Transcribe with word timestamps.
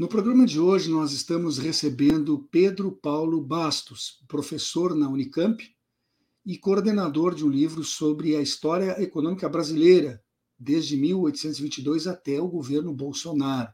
No 0.00 0.08
programa 0.08 0.46
de 0.46 0.58
hoje, 0.58 0.90
nós 0.90 1.12
estamos 1.12 1.58
recebendo 1.58 2.48
Pedro 2.50 2.90
Paulo 2.90 3.38
Bastos, 3.38 4.24
professor 4.26 4.94
na 4.94 5.06
Unicamp 5.06 5.62
e 6.46 6.56
coordenador 6.56 7.34
de 7.34 7.44
um 7.44 7.50
livro 7.50 7.84
sobre 7.84 8.34
a 8.34 8.40
história 8.40 8.98
econômica 9.02 9.46
brasileira, 9.46 10.18
desde 10.58 10.96
1822 10.96 12.06
até 12.06 12.40
o 12.40 12.48
governo 12.48 12.94
Bolsonaro. 12.94 13.70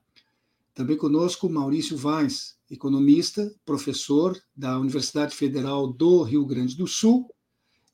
Também 0.74 0.96
conosco 0.96 1.48
Maurício 1.48 1.96
Vaz, 1.96 2.56
economista, 2.68 3.48
professor 3.64 4.36
da 4.52 4.76
Universidade 4.80 5.32
Federal 5.32 5.86
do 5.86 6.24
Rio 6.24 6.44
Grande 6.44 6.76
do 6.76 6.88
Sul, 6.88 7.32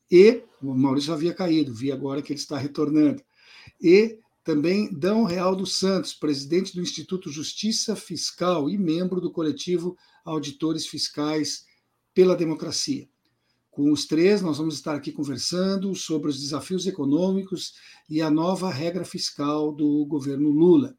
e 0.09 0.41
o 0.59 0.73
Maurício 0.73 1.13
havia 1.13 1.35
caído, 1.35 1.71
vi 1.71 1.91
agora 1.91 2.19
que 2.19 2.33
ele 2.33 2.39
está 2.39 2.57
retornando. 2.57 3.21
E 3.79 4.22
também 4.43 4.91
Dão 4.91 5.23
Real 5.23 5.55
dos 5.55 5.77
Santos, 5.77 6.13
presidente 6.13 6.75
do 6.75 6.81
Instituto 6.81 7.31
Justiça 7.31 7.95
Fiscal 7.95 8.69
e 8.69 8.77
membro 8.77 9.21
do 9.21 9.31
coletivo 9.31 9.97
Auditores 10.25 10.85
Fiscais 10.85 11.65
pela 12.13 12.35
Democracia. 12.35 13.07
Com 13.71 13.91
os 13.91 14.05
três, 14.05 14.41
nós 14.41 14.57
vamos 14.57 14.75
estar 14.75 14.95
aqui 14.95 15.11
conversando 15.11 15.95
sobre 15.95 16.29
os 16.29 16.39
desafios 16.39 16.85
econômicos 16.85 17.73
e 18.09 18.21
a 18.21 18.29
nova 18.29 18.69
regra 18.69 19.05
fiscal 19.05 19.71
do 19.71 20.05
governo 20.05 20.49
Lula. 20.49 20.95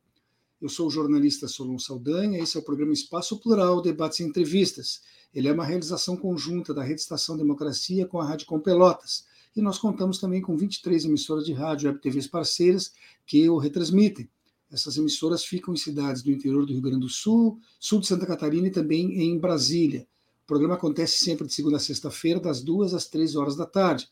Eu 0.61 0.69
sou 0.69 0.89
o 0.89 0.91
jornalista 0.91 1.47
Solon 1.47 1.79
Saldanha, 1.79 2.43
esse 2.43 2.57
é 2.57 2.61
o 2.61 2.65
programa 2.65 2.93
Espaço 2.93 3.39
Plural, 3.39 3.83
Debates 3.83 4.21
e 4.21 4.25
Entrevistas. 4.25 5.03
Ele 5.33 5.49
é 5.49 5.53
uma 5.53 5.65
realização 5.65 6.17
conjunta 6.17 6.73
da 6.73 6.83
Rede 6.83 7.03
Estação 7.03 7.37
Democracia 7.37 8.07
com 8.07 8.19
a 8.21 8.27
Rádio 8.27 8.47
Com 8.47 8.59
Pelotas 8.59 9.25
e 9.57 9.63
nós 9.63 9.79
contamos 9.79 10.19
também 10.19 10.41
com 10.41 10.57
23 10.57 11.05
emissoras 11.05 11.45
de 11.45 11.53
rádio 11.53 11.89
web 11.89 12.01
TVs 12.01 12.27
parceiras 12.27 12.93
que 13.27 13.49
o 13.49 13.59
retransmitem. 13.59 14.29
Essas 14.71 14.97
emissoras 14.97 15.45
ficam 15.45 15.73
em 15.73 15.77
cidades 15.77 16.23
do 16.23 16.33
interior 16.33 16.67
do 16.67 16.73
Rio 16.73 16.83
Grande 16.83 17.01
do 17.01 17.09
Sul, 17.09 17.61
sul 17.79 18.01
de 18.01 18.07
Santa 18.07 18.27
Catarina 18.27 18.67
e 18.67 18.71
também 18.71 19.23
em 19.23 19.39
Brasília. 19.39 20.07
O 20.45 20.47
programa 20.47 20.75
acontece 20.75 21.25
sempre 21.25 21.47
de 21.47 21.55
segunda 21.55 21.77
a 21.77 21.81
sexta-feira, 21.81 22.41
das 22.41 22.61
duas 22.61 22.93
às 22.93 23.07
três 23.07 23.37
horas 23.37 23.57
da 23.57 23.65
tarde. 23.65 24.09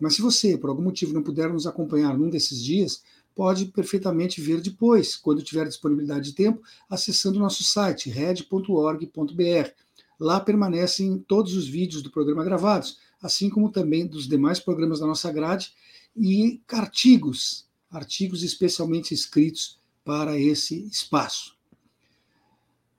Mas 0.00 0.14
se 0.14 0.22
você, 0.22 0.56
por 0.56 0.70
algum 0.70 0.82
motivo, 0.82 1.12
não 1.12 1.22
puder 1.22 1.52
nos 1.52 1.66
acompanhar 1.66 2.16
num 2.16 2.30
desses 2.30 2.62
dias, 2.62 3.02
pode 3.34 3.66
perfeitamente 3.66 4.40
ver 4.40 4.60
depois, 4.60 5.16
quando 5.16 5.42
tiver 5.42 5.66
disponibilidade 5.66 6.30
de 6.30 6.36
tempo, 6.36 6.62
acessando 6.88 7.38
o 7.38 7.42
nosso 7.42 7.64
site, 7.64 8.08
red.org.br. 8.08 9.70
Lá 10.18 10.40
permanecem 10.40 11.18
todos 11.26 11.54
os 11.54 11.66
vídeos 11.66 12.02
do 12.02 12.10
programa 12.10 12.44
gravados, 12.44 12.98
assim 13.24 13.48
como 13.48 13.70
também 13.70 14.06
dos 14.06 14.28
demais 14.28 14.60
programas 14.60 15.00
da 15.00 15.06
nossa 15.06 15.32
grade 15.32 15.72
e 16.14 16.60
artigos, 16.68 17.66
artigos 17.90 18.42
especialmente 18.42 19.14
escritos 19.14 19.80
para 20.04 20.38
esse 20.38 20.86
espaço. 20.88 21.56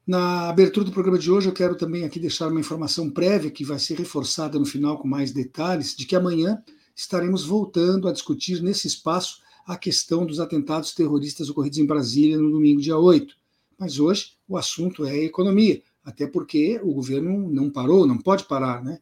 Na 0.06 0.50
abertura 0.50 0.84
do 0.84 0.92
programa 0.92 1.20
de 1.20 1.32
hoje, 1.32 1.48
eu 1.48 1.54
quero 1.54 1.76
também 1.76 2.04
aqui 2.06 2.20
deixar 2.20 2.48
uma 2.48 2.60
informação 2.60 3.08
prévia 3.08 3.52
que 3.52 3.64
vai 3.64 3.78
ser 3.78 4.00
reforçada 4.00 4.58
no 4.58 4.66
final 4.66 4.98
com 4.98 5.08
mais 5.08 5.32
detalhes, 5.32 5.96
de 5.96 6.08
que 6.08 6.16
amanhã 6.16 6.62
estaremos 6.96 7.46
voltando 7.46 8.08
a 8.08 8.12
discutir 8.12 8.64
nesse 8.64 8.88
espaço 8.88 9.42
a 9.68 9.78
questão 9.78 10.26
dos 10.26 10.40
atentados 10.40 10.96
terroristas 10.96 11.50
ocorridos 11.50 11.78
em 11.78 11.86
Brasília 11.86 12.38
no 12.38 12.50
domingo, 12.50 12.82
dia 12.82 12.98
8. 12.98 13.36
Mas 13.78 14.00
hoje 14.00 14.34
o 14.48 14.58
assunto 14.58 15.06
é 15.06 15.18
economia, 15.18 15.84
até 16.04 16.26
porque 16.26 16.80
o 16.84 16.94
governo 16.94 17.48
não 17.52 17.70
parou, 17.70 18.08
não 18.08 18.18
pode 18.18 18.46
parar, 18.46 18.84
né? 18.84 19.00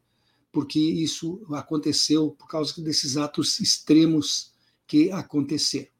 Porque 0.53 0.79
isso 0.79 1.43
aconteceu 1.51 2.29
por 2.29 2.47
causa 2.47 2.79
desses 2.79 3.17
atos 3.17 3.59
extremos 3.59 4.53
que 4.85 5.11
aconteceram. 5.11 5.91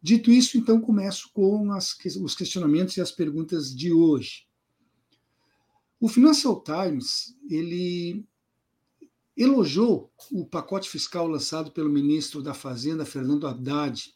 Dito 0.00 0.30
isso, 0.30 0.58
então 0.58 0.78
começo 0.78 1.30
com 1.32 1.72
as, 1.72 1.96
os 2.20 2.34
questionamentos 2.34 2.98
e 2.98 3.00
as 3.00 3.10
perguntas 3.10 3.74
de 3.74 3.90
hoje. 3.90 4.46
O 5.98 6.06
Financial 6.06 6.62
Times 6.62 7.34
ele 7.48 8.26
elogiou 9.34 10.12
o 10.30 10.44
pacote 10.44 10.90
fiscal 10.90 11.26
lançado 11.26 11.72
pelo 11.72 11.88
ministro 11.88 12.42
da 12.42 12.52
Fazenda, 12.52 13.06
Fernando 13.06 13.46
Haddad, 13.46 14.14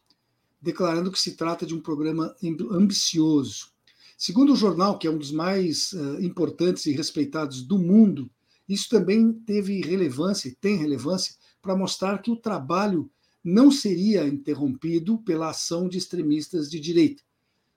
declarando 0.61 1.11
que 1.11 1.19
se 1.19 1.35
trata 1.35 1.65
de 1.65 1.75
um 1.75 1.81
programa 1.81 2.37
ambicioso. 2.71 3.73
Segundo 4.19 4.53
o 4.53 4.57
jornal, 4.57 4.99
que 4.99 5.07
é 5.07 5.11
um 5.11 5.17
dos 5.17 5.33
mais 5.33 5.93
uh, 5.93 6.21
importantes 6.21 6.85
e 6.85 6.93
respeitados 6.93 7.63
do 7.63 7.79
mundo, 7.79 8.31
isso 8.69 8.89
também 8.89 9.33
teve 9.33 9.81
relevância, 9.81 10.55
tem 10.61 10.77
relevância, 10.77 11.35
para 11.63 11.77
mostrar 11.77 12.21
que 12.21 12.31
o 12.31 12.37
trabalho 12.37 13.11
não 13.43 13.71
seria 13.71 14.27
interrompido 14.27 15.19
pela 15.19 15.51
ação 15.51 15.89
de 15.89 15.97
extremistas 15.97 16.71
de 16.71 16.79
direita. 16.79 17.23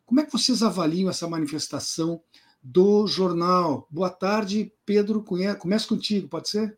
Como 0.05 0.19
é 0.19 0.25
que 0.25 0.31
vocês 0.31 0.61
avaliam 0.61 1.09
essa 1.09 1.29
manifestação 1.29 2.21
do 2.61 3.07
jornal? 3.07 3.87
Boa 3.89 4.09
tarde, 4.09 4.73
Pedro 4.85 5.23
Cunha. 5.23 5.55
Começa 5.55 5.87
contigo, 5.87 6.27
pode 6.27 6.49
ser? 6.49 6.77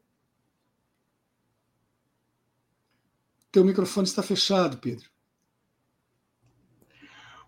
Teu 3.51 3.63
microfone 3.63 4.07
está 4.07 4.22
fechado, 4.22 4.78
Pedro. 4.78 5.09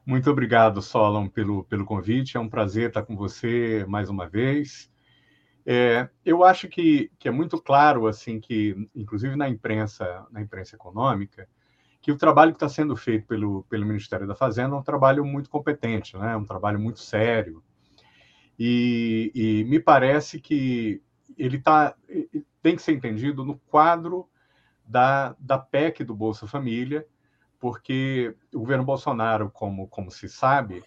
Muito 0.06 0.30
obrigado, 0.30 0.82
Solon, 0.82 1.28
pelo, 1.28 1.64
pelo 1.64 1.86
convite. 1.86 2.38
É 2.38 2.40
um 2.40 2.50
prazer 2.50 2.90
estar 2.90 3.04
com 3.04 3.16
você 3.16 3.84
mais 3.88 4.08
uma 4.10 4.28
vez. 4.28 4.92
É, 5.66 6.08
eu 6.24 6.44
acho 6.44 6.68
que, 6.68 7.12
que 7.18 7.28
é 7.28 7.32
muito 7.32 7.60
claro, 7.60 8.06
assim, 8.06 8.40
que, 8.40 8.88
inclusive 8.96 9.36
na 9.36 9.50
imprensa, 9.50 10.26
na 10.32 10.42
imprensa 10.42 10.76
econômica, 10.76 11.50
que 12.02 12.12
o 12.12 12.18
trabalho 12.18 12.52
que 12.52 12.58
está 12.58 12.70
sendo 12.70 12.96
feito 12.96 13.26
pelo, 13.26 13.64
pelo 13.64 13.86
Ministério 13.86 14.28
da 14.28 14.36
Fazenda 14.36 14.76
é 14.76 14.78
um 14.78 14.84
trabalho 14.84 15.26
muito 15.26 15.50
competente, 15.50 16.16
né? 16.16 16.38
um 16.38 16.46
trabalho 16.46 16.80
muito 16.80 17.00
sério. 17.00 17.64
E, 18.60 19.32
e 19.34 19.64
me 19.64 19.80
parece 19.80 20.40
que 20.40 21.02
ele 21.36 21.60
tá, 21.60 21.96
tem 22.62 22.76
que 22.76 22.82
ser 22.84 22.94
entendido 22.94 23.44
no 23.44 23.58
quadro 23.58 24.30
da, 24.86 25.36
da 25.40 25.58
PEC 25.58 26.04
do 26.04 26.16
Bolsa 26.16 26.46
Família, 26.46 27.08
porque 27.60 28.36
o 28.54 28.60
governo 28.60 28.86
Bolsonaro, 28.86 29.50
como, 29.50 29.88
como 29.88 30.12
se 30.12 30.30
sabe, 30.30 30.84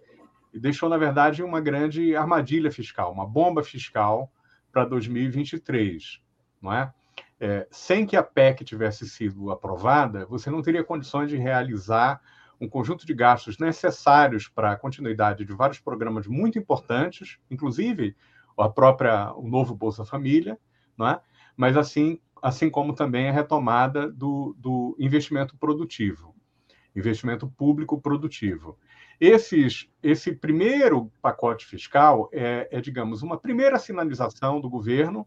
deixou, 0.55 0.89
na 0.89 0.97
verdade, 0.97 1.43
uma 1.43 1.61
grande 1.61 2.15
armadilha 2.15 2.71
fiscal, 2.71 3.13
uma 3.13 3.27
bomba 3.27 3.65
fiscal 3.65 4.31
para 4.73 4.85
2023, 4.85 6.21
não 6.61 6.73
é? 6.73 6.93
é? 7.41 7.67
Sem 7.71 8.07
que 8.07 8.17
a 8.17 8.23
PEC 8.23 8.65
tivesse 8.65 9.09
sido 9.09 9.51
aprovada, 9.51 10.27
você 10.27 10.51
não 10.51 10.63
teria 10.63 10.85
condições 10.85 11.29
de 11.31 11.37
realizar 11.37 12.21
um 12.61 12.69
conjunto 12.69 13.07
de 13.07 13.15
gastos 13.15 13.59
necessários 13.59 14.49
para 14.49 14.73
a 14.73 14.77
continuidade 14.77 15.45
de 15.45 15.53
vários 15.53 15.79
programas 15.79 16.27
muito 16.27 16.59
importantes, 16.59 17.39
inclusive 17.51 18.17
a 18.59 18.69
própria 18.69 19.33
o 19.35 19.49
novo 19.49 19.75
Bolsa 19.75 20.05
Família, 20.05 20.59
não 20.97 21.09
é? 21.09 21.21
Mas 21.57 21.77
assim, 21.77 22.21
assim 22.43 22.69
como 22.69 22.93
também 22.93 23.29
a 23.29 23.33
retomada 23.33 24.11
do, 24.11 24.55
do 24.59 24.97
investimento 24.99 25.57
produtivo, 25.57 26.35
investimento 26.95 27.49
público 27.49 28.01
produtivo. 28.01 28.77
Esses, 29.21 29.89
esse 30.03 30.33
primeiro 30.33 31.11
pacote 31.21 31.67
fiscal 31.67 32.29
é, 32.33 32.69
é, 32.71 32.81
digamos, 32.81 33.23
uma 33.23 33.39
primeira 33.39 33.79
sinalização 33.79 34.61
do 34.61 34.71
governo 34.71 35.27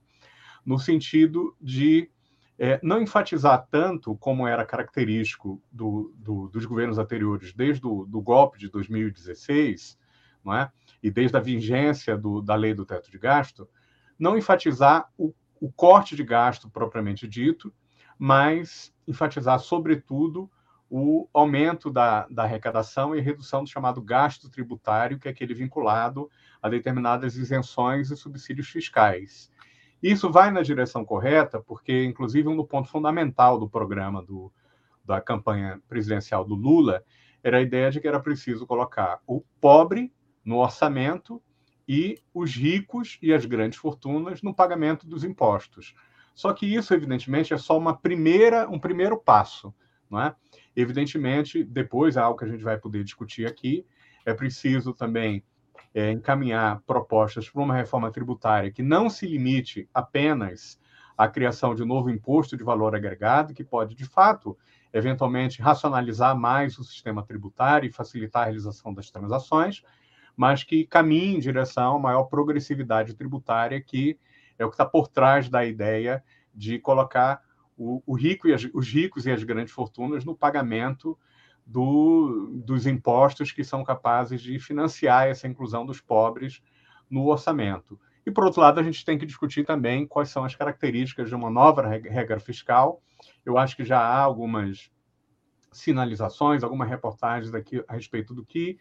no 0.65 0.79
sentido 0.79 1.55
de 1.59 2.09
é, 2.57 2.79
não 2.83 3.01
enfatizar 3.01 3.67
tanto 3.69 4.15
como 4.17 4.47
era 4.47 4.65
característico 4.65 5.61
do, 5.71 6.13
do, 6.15 6.47
dos 6.47 6.65
governos 6.65 6.97
anteriores, 6.97 7.53
desde 7.53 7.85
o 7.85 8.05
do 8.05 8.21
golpe 8.21 8.59
de 8.59 8.69
2016, 8.69 9.97
não 10.45 10.53
é? 10.53 10.71
e 11.01 11.09
desde 11.09 11.35
a 11.35 11.39
vigência 11.39 12.17
do, 12.17 12.41
da 12.41 12.55
lei 12.55 12.73
do 12.73 12.85
teto 12.85 13.09
de 13.11 13.17
gasto, 13.17 13.67
não 14.17 14.37
enfatizar 14.37 15.09
o, 15.17 15.33
o 15.59 15.71
corte 15.71 16.15
de 16.15 16.23
gasto 16.23 16.69
propriamente 16.69 17.27
dito, 17.27 17.73
mas 18.17 18.93
enfatizar, 19.07 19.59
sobretudo, 19.59 20.49
o 20.93 21.25
aumento 21.33 21.89
da, 21.89 22.27
da 22.27 22.43
arrecadação 22.43 23.15
e 23.15 23.21
redução 23.21 23.63
do 23.63 23.69
chamado 23.69 24.01
gasto 24.01 24.49
tributário, 24.49 25.17
que 25.17 25.29
é 25.29 25.31
aquele 25.31 25.53
vinculado 25.53 26.29
a 26.61 26.67
determinadas 26.67 27.37
isenções 27.37 28.11
e 28.11 28.17
subsídios 28.17 28.67
fiscais. 28.67 29.49
Isso 30.03 30.29
vai 30.29 30.51
na 30.51 30.61
direção 30.61 31.05
correta, 31.05 31.61
porque, 31.61 32.03
inclusive, 32.03 32.49
um 32.49 32.61
ponto 32.65 32.89
fundamental 32.89 33.57
do 33.57 33.69
programa 33.69 34.21
do, 34.21 34.51
da 35.05 35.21
campanha 35.21 35.81
presidencial 35.87 36.43
do 36.43 36.55
Lula 36.55 37.01
era 37.41 37.59
a 37.59 37.61
ideia 37.61 37.89
de 37.89 38.01
que 38.01 38.07
era 38.07 38.19
preciso 38.19 38.67
colocar 38.67 39.21
o 39.25 39.41
pobre 39.61 40.11
no 40.43 40.57
orçamento 40.57 41.41
e 41.87 42.17
os 42.33 42.53
ricos 42.53 43.17
e 43.21 43.33
as 43.33 43.45
grandes 43.45 43.79
fortunas 43.79 44.41
no 44.41 44.53
pagamento 44.53 45.07
dos 45.07 45.23
impostos. 45.23 45.95
Só 46.35 46.51
que 46.51 46.65
isso, 46.65 46.93
evidentemente, 46.93 47.53
é 47.53 47.57
só 47.57 47.77
uma 47.77 47.95
primeira, 47.95 48.69
um 48.69 48.77
primeiro 48.77 49.17
passo. 49.17 49.73
Não 50.11 50.21
é? 50.21 50.35
Evidentemente, 50.75 51.63
depois, 51.63 52.17
é 52.17 52.19
algo 52.19 52.37
que 52.37 52.45
a 52.45 52.47
gente 52.47 52.63
vai 52.63 52.77
poder 52.77 53.03
discutir 53.03 53.47
aqui, 53.47 53.85
é 54.25 54.33
preciso 54.33 54.93
também 54.93 55.43
é, 55.93 56.11
encaminhar 56.11 56.81
propostas 56.81 57.49
para 57.49 57.61
uma 57.61 57.75
reforma 57.75 58.11
tributária 58.11 58.71
que 58.71 58.83
não 58.83 59.09
se 59.09 59.25
limite 59.25 59.89
apenas 59.93 60.79
à 61.17 61.27
criação 61.27 61.73
de 61.73 61.83
um 61.83 61.85
novo 61.85 62.09
imposto 62.09 62.57
de 62.57 62.63
valor 62.63 62.95
agregado, 62.95 63.53
que 63.53 63.63
pode, 63.63 63.95
de 63.95 64.05
fato, 64.05 64.57
eventualmente 64.93 65.61
racionalizar 65.61 66.37
mais 66.37 66.77
o 66.77 66.83
sistema 66.83 67.23
tributário 67.23 67.87
e 67.87 67.91
facilitar 67.91 68.43
a 68.43 68.45
realização 68.45 68.93
das 68.93 69.09
transações, 69.09 69.83
mas 70.35 70.63
que 70.63 70.85
caminhe 70.85 71.35
em 71.35 71.39
direção 71.39 71.95
a 71.95 71.99
maior 71.99 72.23
progressividade 72.23 73.13
tributária, 73.13 73.79
que 73.81 74.17
é 74.57 74.65
o 74.65 74.69
que 74.69 74.75
está 74.75 74.85
por 74.85 75.07
trás 75.07 75.49
da 75.49 75.65
ideia 75.65 76.23
de 76.53 76.79
colocar 76.79 77.41
o, 77.81 78.03
o 78.05 78.15
rico 78.15 78.47
e 78.47 78.53
as, 78.53 78.67
os 78.73 78.87
ricos 78.87 79.25
e 79.25 79.31
as 79.31 79.43
grandes 79.43 79.73
fortunas 79.73 80.23
no 80.23 80.35
pagamento 80.35 81.17
do, 81.65 82.61
dos 82.63 82.85
impostos 82.85 83.51
que 83.51 83.63
são 83.63 83.83
capazes 83.83 84.41
de 84.41 84.59
financiar 84.59 85.27
essa 85.27 85.47
inclusão 85.47 85.85
dos 85.85 85.99
pobres 85.99 86.61
no 87.09 87.25
orçamento. 87.27 87.99
E, 88.25 88.29
por 88.29 88.45
outro 88.45 88.61
lado, 88.61 88.79
a 88.79 88.83
gente 88.83 89.03
tem 89.03 89.17
que 89.17 89.25
discutir 89.25 89.65
também 89.65 90.05
quais 90.05 90.29
são 90.29 90.43
as 90.43 90.55
características 90.55 91.27
de 91.27 91.35
uma 91.35 91.49
nova 91.49 91.87
regra 91.87 92.39
fiscal. 92.39 93.01
Eu 93.43 93.57
acho 93.57 93.75
que 93.75 93.83
já 93.83 93.99
há 93.99 94.19
algumas 94.19 94.91
sinalizações, 95.71 96.63
algumas 96.63 96.87
reportagens 96.87 97.53
aqui 97.53 97.83
a 97.87 97.93
respeito 97.93 98.33
do 98.33 98.45
que 98.45 98.77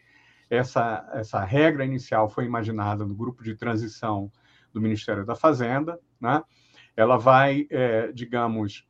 essa, 0.49 1.09
essa 1.13 1.43
regra 1.43 1.85
inicial 1.85 2.29
foi 2.29 2.45
imaginada 2.45 3.03
no 3.05 3.15
grupo 3.15 3.43
de 3.43 3.55
transição 3.55 4.31
do 4.71 4.81
Ministério 4.81 5.25
da 5.25 5.35
Fazenda. 5.35 5.99
Né? 6.19 6.43
Ela 6.95 7.17
vai, 7.17 7.65
é, 7.71 8.11
digamos, 8.11 8.85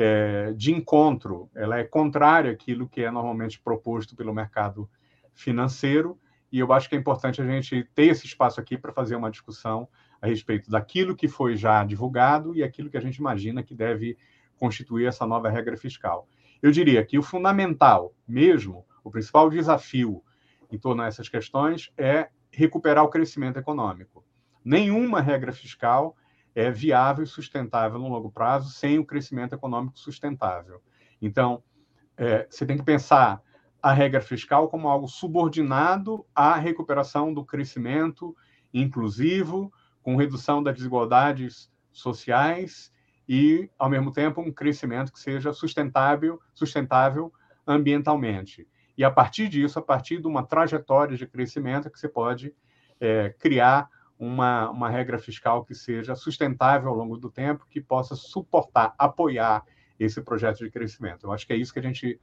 é, 0.00 0.52
de 0.52 0.72
encontro, 0.72 1.50
ela 1.56 1.76
é 1.76 1.82
contrária 1.82 2.52
àquilo 2.52 2.88
que 2.88 3.02
é 3.02 3.10
normalmente 3.10 3.60
proposto 3.60 4.14
pelo 4.14 4.32
mercado 4.32 4.88
financeiro, 5.34 6.16
e 6.52 6.60
eu 6.60 6.72
acho 6.72 6.88
que 6.88 6.94
é 6.94 6.98
importante 6.98 7.42
a 7.42 7.44
gente 7.44 7.82
ter 7.96 8.04
esse 8.04 8.24
espaço 8.24 8.60
aqui 8.60 8.78
para 8.78 8.92
fazer 8.92 9.16
uma 9.16 9.28
discussão 9.28 9.88
a 10.22 10.28
respeito 10.28 10.70
daquilo 10.70 11.16
que 11.16 11.26
foi 11.26 11.56
já 11.56 11.82
divulgado 11.82 12.54
e 12.54 12.62
aquilo 12.62 12.88
que 12.88 12.96
a 12.96 13.00
gente 13.00 13.16
imagina 13.16 13.60
que 13.60 13.74
deve 13.74 14.16
constituir 14.56 15.06
essa 15.06 15.26
nova 15.26 15.50
regra 15.50 15.76
fiscal. 15.76 16.28
Eu 16.62 16.70
diria 16.70 17.04
que 17.04 17.18
o 17.18 17.22
fundamental 17.22 18.14
mesmo, 18.26 18.86
o 19.02 19.10
principal 19.10 19.50
desafio 19.50 20.22
em 20.70 20.78
torno 20.78 21.02
dessas 21.02 21.28
questões 21.28 21.90
é 21.98 22.28
recuperar 22.52 23.02
o 23.02 23.10
crescimento 23.10 23.58
econômico. 23.58 24.24
Nenhuma 24.64 25.20
regra 25.20 25.52
fiscal 25.52 26.16
é 26.58 26.72
viável 26.72 27.22
e 27.22 27.26
sustentável 27.26 28.00
no 28.00 28.08
longo 28.08 28.32
prazo 28.32 28.70
sem 28.70 28.98
o 28.98 29.04
crescimento 29.04 29.54
econômico 29.54 29.96
sustentável. 29.96 30.82
Então, 31.22 31.62
é, 32.16 32.48
você 32.50 32.66
tem 32.66 32.76
que 32.76 32.82
pensar 32.82 33.40
a 33.80 33.92
regra 33.92 34.20
fiscal 34.20 34.68
como 34.68 34.88
algo 34.88 35.06
subordinado 35.06 36.26
à 36.34 36.56
recuperação 36.56 37.32
do 37.32 37.44
crescimento 37.44 38.36
inclusivo, 38.74 39.72
com 40.02 40.16
redução 40.16 40.60
das 40.60 40.74
desigualdades 40.74 41.70
sociais 41.92 42.92
e, 43.28 43.70
ao 43.78 43.88
mesmo 43.88 44.10
tempo, 44.10 44.40
um 44.40 44.50
crescimento 44.52 45.12
que 45.12 45.20
seja 45.20 45.52
sustentável, 45.52 46.40
sustentável 46.52 47.32
ambientalmente. 47.64 48.66
E 48.96 49.04
a 49.04 49.12
partir 49.12 49.48
disso, 49.48 49.78
a 49.78 49.82
partir 49.82 50.20
de 50.20 50.26
uma 50.26 50.42
trajetória 50.42 51.16
de 51.16 51.24
crescimento, 51.24 51.88
que 51.88 52.00
você 52.00 52.08
pode 52.08 52.52
é, 53.00 53.32
criar 53.38 53.88
uma, 54.18 54.68
uma 54.70 54.90
regra 54.90 55.18
fiscal 55.18 55.64
que 55.64 55.74
seja 55.74 56.14
sustentável 56.14 56.88
ao 56.88 56.96
longo 56.96 57.16
do 57.16 57.30
tempo, 57.30 57.66
que 57.70 57.80
possa 57.80 58.16
suportar, 58.16 58.94
apoiar 58.98 59.64
esse 59.98 60.20
projeto 60.20 60.58
de 60.58 60.70
crescimento. 60.70 61.26
Eu 61.26 61.32
acho 61.32 61.46
que 61.46 61.52
é 61.52 61.56
isso 61.56 61.72
que 61.72 61.78
a 61.78 61.82
gente 61.82 62.20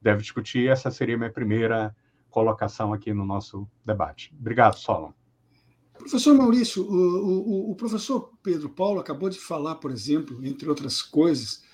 deve 0.00 0.20
discutir. 0.20 0.68
Essa 0.68 0.90
seria 0.90 1.14
a 1.14 1.18
minha 1.18 1.32
primeira 1.32 1.94
colocação 2.30 2.92
aqui 2.92 3.12
no 3.12 3.24
nosso 3.24 3.66
debate. 3.84 4.34
Obrigado, 4.38 4.76
Solon. 4.76 5.12
Professor 5.98 6.34
Maurício, 6.34 6.84
o, 6.84 7.68
o, 7.68 7.70
o, 7.72 7.74
professor 7.74 8.32
Pedro 8.42 8.68
Paulo 8.68 9.00
acabou 9.00 9.28
de 9.28 9.38
falar, 9.38 9.76
por 9.76 9.90
exemplo, 9.90 10.44
entre 10.46 10.68
outras 10.68 11.02
coisas, 11.02 11.64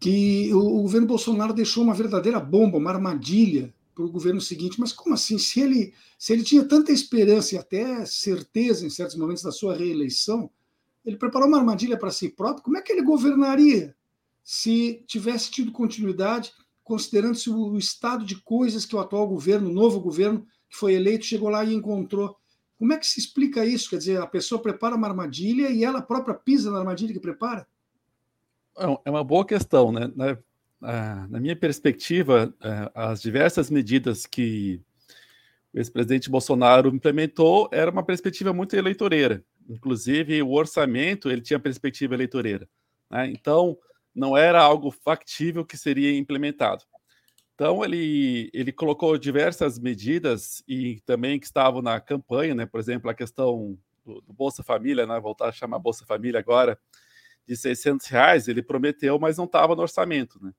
que 0.00 0.52
o, 0.52 0.58
o 0.58 0.82
governo 0.82 1.06
Bolsonaro 1.06 1.54
deixou 1.54 1.84
uma 1.84 1.94
verdadeira 1.94 2.40
bomba, 2.40 2.78
uma 2.78 2.90
armadilha 2.90 3.72
para 3.94 4.04
o 4.04 4.10
governo 4.10 4.40
seguinte. 4.40 4.80
Mas 4.80 4.92
como 4.92 5.14
assim? 5.14 5.38
Se 5.38 5.60
ele, 5.60 5.94
se 6.18 6.32
ele 6.32 6.42
tinha 6.42 6.64
tanta 6.64 6.92
esperança 6.92 7.54
e 7.54 7.58
até 7.58 8.04
certeza 8.04 8.86
em 8.86 8.90
certos 8.90 9.16
momentos 9.16 9.42
da 9.42 9.52
sua 9.52 9.76
reeleição, 9.76 10.50
ele 11.04 11.16
preparou 11.16 11.48
uma 11.48 11.58
armadilha 11.58 11.98
para 11.98 12.10
si 12.10 12.28
próprio. 12.28 12.64
Como 12.64 12.76
é 12.76 12.82
que 12.82 12.92
ele 12.92 13.02
governaria 13.02 13.94
se 14.42 15.02
tivesse 15.06 15.50
tido 15.50 15.72
continuidade, 15.72 16.52
considerando-se 16.82 17.48
o 17.50 17.78
estado 17.78 18.24
de 18.24 18.40
coisas 18.42 18.84
que 18.84 18.96
o 18.96 18.98
atual 18.98 19.26
governo, 19.28 19.70
o 19.70 19.72
novo 19.72 20.00
governo 20.00 20.46
que 20.68 20.76
foi 20.76 20.94
eleito, 20.94 21.24
chegou 21.24 21.48
lá 21.48 21.64
e 21.64 21.74
encontrou? 21.74 22.36
Como 22.78 22.92
é 22.92 22.98
que 22.98 23.06
se 23.06 23.20
explica 23.20 23.64
isso? 23.64 23.88
Quer 23.88 23.98
dizer, 23.98 24.20
a 24.20 24.26
pessoa 24.26 24.60
prepara 24.60 24.96
uma 24.96 25.06
armadilha 25.06 25.70
e 25.70 25.84
ela 25.84 26.02
própria 26.02 26.34
pisa 26.34 26.70
na 26.70 26.78
armadilha 26.78 27.12
que 27.12 27.20
prepara? 27.20 27.66
É, 28.76 28.98
é 29.04 29.10
uma 29.10 29.24
boa 29.24 29.44
questão, 29.44 29.92
né? 29.92 30.10
Ah, 30.82 31.26
na 31.30 31.40
minha 31.40 31.56
perspectiva, 31.56 32.54
eh, 32.62 32.90
as 32.94 33.22
diversas 33.22 33.70
medidas 33.70 34.26
que 34.26 34.80
o 35.72 35.78
ex-presidente 35.78 36.30
Bolsonaro 36.30 36.88
implementou 36.94 37.68
era 37.72 37.90
uma 37.90 38.04
perspectiva 38.04 38.52
muito 38.52 38.76
eleitoreira. 38.76 39.44
Inclusive, 39.68 40.42
o 40.42 40.52
orçamento 40.52 41.30
ele 41.30 41.40
tinha 41.40 41.58
perspectiva 41.58 42.14
eleitoreira. 42.14 42.68
Né? 43.10 43.30
Então, 43.30 43.76
não 44.14 44.36
era 44.36 44.62
algo 44.62 44.90
factível 44.90 45.64
que 45.64 45.76
seria 45.76 46.16
implementado. 46.16 46.84
Então, 47.54 47.84
ele, 47.84 48.50
ele 48.52 48.72
colocou 48.72 49.16
diversas 49.18 49.78
medidas 49.78 50.62
e 50.68 51.00
também 51.06 51.38
que 51.40 51.46
estavam 51.46 51.80
na 51.82 52.00
campanha, 52.00 52.54
né? 52.54 52.66
por 52.66 52.78
exemplo, 52.80 53.10
a 53.10 53.14
questão 53.14 53.78
do, 54.04 54.20
do 54.20 54.32
Bolsa 54.32 54.62
Família, 54.62 55.06
né? 55.06 55.18
voltar 55.20 55.48
a 55.48 55.52
chamar 55.52 55.78
Bolsa 55.78 56.04
Família 56.04 56.40
agora, 56.40 56.78
de 57.46 57.56
600 57.56 58.06
reais, 58.06 58.48
ele 58.48 58.62
prometeu, 58.62 59.18
mas 59.18 59.38
não 59.38 59.44
estava 59.44 59.74
no 59.74 59.82
orçamento. 59.82 60.38
Né? 60.42 60.52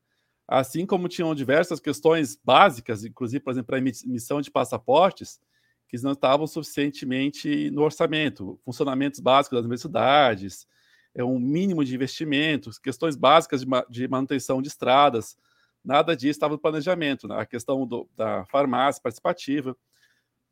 Assim 0.48 0.86
como 0.86 1.08
tinham 1.08 1.34
diversas 1.34 1.80
questões 1.80 2.38
básicas, 2.44 3.04
inclusive, 3.04 3.44
por 3.44 3.52
exemplo, 3.52 3.76
a 3.76 3.80
emissão 3.80 4.42
de 4.42 4.52
passaportes, 4.52 5.40
que 5.88 6.02
não 6.04 6.12
estavam 6.12 6.48
suficientemente 6.48 7.70
no 7.72 7.84
orçamento, 7.84 8.60
funcionamentos 8.66 9.20
básicos 9.20 9.58
das 9.58 9.66
universidades, 9.66 10.68
é 11.14 11.24
um 11.24 11.40
mínimo 11.40 11.86
de 11.86 11.96
investimentos, 11.96 12.78
questões 12.78 13.16
básicas 13.16 13.62
de, 13.62 13.68
de 13.90 14.08
manutenção 14.08 14.62
de 14.62 14.68
estradas, 14.68 15.38
nada 15.84 16.16
disso 16.16 16.32
estava 16.32 16.54
no 16.54 16.60
planejamento, 16.60 17.28
né? 17.28 17.40
a 17.40 17.46
questão 17.46 17.86
do, 17.88 18.10
da 18.16 18.46
farmácia 18.46 19.02
participativa. 19.02 19.78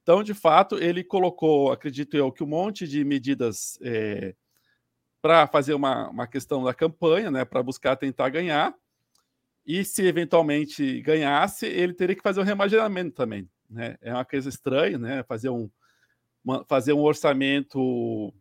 Então, 0.04 0.24
de 0.24 0.34
fato, 0.34 0.78
ele 0.78 1.04
colocou, 1.04 1.72
acredito 1.72 2.16
eu, 2.16 2.32
que 2.32 2.44
um 2.44 2.48
monte 2.48 2.88
de 2.88 3.04
medidas 3.04 3.78
é, 3.82 4.36
para 5.22 5.48
fazer 5.48 5.74
uma, 5.74 6.10
uma 6.10 6.28
questão 6.28 6.64
da 6.64 6.74
campanha, 6.74 7.32
né, 7.32 7.46
para 7.46 7.64
buscar 7.64 7.96
tentar 7.96 8.28
ganhar, 8.28 8.76
e 9.66 9.84
se 9.86 10.06
eventualmente 10.06 11.02
ganhasse, 11.02 11.66
ele 11.66 11.94
teria 11.94 12.16
que 12.16 12.22
fazer 12.22 12.42
um 12.42 12.44
reimaginamento 12.44 13.16
também. 13.16 13.50
Né? 13.70 13.98
É 14.02 14.14
uma 14.14 14.26
coisa 14.26 14.50
estranha, 14.50 14.98
né? 14.98 15.24
Fazer 15.24 15.50
um, 15.50 15.70
uma, 16.44 16.66
fazer 16.66 16.94
um 16.94 17.02
orçamento 17.02 18.34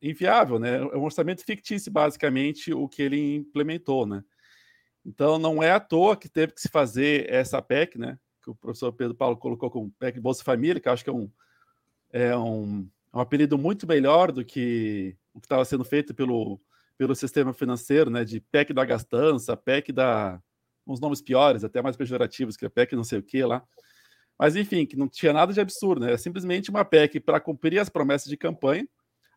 inviável, 0.00 0.58
né? 0.58 0.76
É 0.76 0.96
um 0.96 1.02
orçamento 1.02 1.44
fictício, 1.44 1.90
basicamente, 1.90 2.72
o 2.72 2.88
que 2.88 3.02
ele 3.02 3.36
implementou, 3.36 4.06
né? 4.06 4.22
Então, 5.04 5.38
não 5.38 5.62
é 5.62 5.72
à 5.72 5.80
toa 5.80 6.16
que 6.16 6.28
teve 6.28 6.52
que 6.52 6.60
se 6.60 6.68
fazer 6.68 7.30
essa 7.32 7.60
PEC, 7.60 7.98
né? 7.98 8.18
Que 8.42 8.50
o 8.50 8.54
professor 8.54 8.92
Pedro 8.92 9.14
Paulo 9.14 9.36
colocou 9.36 9.70
como 9.70 9.90
PEC 9.98 10.20
Bolsa 10.20 10.44
Família, 10.44 10.80
que 10.80 10.88
eu 10.88 10.92
acho 10.92 11.02
que 11.02 11.10
é 11.10 11.12
um, 11.12 11.30
é 12.12 12.36
um, 12.36 12.88
é 13.12 13.16
um 13.16 13.20
apelido 13.20 13.58
muito 13.58 13.86
melhor 13.86 14.30
do 14.30 14.44
que 14.44 15.16
o 15.34 15.40
que 15.40 15.46
estava 15.46 15.64
sendo 15.64 15.84
feito 15.84 16.14
pelo 16.14 16.60
pelo 16.98 17.14
sistema 17.14 17.54
financeiro, 17.54 18.10
né, 18.10 18.24
de 18.24 18.40
PEC 18.40 18.74
da 18.74 18.84
gastança, 18.84 19.56
PEC 19.56 19.92
da 19.92 20.42
uns 20.86 21.00
nomes 21.00 21.20
piores, 21.20 21.62
até 21.62 21.80
mais 21.80 21.96
pejorativos, 21.96 22.56
que 22.56 22.64
é 22.64 22.68
PEC 22.68 22.96
não 22.96 23.04
sei 23.04 23.18
o 23.18 23.22
que 23.22 23.44
lá. 23.44 23.62
Mas 24.38 24.56
enfim, 24.56 24.84
que 24.86 24.96
não 24.96 25.08
tinha 25.08 25.32
nada 25.32 25.52
de 25.52 25.60
absurdo, 25.60 26.00
né? 26.00 26.12
É 26.12 26.16
simplesmente 26.16 26.70
uma 26.70 26.84
PEC 26.84 27.20
para 27.20 27.38
cumprir 27.40 27.78
as 27.78 27.88
promessas 27.88 28.28
de 28.28 28.36
campanha, 28.36 28.88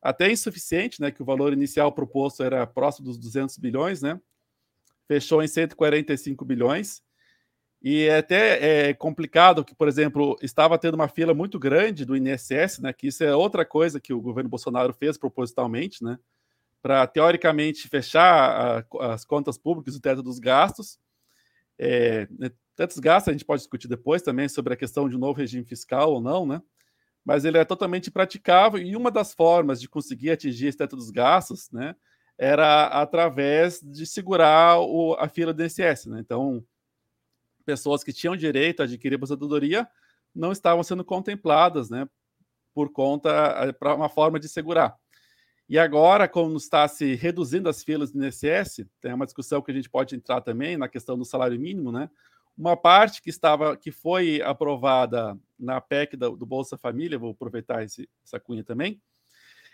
até 0.02 0.32
insuficiente, 0.32 1.00
né, 1.02 1.12
que 1.12 1.22
o 1.22 1.26
valor 1.26 1.54
inicial 1.54 1.92
proposto 1.92 2.42
era 2.42 2.66
próximo 2.66 3.06
dos 3.06 3.18
200 3.18 3.58
bilhões, 3.58 4.02
né? 4.02 4.20
Fechou 5.08 5.44
em 5.44 5.48
145 5.48 6.44
bilhões. 6.46 7.04
E 7.84 8.04
é 8.04 8.18
até 8.18 8.90
é 8.90 8.94
complicado 8.94 9.66
que, 9.66 9.76
por 9.76 9.88
exemplo, 9.88 10.38
estava 10.42 10.78
tendo 10.78 10.94
uma 10.96 11.08
fila 11.08 11.34
muito 11.34 11.60
grande 11.60 12.06
do 12.06 12.16
INSS, 12.16 12.80
né? 12.80 12.94
Que 12.94 13.08
isso 13.08 13.24
é 13.24 13.36
outra 13.36 13.66
coisa 13.66 14.00
que 14.00 14.14
o 14.14 14.22
governo 14.22 14.50
Bolsonaro 14.50 14.94
fez 14.94 15.18
propositalmente, 15.18 16.04
né? 16.04 16.18
Para, 16.82 17.06
teoricamente, 17.08 17.88
fechar 17.88 18.86
a, 19.00 19.14
as 19.14 19.24
contas 19.24 19.58
públicas, 19.58 19.96
o 19.96 20.02
teto 20.02 20.24
dos 20.24 20.40
gastos. 20.40 21.00
É, 21.78 22.28
né, 22.38 22.52
dos 22.78 23.00
gastos 23.00 23.30
a 23.30 23.32
gente 23.32 23.46
pode 23.46 23.62
discutir 23.62 23.88
depois 23.88 24.22
também 24.22 24.50
sobre 24.50 24.74
a 24.74 24.78
questão 24.78 25.08
de 25.08 25.16
um 25.16 25.20
novo 25.20 25.40
regime 25.40 25.66
fiscal 25.66 26.12
ou 26.14 26.22
não, 26.22 26.46
né? 26.46 26.62
Mas 27.24 27.46
ele 27.46 27.58
é 27.58 27.66
totalmente 27.66 28.10
praticável 28.10 28.82
e 28.82 28.96
uma 28.96 29.12
das 29.12 29.34
formas 29.34 29.80
de 29.80 29.88
conseguir 29.88 30.32
atingir 30.32 30.68
esse 30.68 30.78
teto 30.78 30.96
dos 30.96 31.12
gastos, 31.12 31.70
né, 31.72 31.96
era 32.38 32.88
através 32.88 33.80
de 33.80 34.08
segurar 34.08 34.80
o, 34.80 35.14
a 35.20 35.30
fila 35.30 35.54
do 35.54 35.64
INSS. 35.64 36.08
Né? 36.08 36.20
Então, 36.20 36.66
pessoas 37.64 38.04
que 38.04 38.12
tinham 38.12 38.36
direito 38.36 38.82
a 38.82 38.86
adquirir 38.86 39.16
aposentadoria 39.16 39.88
não 40.34 40.52
estavam 40.52 40.84
sendo 40.84 41.06
contempladas 41.06 41.92
né, 41.92 42.10
por 42.74 42.92
conta, 42.92 43.30
eh, 43.30 43.72
para 43.72 43.94
uma 43.94 44.10
forma 44.10 44.40
de 44.40 44.50
segurar. 44.50 44.98
E 45.72 45.80
agora, 45.80 46.28
como 46.28 46.58
está 46.58 46.86
se 46.86 47.16
reduzindo 47.16 47.70
as 47.70 47.82
filas 47.82 48.12
do 48.12 48.22
INSS, 48.22 48.86
tem 49.00 49.14
uma 49.14 49.24
discussão 49.24 49.62
que 49.62 49.72
a 49.72 49.74
gente 49.74 49.90
pode 49.90 50.14
entrar 50.14 50.42
também 50.42 50.76
na 50.76 50.90
questão 50.90 51.18
do 51.18 51.24
salário 51.24 51.58
mínimo, 51.58 51.94
né? 51.94 52.10
Uma 52.58 52.76
parte 52.76 53.22
que 53.22 53.30
estava, 53.30 53.78
que 53.78 53.90
foi 53.90 54.42
aprovada 54.42 55.40
na 55.58 55.80
PEC 55.80 56.18
do, 56.18 56.36
do 56.36 56.46
Bolsa 56.46 56.78
Família, 56.78 57.18
vou 57.18 57.32
aproveitar 57.32 57.86
esse, 57.86 58.10
essa 58.22 58.38
cunha 58.38 58.66
também, 58.66 59.02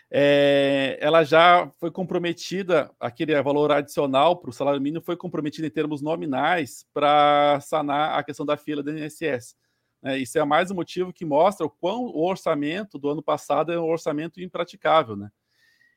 é, 0.08 0.96
ela 1.00 1.24
já 1.24 1.68
foi 1.80 1.90
comprometida, 1.90 2.92
aquele 3.00 3.42
valor 3.42 3.72
adicional 3.72 4.36
para 4.36 4.50
o 4.50 4.52
salário 4.52 4.80
mínimo 4.80 5.04
foi 5.04 5.16
comprometido 5.16 5.66
em 5.66 5.70
termos 5.70 6.00
nominais 6.00 6.86
para 6.94 7.58
sanar 7.60 8.16
a 8.16 8.22
questão 8.22 8.46
da 8.46 8.56
fila 8.56 8.84
do 8.84 8.96
INSS. 8.96 9.56
É, 10.04 10.16
isso 10.16 10.38
é 10.38 10.44
mais 10.44 10.70
um 10.70 10.76
motivo 10.76 11.12
que 11.12 11.24
mostra 11.24 11.66
o 11.66 11.70
quão 11.70 12.04
o 12.04 12.24
orçamento 12.24 13.00
do 13.00 13.10
ano 13.10 13.20
passado 13.20 13.72
é 13.72 13.80
um 13.80 13.90
orçamento 13.90 14.40
impraticável, 14.40 15.16
né? 15.16 15.28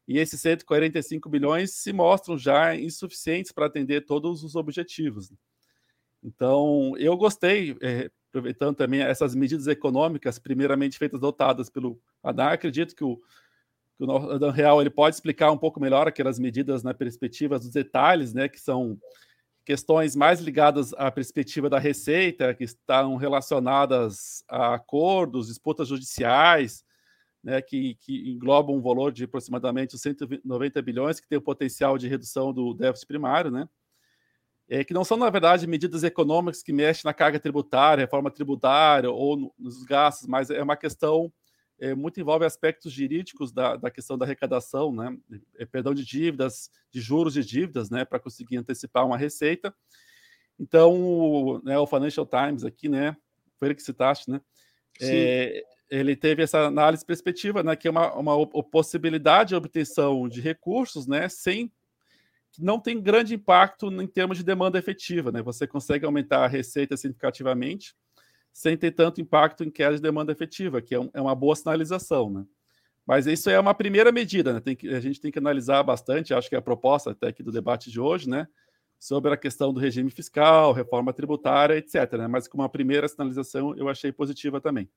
E 0.08 0.18
esses 0.18 0.42
145 0.42 1.30
bilhões 1.30 1.72
se 1.72 1.94
mostram 1.94 2.38
já 2.38 2.76
insuficientes 2.76 3.52
para 3.52 3.68
atender 3.68 4.06
todos 4.06 4.44
os 4.44 4.56
objetivos. 4.56 5.32
Então, 6.24 6.94
eu 6.98 7.18
gostei, 7.18 7.76
é, 7.82 8.10
aproveitando 8.30 8.76
também 8.76 9.02
essas 9.02 9.34
medidas 9.34 9.68
econômicas, 9.68 10.38
primeiramente 10.38 10.98
feitas 10.98 11.20
dotadas 11.20 11.70
pelo 11.70 12.00
Haddad, 12.24 12.54
acredito 12.54 12.96
que 12.96 13.04
o, 13.04 13.18
que 13.98 14.04
o 14.04 14.40
Dan 14.40 14.52
Real 14.52 14.82
ele 14.82 14.90
pode 14.90 15.16
explicar 15.16 15.52
um 15.52 15.58
pouco 15.58 15.80
melhor 15.80 16.08
aquelas 16.08 16.38
medidas 16.38 16.84
na 16.84 16.94
perspectiva 16.94 17.58
dos 17.58 17.72
detalhes, 17.72 18.34
né, 18.34 18.48
que 18.48 18.60
são 18.60 19.00
questões 19.66 20.16
mais 20.16 20.40
ligadas 20.40 20.94
à 20.94 21.12
perspectiva 21.12 21.70
da 21.70 21.80
receita, 21.80 22.54
que 22.54 22.64
estão 22.64 23.16
relacionadas 23.16 24.44
a 24.48 24.76
acordos, 24.76 25.48
disputas 25.48 25.88
judiciais, 25.88 26.84
né, 27.44 27.62
que, 27.62 27.96
que 27.96 28.30
englobam 28.32 28.76
um 28.76 28.82
valor 28.82 29.12
de 29.12 29.24
aproximadamente 29.24 29.98
190 29.98 30.82
bilhões, 30.82 31.20
que 31.20 31.28
tem 31.28 31.38
o 31.38 31.42
potencial 31.42 31.98
de 31.98 32.08
redução 32.08 32.54
do 32.54 32.74
déficit 32.74 33.08
primário, 33.08 33.50
né, 33.52 33.68
é, 34.70 34.84
que 34.84 34.94
não 34.94 35.04
são, 35.04 35.18
na 35.18 35.30
verdade, 35.30 35.68
medidas 35.68 36.04
econômicas 36.04 36.64
que 36.64 36.72
mexem 36.72 37.04
na 37.04 37.14
carga 37.14 37.40
tributária, 37.40 38.04
reforma 38.04 38.32
tributária 38.32 39.10
ou 39.10 39.36
no, 39.36 39.54
nos 39.60 39.84
gastos, 39.84 40.28
mas 40.28 40.50
é 40.50 40.64
uma 40.64 40.78
questão 40.78 41.32
é, 41.82 41.96
muito 41.96 42.22
envolve 42.22 42.46
aspectos 42.46 42.94
jurídicos 42.94 43.52
da, 43.52 43.76
da 43.76 43.90
questão 43.90 44.16
da 44.16 44.24
arrecadação, 44.24 44.94
né? 44.94 45.18
É, 45.58 45.66
perdão 45.66 45.96
de 45.96 46.06
dívidas, 46.06 46.70
de 46.92 47.02
juros 47.02 47.34
de 47.34 47.44
dívidas, 47.44 47.90
né? 47.90 48.06
Para 48.06 48.20
conseguir 48.20 48.56
antecipar 48.58 49.04
uma 49.04 49.18
receita. 49.18 49.74
Então, 50.60 50.94
o, 50.94 51.60
né, 51.64 51.78
o 51.80 51.88
Financial 51.88 52.26
Times 52.26 52.64
aqui, 52.64 52.88
né? 52.88 53.18
Foi 53.58 53.68
ele 53.68 53.76
que 53.76 53.82
citaste, 53.82 54.30
né? 54.30 54.40
É, 55.02 55.64
ele 55.92 56.16
teve 56.16 56.42
essa 56.42 56.62
análise 56.62 57.06
perspectiva, 57.06 57.62
né? 57.62 57.76
Que 57.76 57.90
é 57.90 57.92
uma, 57.92 58.16
uma 58.16 58.48
possibilidade 58.64 59.50
de 59.50 59.56
obtenção 59.56 60.30
de 60.30 60.40
recursos, 60.40 61.06
né? 61.06 61.28
Sem 61.28 61.70
que 62.54 62.64
não 62.64 62.80
tem 62.80 63.02
grande 63.02 63.36
impacto 63.36 63.92
em 63.92 64.08
termos 64.08 64.38
de 64.38 64.44
demanda 64.44 64.80
efetiva, 64.80 65.32
né? 65.32 65.42
Você 65.42 65.68
consegue 65.68 66.06
aumentar 66.06 66.46
a 66.46 66.48
receita 66.48 66.96
significativamente 66.96 67.94
sem 68.54 68.78
ter 68.78 68.92
tanto 68.92 69.22
impacto 69.22 69.64
em 69.64 69.70
queda 69.70 69.96
de 69.96 70.02
demanda 70.02 70.32
efetiva, 70.32 70.82
que 70.82 70.96
é, 70.96 71.00
um, 71.00 71.10
é 71.14 71.22
uma 71.22 71.36
boa 71.36 71.56
sinalização, 71.56 72.30
né? 72.30 72.46
Mas 73.06 73.28
isso 73.28 73.50
é 73.50 73.60
uma 73.60 73.74
primeira 73.74 74.12
medida, 74.12 74.54
né? 74.54 74.76
Que, 74.76 74.90
a 74.90 75.00
gente 75.02 75.20
tem 75.20 75.32
que 75.32 75.40
analisar 75.40 75.84
bastante, 75.84 76.34
acho 76.34 76.48
que 76.48 76.56
é 76.56 76.58
a 76.58 76.62
proposta 76.62 77.12
até 77.12 77.28
aqui 77.28 77.44
do 77.44 77.52
debate 77.52 77.92
de 77.92 78.00
hoje, 78.00 78.30
né? 78.30 78.48
Sobre 78.98 79.34
a 79.34 79.38
questão 79.38 79.74
do 79.74 79.80
regime 79.80 80.10
fiscal, 80.10 80.72
reforma 80.72 81.12
tributária, 81.12 81.76
etc. 81.76 82.14
Né? 82.14 82.28
Mas 82.28 82.48
com 82.48 82.58
uma 82.58 82.70
primeira 82.70 83.08
sinalização 83.08 83.76
eu 83.76 83.90
achei 83.90 84.12
positiva 84.12 84.62
também. 84.62 84.88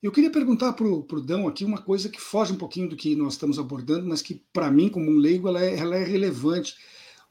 Eu 0.00 0.12
queria 0.12 0.30
perguntar 0.30 0.74
para 0.74 0.86
o 0.86 1.20
Dão 1.20 1.48
aqui 1.48 1.64
uma 1.64 1.82
coisa 1.82 2.08
que 2.08 2.20
foge 2.20 2.52
um 2.52 2.56
pouquinho 2.56 2.88
do 2.88 2.96
que 2.96 3.16
nós 3.16 3.32
estamos 3.32 3.58
abordando, 3.58 4.06
mas 4.08 4.22
que, 4.22 4.40
para 4.52 4.70
mim, 4.70 4.88
como 4.88 5.10
um 5.10 5.16
leigo, 5.16 5.48
ela 5.48 5.60
é, 5.60 5.76
ela 5.76 5.96
é 5.96 6.04
relevante. 6.04 6.76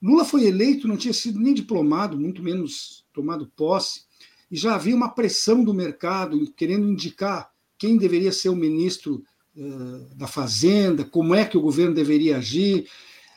Lula 0.02 0.26
foi 0.26 0.46
eleito, 0.46 0.88
não 0.88 0.98
tinha 0.98 1.14
sido 1.14 1.40
nem 1.40 1.54
diplomado, 1.54 2.20
muito 2.20 2.44
menos 2.44 3.06
tomado 3.14 3.52
posse, 3.56 4.02
e 4.52 4.58
já 4.58 4.76
havia 4.76 4.96
uma 4.96 5.10
pressão 5.10 5.64
do 5.64 5.74
mercado 5.74 6.52
querendo 6.54 6.90
indicar 6.90 7.50
quem 7.78 7.98
deveria 7.98 8.34
ser 8.34 8.50
o 8.50 8.56
ministro 8.56 9.24
uh, 9.56 10.16
da 10.16 10.28
Fazenda, 10.28 11.06
como 11.06 11.34
é 11.34 11.46
que 11.46 11.58
o 11.58 11.62
governo 11.62 11.96
deveria 11.96 12.38
agir. 12.38 12.90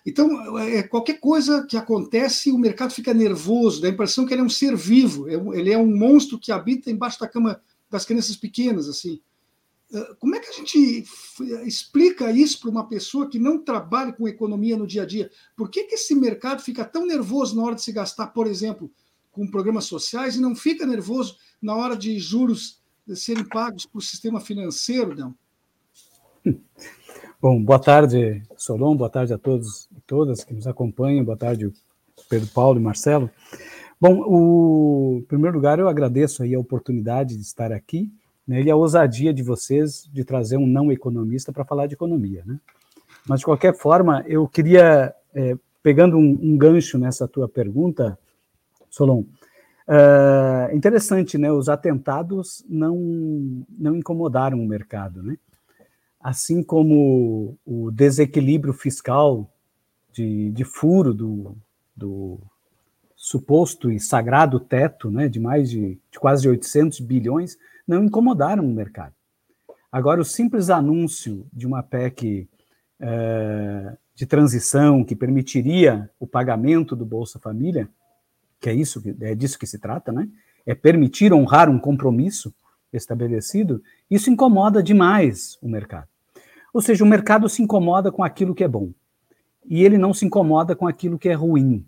Então, 0.04 0.58
é, 0.58 0.82
qualquer 0.82 1.20
coisa 1.20 1.64
que 1.66 1.76
acontece, 1.76 2.50
o 2.50 2.58
mercado 2.58 2.92
fica 2.92 3.14
nervoso, 3.14 3.80
dá 3.80 3.86
a 3.86 3.92
impressão 3.92 4.26
que 4.26 4.34
ele 4.34 4.40
é 4.40 4.44
um 4.44 4.50
ser 4.50 4.74
vivo, 4.74 5.28
é 5.28 5.34
ele 5.56 5.72
é 5.72 5.78
um 5.78 5.94
monstro 5.96 6.38
que 6.38 6.50
habita 6.50 6.90
embaixo 6.90 7.20
da 7.20 7.28
cama 7.28 7.60
das 7.90 8.04
crianças 8.04 8.36
pequenas, 8.36 8.88
assim. 8.88 9.20
Como 10.20 10.36
é 10.36 10.38
que 10.38 10.48
a 10.48 10.52
gente 10.52 11.04
explica 11.66 12.30
isso 12.30 12.60
para 12.60 12.70
uma 12.70 12.88
pessoa 12.88 13.28
que 13.28 13.40
não 13.40 13.58
trabalha 13.58 14.12
com 14.12 14.28
economia 14.28 14.76
no 14.76 14.86
dia 14.86 15.02
a 15.02 15.06
dia? 15.06 15.30
Por 15.56 15.68
que, 15.68 15.84
que 15.84 15.96
esse 15.96 16.14
mercado 16.14 16.62
fica 16.62 16.84
tão 16.84 17.04
nervoso 17.04 17.56
na 17.56 17.64
hora 17.64 17.74
de 17.74 17.82
se 17.82 17.90
gastar, 17.90 18.28
por 18.28 18.46
exemplo, 18.46 18.88
com 19.32 19.50
programas 19.50 19.86
sociais 19.86 20.36
e 20.36 20.40
não 20.40 20.54
fica 20.54 20.86
nervoso 20.86 21.36
na 21.60 21.74
hora 21.74 21.96
de 21.96 22.18
juros 22.18 22.80
serem 23.16 23.44
pagos 23.44 23.84
para 23.84 23.98
o 23.98 24.02
sistema 24.02 24.40
financeiro, 24.40 25.16
não? 25.16 25.34
Bom, 27.42 27.62
boa 27.62 27.78
tarde, 27.78 28.42
Solon, 28.56 28.96
boa 28.96 29.10
tarde 29.10 29.32
a 29.32 29.38
todos 29.38 29.88
e 29.96 30.00
todas 30.06 30.44
que 30.44 30.54
nos 30.54 30.66
acompanham, 30.66 31.24
boa 31.24 31.36
tarde, 31.36 31.72
Pedro 32.28 32.48
Paulo 32.48 32.78
e 32.78 32.82
Marcelo. 32.82 33.30
Bom, 34.00 34.22
o, 34.26 35.18
em 35.18 35.24
primeiro 35.24 35.56
lugar, 35.56 35.78
eu 35.78 35.88
agradeço 35.88 36.42
aí 36.42 36.54
a 36.54 36.58
oportunidade 36.58 37.36
de 37.36 37.42
estar 37.42 37.70
aqui 37.70 38.10
né, 38.46 38.62
e 38.62 38.70
a 38.70 38.76
ousadia 38.76 39.34
de 39.34 39.42
vocês 39.42 40.08
de 40.10 40.24
trazer 40.24 40.56
um 40.56 40.66
não 40.66 40.90
economista 40.90 41.52
para 41.52 41.66
falar 41.66 41.86
de 41.86 41.94
economia. 41.94 42.42
Né? 42.46 42.58
Mas, 43.28 43.40
de 43.40 43.44
qualquer 43.44 43.76
forma, 43.76 44.24
eu 44.26 44.48
queria, 44.48 45.14
é, 45.34 45.54
pegando 45.82 46.16
um, 46.16 46.38
um 46.40 46.56
gancho 46.56 46.96
nessa 46.96 47.28
tua 47.28 47.46
pergunta, 47.46 48.18
Solon. 48.88 49.24
Uh, 49.86 50.74
interessante, 50.74 51.36
né? 51.36 51.50
Os 51.50 51.68
atentados 51.68 52.64
não, 52.68 53.66
não 53.76 53.96
incomodaram 53.96 54.60
o 54.60 54.66
mercado, 54.66 55.20
né? 55.20 55.36
Assim 56.20 56.62
como 56.62 57.56
o 57.66 57.90
desequilíbrio 57.90 58.72
fiscal 58.72 59.50
de, 60.12 60.50
de 60.52 60.64
furo 60.64 61.12
do, 61.12 61.56
do 61.96 62.38
suposto 63.30 63.90
e 63.90 64.00
sagrado 64.00 64.58
teto, 64.58 65.10
né, 65.10 65.28
de 65.28 65.38
mais 65.38 65.70
de, 65.70 65.98
de 66.10 66.18
quase 66.18 66.48
800 66.48 67.00
bilhões, 67.00 67.56
não 67.86 68.04
incomodaram 68.04 68.64
o 68.64 68.74
mercado. 68.74 69.14
Agora, 69.90 70.20
o 70.20 70.24
simples 70.24 70.70
anúncio 70.70 71.46
de 71.52 71.66
uma 71.66 71.82
PEC 71.82 72.48
uh, 73.00 73.96
de 74.14 74.26
transição 74.26 75.04
que 75.04 75.14
permitiria 75.14 76.10
o 76.18 76.26
pagamento 76.26 76.96
do 76.96 77.04
Bolsa 77.04 77.38
Família 77.38 77.88
que 78.60 78.68
é 78.68 78.74
isso, 78.74 79.02
é 79.22 79.34
disso 79.34 79.58
que 79.58 79.66
se 79.66 79.78
trata, 79.78 80.12
né? 80.12 80.28
É 80.66 80.74
permitir 80.74 81.32
honrar 81.32 81.70
um 81.70 81.78
compromisso 81.78 82.54
estabelecido, 82.92 83.82
isso 84.10 84.30
incomoda 84.30 84.82
demais 84.82 85.58
o 85.62 85.68
mercado. 85.68 86.06
Ou 86.72 86.82
seja, 86.82 87.02
o 87.02 87.06
mercado 87.06 87.48
se 87.48 87.62
incomoda 87.62 88.12
com 88.12 88.22
aquilo 88.22 88.54
que 88.54 88.62
é 88.62 88.68
bom 88.68 88.90
e 89.66 89.82
ele 89.82 89.96
não 89.96 90.12
se 90.12 90.26
incomoda 90.26 90.76
com 90.76 90.86
aquilo 90.86 91.18
que 91.18 91.28
é 91.28 91.32
ruim. 91.32 91.84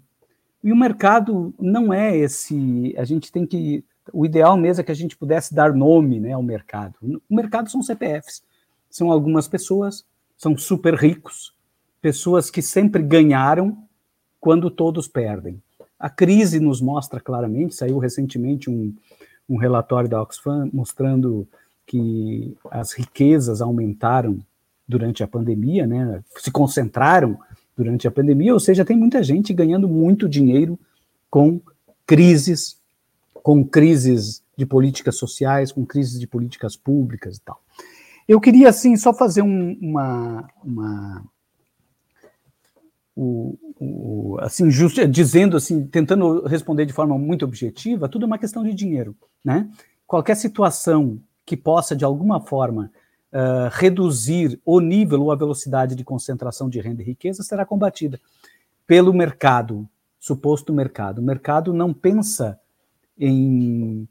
E 0.62 0.72
o 0.72 0.76
mercado 0.76 1.52
não 1.58 1.92
é 1.92 2.16
esse. 2.16 2.94
A 2.96 3.04
gente 3.04 3.32
tem 3.32 3.46
que. 3.46 3.84
O 4.12 4.24
ideal 4.24 4.56
mesmo 4.56 4.80
é 4.80 4.84
que 4.84 4.92
a 4.92 4.96
gente 4.96 5.16
pudesse 5.16 5.54
dar 5.54 5.72
nome 5.72 6.20
né, 6.20 6.32
ao 6.32 6.42
mercado. 6.42 6.94
O 7.28 7.34
mercado 7.34 7.70
são 7.70 7.82
CPFs. 7.82 8.42
São 8.90 9.10
algumas 9.10 9.48
pessoas, 9.48 10.04
são 10.36 10.56
super 10.56 10.94
ricos, 10.94 11.54
pessoas 12.00 12.50
que 12.50 12.60
sempre 12.60 13.02
ganharam 13.02 13.78
quando 14.38 14.70
todos 14.70 15.08
perdem. 15.08 15.62
A 15.98 16.10
crise 16.10 16.60
nos 16.60 16.80
mostra 16.80 17.18
claramente, 17.18 17.74
saiu 17.74 17.96
recentemente 17.98 18.68
um, 18.68 18.94
um 19.48 19.56
relatório 19.56 20.10
da 20.10 20.20
Oxfam 20.20 20.68
mostrando 20.72 21.48
que 21.86 22.54
as 22.70 22.92
riquezas 22.92 23.62
aumentaram 23.62 24.38
durante 24.86 25.22
a 25.22 25.28
pandemia, 25.28 25.86
né, 25.86 26.22
se 26.36 26.50
concentraram 26.50 27.38
durante 27.82 28.06
a 28.06 28.10
pandemia, 28.10 28.52
ou 28.52 28.60
seja, 28.60 28.84
tem 28.84 28.96
muita 28.96 29.22
gente 29.22 29.52
ganhando 29.52 29.88
muito 29.88 30.28
dinheiro 30.28 30.78
com 31.30 31.60
crises, 32.06 32.78
com 33.34 33.64
crises 33.64 34.42
de 34.56 34.66
políticas 34.66 35.16
sociais, 35.16 35.72
com 35.72 35.84
crises 35.84 36.20
de 36.20 36.26
políticas 36.26 36.76
públicas 36.76 37.36
e 37.36 37.40
tal. 37.40 37.60
Eu 38.28 38.40
queria, 38.40 38.68
assim, 38.68 38.96
só 38.96 39.12
fazer 39.12 39.42
um, 39.42 39.76
uma, 39.80 40.48
uma, 40.62 41.24
o, 43.16 43.58
o, 43.80 44.36
assim, 44.40 44.70
just, 44.70 44.98
dizendo 45.06 45.56
assim, 45.56 45.86
tentando 45.86 46.46
responder 46.46 46.86
de 46.86 46.92
forma 46.92 47.18
muito 47.18 47.44
objetiva, 47.44 48.08
tudo 48.08 48.24
é 48.24 48.26
uma 48.26 48.38
questão 48.38 48.62
de 48.62 48.72
dinheiro, 48.72 49.16
né? 49.44 49.68
Qualquer 50.06 50.36
situação 50.36 51.18
que 51.44 51.56
possa 51.56 51.96
de 51.96 52.04
alguma 52.04 52.40
forma 52.40 52.90
uh, 53.32 53.68
reduzir 53.70 54.60
o 54.64 54.80
nível 54.80 55.22
ou 55.22 55.32
a 55.32 55.36
velocidade 55.36 55.94
de 55.94 56.04
concentração 56.04 56.68
de 56.68 56.80
renda 56.80 57.02
e 57.02 57.06
riqueza 57.06 57.42
será 57.42 57.64
combatida 57.64 58.20
pelo 58.86 59.12
mercado, 59.12 59.88
suposto 60.20 60.72
mercado. 60.72 61.18
O 61.18 61.24
mercado 61.24 61.72
não 61.72 61.94
pensa 61.94 62.58
em, 63.18 64.06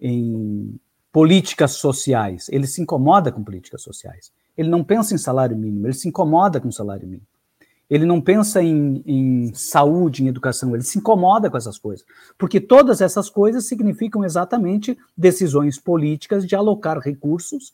em 0.00 0.78
políticas 1.12 1.72
sociais, 1.72 2.48
ele 2.50 2.66
se 2.66 2.80
incomoda 2.80 3.32
com 3.32 3.42
políticas 3.42 3.82
sociais. 3.82 4.32
Ele 4.56 4.68
não 4.68 4.84
pensa 4.84 5.14
em 5.14 5.18
salário 5.18 5.56
mínimo, 5.56 5.86
ele 5.86 5.94
se 5.94 6.08
incomoda 6.08 6.60
com 6.60 6.70
salário 6.70 7.08
mínimo. 7.08 7.26
Ele 7.88 8.06
não 8.06 8.20
pensa 8.20 8.62
em, 8.62 9.02
em, 9.04 9.52
saúde, 9.52 10.22
em 10.22 10.28
educação, 10.28 10.74
ele 10.74 10.84
se 10.84 10.98
incomoda 10.98 11.50
com 11.50 11.56
essas 11.56 11.76
coisas. 11.76 12.06
Porque 12.38 12.60
todas 12.60 13.00
essas 13.00 13.28
coisas 13.28 13.66
significam 13.66 14.24
exatamente 14.24 14.96
decisões 15.16 15.76
políticas 15.76 16.46
de 16.46 16.54
alocar 16.54 17.00
recursos 17.00 17.72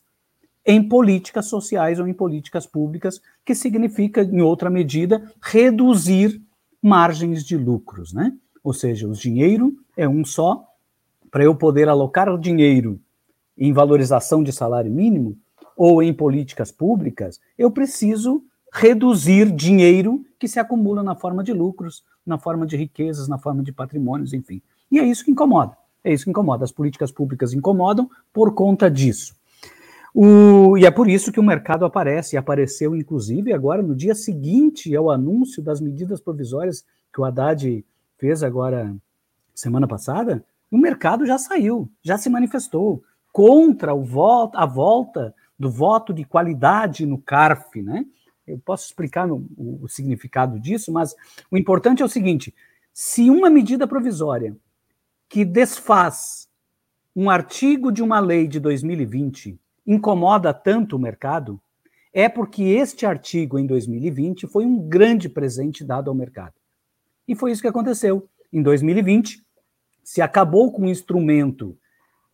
em 0.66 0.82
políticas 0.82 1.46
sociais 1.46 2.00
ou 2.00 2.08
em 2.08 2.12
políticas 2.12 2.66
públicas, 2.66 3.20
que 3.44 3.54
significa, 3.54 4.22
em 4.22 4.42
outra 4.42 4.68
medida, 4.68 5.32
reduzir 5.40 6.42
margens 6.82 7.44
de 7.44 7.56
lucros, 7.56 8.12
né? 8.12 8.32
Ou 8.64 8.72
seja, 8.72 9.06
o 9.06 9.12
dinheiro 9.12 9.76
é 9.96 10.08
um 10.08 10.24
só. 10.24 10.64
Para 11.30 11.44
eu 11.44 11.54
poder 11.54 11.88
alocar 11.88 12.28
o 12.28 12.38
dinheiro 12.38 13.00
em 13.56 13.72
valorização 13.72 14.42
de 14.42 14.52
salário 14.52 14.90
mínimo 14.90 15.36
ou 15.76 16.02
em 16.02 16.12
políticas 16.12 16.72
públicas, 16.72 17.40
eu 17.56 17.70
preciso 17.70 18.42
reduzir 18.72 19.50
dinheiro 19.52 20.24
que 20.38 20.48
se 20.48 20.58
acumula 20.58 21.02
na 21.02 21.14
forma 21.14 21.44
de 21.44 21.52
lucros, 21.52 22.04
na 22.26 22.38
forma 22.38 22.66
de 22.66 22.76
riquezas, 22.76 23.28
na 23.28 23.38
forma 23.38 23.62
de 23.62 23.72
patrimônios, 23.72 24.32
enfim. 24.32 24.60
E 24.90 24.98
é 24.98 25.04
isso 25.04 25.24
que 25.24 25.30
incomoda. 25.30 25.76
É 26.02 26.12
isso 26.12 26.24
que 26.24 26.30
incomoda. 26.30 26.64
As 26.64 26.72
políticas 26.72 27.12
públicas 27.12 27.52
incomodam 27.52 28.10
por 28.32 28.52
conta 28.54 28.90
disso. 28.90 29.34
O, 30.18 30.78
e 30.78 30.86
é 30.86 30.90
por 30.90 31.10
isso 31.10 31.30
que 31.30 31.38
o 31.38 31.42
mercado 31.42 31.84
aparece, 31.84 32.36
e 32.36 32.38
apareceu 32.38 32.96
inclusive 32.96 33.52
agora 33.52 33.82
no 33.82 33.94
dia 33.94 34.14
seguinte 34.14 34.96
ao 34.96 35.10
anúncio 35.10 35.62
das 35.62 35.78
medidas 35.78 36.22
provisórias 36.22 36.86
que 37.12 37.20
o 37.20 37.24
Haddad 37.26 37.84
fez 38.16 38.42
agora 38.42 38.96
semana 39.54 39.86
passada, 39.86 40.42
o 40.70 40.78
mercado 40.78 41.26
já 41.26 41.36
saiu, 41.36 41.92
já 42.02 42.16
se 42.16 42.30
manifestou 42.30 43.04
contra 43.30 43.92
o 43.92 44.02
voto, 44.02 44.56
a 44.56 44.64
volta 44.64 45.34
do 45.58 45.70
voto 45.70 46.14
de 46.14 46.24
qualidade 46.24 47.04
no 47.04 47.18
CARF, 47.18 47.82
né? 47.82 48.06
Eu 48.46 48.58
posso 48.58 48.86
explicar 48.86 49.28
no, 49.28 49.46
o, 49.54 49.80
o 49.82 49.88
significado 49.88 50.58
disso, 50.58 50.90
mas 50.90 51.14
o 51.50 51.58
importante 51.58 52.00
é 52.00 52.06
o 52.06 52.08
seguinte: 52.08 52.54
se 52.90 53.28
uma 53.28 53.50
medida 53.50 53.86
provisória 53.86 54.56
que 55.28 55.44
desfaz 55.44 56.48
um 57.14 57.28
artigo 57.28 57.92
de 57.92 58.02
uma 58.02 58.18
lei 58.18 58.48
de 58.48 58.58
2020 58.58 59.60
incomoda 59.86 60.52
tanto 60.52 60.96
o 60.96 60.98
mercado 60.98 61.60
é 62.12 62.28
porque 62.28 62.62
este 62.62 63.04
artigo 63.04 63.58
em 63.58 63.66
2020 63.66 64.46
foi 64.46 64.64
um 64.64 64.88
grande 64.88 65.28
presente 65.28 65.84
dado 65.84 66.08
ao 66.08 66.14
mercado. 66.14 66.54
E 67.28 67.34
foi 67.34 67.52
isso 67.52 67.60
que 67.60 67.68
aconteceu. 67.68 68.26
Em 68.52 68.62
2020, 68.62 69.44
se 70.02 70.22
acabou 70.22 70.72
com 70.72 70.82
o 70.82 70.88
instrumento 70.88 71.76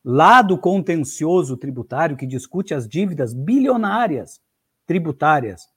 lá 0.04 0.40
do 0.40 0.56
contencioso 0.56 1.56
tributário 1.56 2.16
que 2.16 2.26
discute 2.26 2.74
as 2.74 2.86
dívidas 2.88 3.34
bilionárias 3.34 4.40
tributárias. 4.86 5.68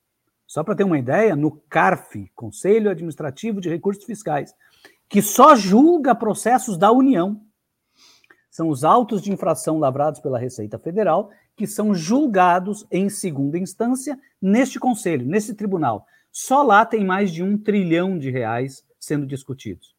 Só 0.45 0.63
para 0.63 0.75
ter 0.75 0.83
uma 0.83 0.99
ideia, 0.99 1.35
no 1.35 1.51
CARF, 1.69 2.29
Conselho 2.35 2.91
Administrativo 2.91 3.59
de 3.59 3.69
Recursos 3.69 4.03
Fiscais, 4.03 4.53
que 5.09 5.21
só 5.21 5.55
julga 5.55 6.13
processos 6.13 6.77
da 6.77 6.91
União. 6.91 7.41
São 8.51 8.69
os 8.69 8.83
autos 8.83 9.21
de 9.21 9.31
infração 9.31 9.79
lavrados 9.79 10.19
pela 10.19 10.37
Receita 10.37 10.77
Federal 10.77 11.31
que 11.55 11.65
são 11.65 11.93
julgados 11.93 12.85
em 12.91 13.09
segunda 13.09 13.57
instância 13.57 14.19
neste 14.41 14.79
conselho, 14.79 15.25
nesse 15.25 15.53
tribunal. 15.53 16.05
Só 16.31 16.61
lá 16.63 16.85
tem 16.85 17.05
mais 17.05 17.31
de 17.31 17.41
um 17.41 17.57
trilhão 17.57 18.17
de 18.17 18.29
reais 18.29 18.83
sendo 18.99 19.25
discutidos. 19.25 19.95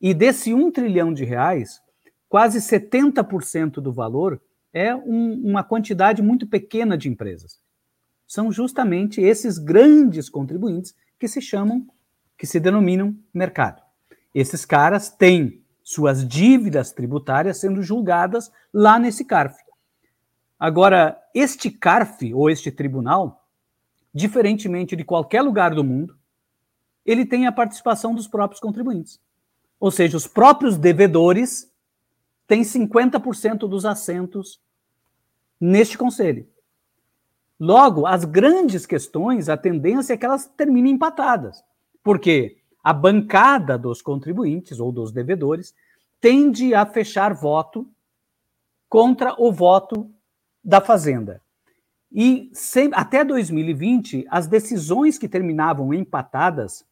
E 0.00 0.14
desse 0.14 0.54
um 0.54 0.70
trilhão 0.70 1.12
de 1.12 1.24
reais, 1.24 1.80
quase 2.28 2.58
70% 2.58 3.74
do 3.74 3.92
valor 3.92 4.40
é 4.72 4.94
um, 4.94 5.32
uma 5.44 5.64
quantidade 5.64 6.22
muito 6.22 6.46
pequena 6.46 6.96
de 6.96 7.08
empresas. 7.08 7.58
São 8.26 8.52
justamente 8.52 9.20
esses 9.20 9.58
grandes 9.58 10.28
contribuintes 10.28 10.94
que 11.18 11.26
se 11.26 11.40
chamam, 11.40 11.86
que 12.36 12.46
se 12.46 12.60
denominam 12.60 13.16
mercado. 13.34 13.82
Esses 14.34 14.64
caras 14.64 15.10
têm 15.10 15.62
suas 15.82 16.26
dívidas 16.26 16.92
tributárias 16.92 17.58
sendo 17.58 17.82
julgadas 17.82 18.52
lá 18.72 18.98
nesse 18.98 19.24
CARF. 19.24 19.56
Agora, 20.58 21.22
este 21.32 21.70
CARF, 21.70 22.34
ou 22.34 22.50
este 22.50 22.72
tribunal, 22.72 23.46
diferentemente 24.12 24.96
de 24.96 25.04
qualquer 25.04 25.42
lugar 25.42 25.74
do 25.74 25.84
mundo, 25.84 26.18
ele 27.06 27.24
tem 27.24 27.46
a 27.46 27.52
participação 27.52 28.14
dos 28.14 28.26
próprios 28.26 28.60
contribuintes. 28.60 29.20
Ou 29.78 29.90
seja, 29.90 30.16
os 30.16 30.26
próprios 30.26 30.76
devedores 30.76 31.72
têm 32.46 32.62
50% 32.62 33.68
dos 33.68 33.84
assentos 33.86 34.60
neste 35.60 35.96
conselho. 35.96 36.48
Logo, 37.60 38.06
as 38.06 38.24
grandes 38.24 38.86
questões, 38.86 39.48
a 39.48 39.56
tendência 39.56 40.14
é 40.14 40.16
que 40.16 40.24
elas 40.24 40.46
terminem 40.46 40.94
empatadas, 40.94 41.62
porque 42.02 42.58
a 42.82 42.92
bancada 42.92 43.76
dos 43.76 44.00
contribuintes 44.00 44.80
ou 44.80 44.90
dos 44.90 45.12
devedores 45.12 45.74
tende 46.20 46.74
a 46.74 46.84
fechar 46.86 47.34
voto 47.34 47.88
contra 48.88 49.34
o 49.38 49.52
voto 49.52 50.10
da 50.68 50.82
Fazenda. 50.82 51.40
E 52.12 52.50
sem, 52.52 52.90
até 52.92 53.24
2020, 53.24 54.26
as 54.28 54.46
decisões 54.46 55.16
que 55.16 55.26
terminavam 55.26 55.94
empatadas 55.94 56.84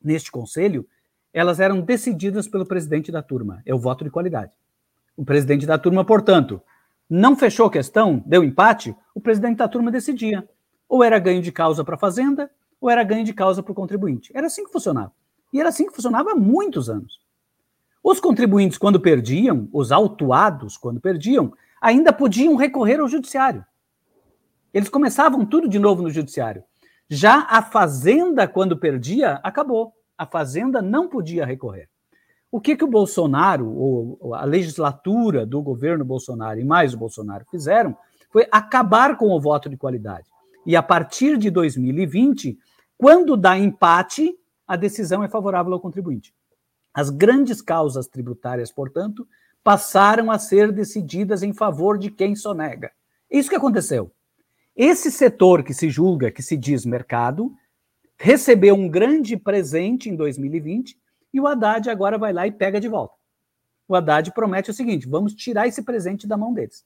neste 0.00 0.30
conselho, 0.30 0.86
elas 1.32 1.58
eram 1.58 1.80
decididas 1.80 2.46
pelo 2.46 2.64
presidente 2.64 3.10
da 3.10 3.20
turma. 3.20 3.62
É 3.66 3.74
o 3.74 3.80
voto 3.80 4.04
de 4.04 4.10
qualidade. 4.10 4.52
O 5.16 5.24
presidente 5.24 5.66
da 5.66 5.76
turma, 5.76 6.04
portanto, 6.04 6.62
não 7.08 7.34
fechou 7.34 7.66
a 7.66 7.70
questão, 7.70 8.22
deu 8.24 8.44
empate, 8.44 8.94
o 9.12 9.20
presidente 9.20 9.56
da 9.56 9.66
turma 9.66 9.90
decidia. 9.90 10.48
Ou 10.88 11.02
era 11.02 11.18
ganho 11.18 11.42
de 11.42 11.50
causa 11.50 11.82
para 11.82 11.96
a 11.96 11.98
Fazenda, 11.98 12.48
ou 12.80 12.88
era 12.88 13.02
ganho 13.02 13.24
de 13.24 13.34
causa 13.34 13.60
para 13.60 13.72
o 13.72 13.74
contribuinte. 13.74 14.30
Era 14.32 14.46
assim 14.46 14.64
que 14.64 14.70
funcionava. 14.70 15.12
E 15.52 15.58
era 15.58 15.70
assim 15.70 15.84
que 15.84 15.94
funcionava 15.96 16.30
há 16.30 16.36
muitos 16.36 16.88
anos. 16.88 17.20
Os 18.04 18.20
contribuintes, 18.20 18.78
quando 18.78 19.00
perdiam, 19.00 19.68
os 19.72 19.90
autuados, 19.90 20.76
quando 20.76 21.00
perdiam, 21.00 21.52
ainda 21.80 22.12
podiam 22.12 22.56
recorrer 22.56 23.00
ao 23.00 23.08
judiciário. 23.08 23.64
Eles 24.72 24.88
começavam 24.88 25.44
tudo 25.46 25.68
de 25.68 25.78
novo 25.78 26.02
no 26.02 26.10
judiciário. 26.10 26.62
Já 27.08 27.46
a 27.48 27.62
Fazenda, 27.62 28.46
quando 28.46 28.78
perdia, 28.78 29.40
acabou. 29.42 29.92
A 30.16 30.26
Fazenda 30.26 30.80
não 30.80 31.08
podia 31.08 31.44
recorrer. 31.44 31.88
O 32.52 32.60
que, 32.60 32.76
que 32.76 32.84
o 32.84 32.88
Bolsonaro, 32.88 33.68
ou 33.68 34.34
a 34.34 34.44
legislatura 34.44 35.46
do 35.46 35.62
governo 35.62 36.04
Bolsonaro 36.04 36.60
e 36.60 36.64
mais 36.64 36.94
o 36.94 36.98
Bolsonaro 36.98 37.44
fizeram 37.50 37.96
foi 38.30 38.46
acabar 38.50 39.16
com 39.16 39.30
o 39.30 39.40
voto 39.40 39.68
de 39.68 39.76
qualidade. 39.76 40.28
E 40.64 40.76
a 40.76 40.82
partir 40.82 41.36
de 41.36 41.50
2020, 41.50 42.58
quando 42.96 43.36
dá 43.36 43.58
empate, 43.58 44.36
a 44.66 44.76
decisão 44.76 45.24
é 45.24 45.28
favorável 45.28 45.72
ao 45.72 45.80
contribuinte. 45.80 46.34
As 46.92 47.10
grandes 47.10 47.62
causas 47.62 48.06
tributárias, 48.06 48.70
portanto, 48.70 49.26
passaram 49.62 50.30
a 50.30 50.38
ser 50.38 50.72
decididas 50.72 51.42
em 51.42 51.52
favor 51.52 51.98
de 51.98 52.10
quem 52.10 52.34
sonega. 52.34 52.90
Isso 53.30 53.48
que 53.48 53.56
aconteceu. 53.56 54.10
Esse 54.74 55.10
setor 55.10 55.62
que 55.62 55.74
se 55.74 55.90
julga, 55.90 56.30
que 56.30 56.42
se 56.42 56.56
diz 56.56 56.86
mercado, 56.86 57.52
recebeu 58.16 58.74
um 58.74 58.88
grande 58.88 59.36
presente 59.36 60.08
em 60.08 60.16
2020 60.16 60.98
e 61.32 61.40
o 61.40 61.46
Haddad 61.46 61.88
agora 61.88 62.18
vai 62.18 62.32
lá 62.32 62.46
e 62.46 62.52
pega 62.52 62.80
de 62.80 62.88
volta. 62.88 63.14
O 63.86 63.94
Haddad 63.94 64.32
promete 64.32 64.70
o 64.70 64.74
seguinte: 64.74 65.08
vamos 65.08 65.34
tirar 65.34 65.66
esse 65.66 65.82
presente 65.82 66.26
da 66.26 66.36
mão 66.36 66.52
deles. 66.52 66.84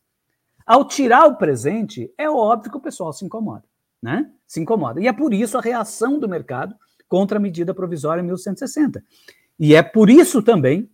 Ao 0.67 0.87
tirar 0.87 1.27
o 1.27 1.37
presente, 1.37 2.13
é 2.17 2.29
óbvio 2.29 2.71
que 2.71 2.79
o 2.79 2.81
pessoal 2.81 3.13
se 3.13 3.25
incomoda, 3.25 3.65
né? 4.03 4.31
Se 4.47 4.61
incomoda. 4.61 5.01
E 5.01 5.07
é 5.07 5.13
por 5.13 5.35
isso 5.35 5.59
a 5.59 5.61
reação 5.61 6.19
do 6.19 6.29
mercado 6.29 6.75
contra 7.07 7.39
a 7.39 7.41
medida 7.41 7.75
provisória 7.75 8.23
1160. 8.23 9.05
E 9.59 9.75
é 9.75 9.83
por 9.83 10.09
isso 10.09 10.43
também 10.43 10.91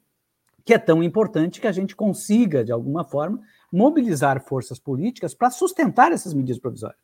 que 0.64 0.74
é 0.74 0.78
tão 0.78 1.02
importante 1.02 1.60
que 1.60 1.66
a 1.66 1.72
gente 1.72 1.96
consiga, 1.96 2.64
de 2.64 2.72
alguma 2.72 3.04
forma, 3.04 3.40
mobilizar 3.72 4.42
forças 4.42 4.78
políticas 4.78 5.34
para 5.34 5.50
sustentar 5.50 6.12
essas 6.12 6.34
medidas 6.34 6.60
provisórias. 6.60 6.98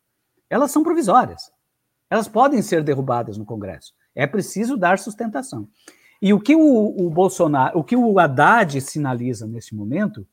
Elas 0.49 0.71
são 0.71 0.83
provisórias. 0.83 1.51
Elas 2.09 2.27
podem 2.27 2.61
ser 2.61 2.83
derrubadas 2.83 3.37
no 3.37 3.45
Congresso. 3.45 3.93
É 4.15 4.25
preciso 4.25 4.77
dar 4.77 4.99
sustentação. 4.99 5.67
E 6.21 6.33
o 6.33 6.39
que 6.39 6.55
o, 6.55 7.05
o 7.05 7.09
Bolsonaro, 7.09 7.79
o 7.79 7.83
que 7.83 7.95
o 7.95 8.19
Haddad 8.19 8.79
sinaliza 8.81 9.45
nesse 9.45 9.75
momento, 9.75 10.25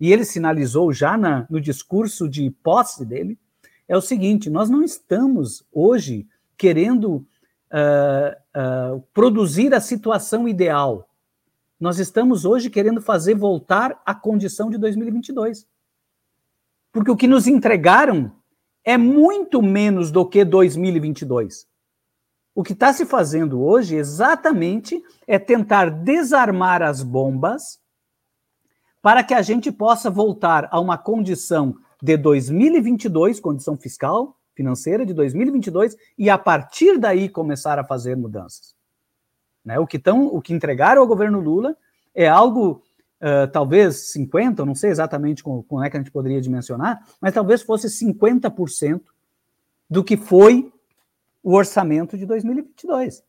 e 0.00 0.12
ele 0.12 0.24
sinalizou 0.24 0.92
já 0.92 1.16
na, 1.16 1.46
no 1.50 1.60
discurso 1.60 2.28
de 2.28 2.50
posse 2.50 3.04
dele, 3.04 3.38
é 3.86 3.96
o 3.96 4.00
seguinte: 4.00 4.50
nós 4.50 4.68
não 4.68 4.82
estamos 4.82 5.64
hoje 5.72 6.26
querendo 6.56 7.26
uh, 7.72 8.94
uh, 8.96 9.00
produzir 9.12 9.72
a 9.74 9.80
situação 9.80 10.48
ideal 10.48 11.07
nós 11.78 11.98
estamos 11.98 12.44
hoje 12.44 12.70
querendo 12.70 13.00
fazer 13.00 13.34
voltar 13.34 14.00
à 14.04 14.14
condição 14.14 14.68
de 14.68 14.78
2022. 14.78 15.66
Porque 16.92 17.10
o 17.10 17.16
que 17.16 17.28
nos 17.28 17.46
entregaram 17.46 18.32
é 18.84 18.96
muito 18.96 19.62
menos 19.62 20.10
do 20.10 20.26
que 20.26 20.44
2022. 20.44 21.68
O 22.54 22.64
que 22.64 22.72
está 22.72 22.92
se 22.92 23.06
fazendo 23.06 23.62
hoje 23.62 23.94
exatamente 23.94 25.00
é 25.26 25.38
tentar 25.38 25.90
desarmar 25.90 26.82
as 26.82 27.02
bombas 27.02 27.78
para 29.00 29.22
que 29.22 29.34
a 29.34 29.42
gente 29.42 29.70
possa 29.70 30.10
voltar 30.10 30.68
a 30.72 30.80
uma 30.80 30.98
condição 30.98 31.76
de 32.02 32.16
2022, 32.16 33.38
condição 33.38 33.76
fiscal, 33.76 34.36
financeira 34.56 35.06
de 35.06 35.14
2022, 35.14 35.96
e 36.16 36.28
a 36.28 36.36
partir 36.36 36.98
daí 36.98 37.28
começar 37.28 37.78
a 37.78 37.84
fazer 37.84 38.16
mudanças. 38.16 38.77
Né? 39.68 39.78
O, 39.78 39.86
que 39.86 39.98
tão, 39.98 40.26
o 40.28 40.40
que 40.40 40.54
entregaram 40.54 41.02
ao 41.02 41.06
governo 41.06 41.38
Lula 41.40 41.76
é 42.14 42.26
algo, 42.26 42.82
uh, 43.20 43.46
talvez 43.52 44.14
50%, 44.16 44.64
não 44.64 44.74
sei 44.74 44.88
exatamente 44.88 45.44
como, 45.44 45.62
como 45.62 45.84
é 45.84 45.90
que 45.90 45.96
a 45.98 46.00
gente 46.00 46.10
poderia 46.10 46.40
dimensionar, 46.40 47.06
mas 47.20 47.34
talvez 47.34 47.60
fosse 47.60 47.86
50% 47.86 49.02
do 49.90 50.02
que 50.02 50.16
foi 50.16 50.72
o 51.42 51.54
orçamento 51.54 52.16
de 52.16 52.24
2022. 52.24 53.22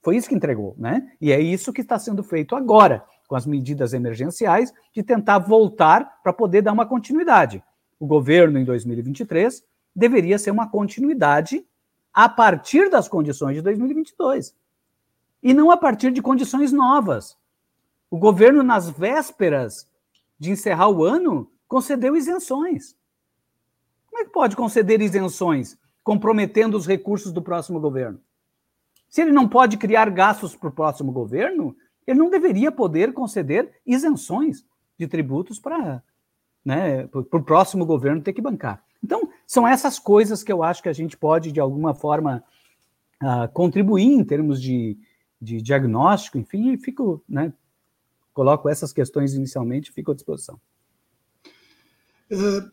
Foi 0.00 0.16
isso 0.16 0.30
que 0.30 0.34
entregou, 0.34 0.74
né? 0.78 1.12
E 1.20 1.30
é 1.30 1.38
isso 1.38 1.74
que 1.74 1.82
está 1.82 1.98
sendo 1.98 2.22
feito 2.24 2.56
agora, 2.56 3.04
com 3.28 3.36
as 3.36 3.44
medidas 3.44 3.92
emergenciais, 3.92 4.72
de 4.94 5.02
tentar 5.02 5.40
voltar 5.40 6.22
para 6.22 6.32
poder 6.32 6.62
dar 6.62 6.72
uma 6.72 6.86
continuidade. 6.86 7.62
O 8.00 8.06
governo, 8.06 8.58
em 8.58 8.64
2023, 8.64 9.62
deveria 9.94 10.38
ser 10.38 10.52
uma 10.52 10.70
continuidade 10.70 11.66
a 12.14 12.30
partir 12.30 12.88
das 12.88 13.08
condições 13.08 13.56
de 13.56 13.62
2022. 13.62 14.54
E 15.42 15.52
não 15.52 15.70
a 15.70 15.76
partir 15.76 16.12
de 16.12 16.22
condições 16.22 16.72
novas. 16.72 17.36
O 18.10 18.18
governo, 18.18 18.62
nas 18.62 18.88
vésperas 18.88 19.88
de 20.38 20.50
encerrar 20.50 20.88
o 20.88 21.04
ano, 21.04 21.50
concedeu 21.66 22.16
isenções. 22.16 22.96
Como 24.06 24.22
é 24.22 24.24
que 24.24 24.30
pode 24.30 24.54
conceder 24.54 25.00
isenções 25.00 25.78
comprometendo 26.04 26.76
os 26.76 26.86
recursos 26.86 27.32
do 27.32 27.40
próximo 27.40 27.80
governo? 27.80 28.20
Se 29.08 29.22
ele 29.22 29.32
não 29.32 29.48
pode 29.48 29.76
criar 29.76 30.10
gastos 30.10 30.54
para 30.54 30.68
o 30.68 30.72
próximo 30.72 31.12
governo, 31.12 31.74
ele 32.06 32.18
não 32.18 32.30
deveria 32.30 32.70
poder 32.70 33.12
conceder 33.12 33.80
isenções 33.86 34.64
de 34.98 35.06
tributos 35.06 35.58
para 35.58 36.02
né, 36.64 37.08
o 37.12 37.42
próximo 37.42 37.84
governo 37.84 38.22
ter 38.22 38.32
que 38.32 38.40
bancar. 38.40 38.82
Então, 39.02 39.28
são 39.46 39.66
essas 39.66 39.98
coisas 39.98 40.42
que 40.42 40.52
eu 40.52 40.62
acho 40.62 40.82
que 40.82 40.88
a 40.88 40.92
gente 40.92 41.16
pode, 41.16 41.50
de 41.50 41.60
alguma 41.60 41.94
forma, 41.94 42.44
uh, 43.22 43.52
contribuir 43.52 44.12
em 44.12 44.24
termos 44.24 44.60
de, 44.62 44.96
de 45.42 45.60
diagnóstico, 45.60 46.38
enfim, 46.38 46.78
fico, 46.78 47.20
né, 47.28 47.52
coloco 48.32 48.68
essas 48.68 48.92
questões 48.92 49.34
inicialmente 49.34 49.90
e 49.90 49.92
fico 49.92 50.12
à 50.12 50.14
disposição. 50.14 50.60
Uh, 52.30 52.70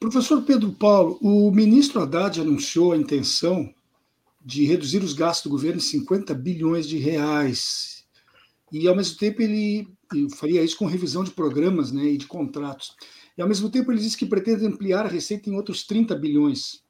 professor 0.00 0.42
Pedro 0.42 0.72
Paulo, 0.72 1.18
o 1.20 1.50
ministro 1.50 2.00
Haddad 2.00 2.40
anunciou 2.40 2.92
a 2.92 2.96
intenção 2.96 3.70
de 4.42 4.64
reduzir 4.64 5.02
os 5.02 5.12
gastos 5.12 5.44
do 5.44 5.50
governo 5.50 5.76
em 5.76 5.82
50 5.82 6.32
bilhões 6.32 6.88
de 6.88 6.96
reais. 6.96 8.06
E, 8.72 8.88
ao 8.88 8.96
mesmo 8.96 9.18
tempo, 9.18 9.42
ele, 9.42 9.86
ele 10.10 10.30
faria 10.30 10.62
isso 10.62 10.78
com 10.78 10.86
revisão 10.86 11.22
de 11.22 11.32
programas 11.32 11.92
né, 11.92 12.04
e 12.04 12.16
de 12.16 12.26
contratos. 12.26 12.96
E, 13.36 13.42
ao 13.42 13.48
mesmo 13.48 13.68
tempo, 13.68 13.92
ele 13.92 14.00
disse 14.00 14.16
que 14.16 14.24
pretende 14.24 14.64
ampliar 14.64 15.04
a 15.04 15.10
receita 15.10 15.50
em 15.50 15.54
outros 15.54 15.84
30 15.84 16.14
bilhões. 16.14 16.82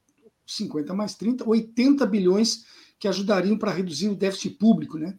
50 0.45 0.93
mais 0.93 1.15
30, 1.15 1.47
80 1.47 2.05
bilhões 2.05 2.63
que 2.99 3.07
ajudariam 3.07 3.57
para 3.57 3.71
reduzir 3.71 4.09
o 4.09 4.15
déficit 4.15 4.51
público, 4.51 4.97
né, 4.97 5.17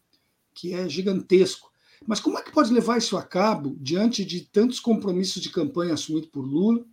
que 0.54 0.74
é 0.74 0.88
gigantesco. 0.88 1.70
Mas 2.06 2.20
como 2.20 2.38
é 2.38 2.42
que 2.42 2.52
pode 2.52 2.72
levar 2.72 2.98
isso 2.98 3.16
a 3.16 3.22
cabo 3.22 3.76
diante 3.80 4.24
de 4.24 4.42
tantos 4.42 4.80
compromissos 4.80 5.42
de 5.42 5.50
campanha 5.50 5.94
assumidos 5.94 6.30
por 6.30 6.44
Lula, 6.44 6.84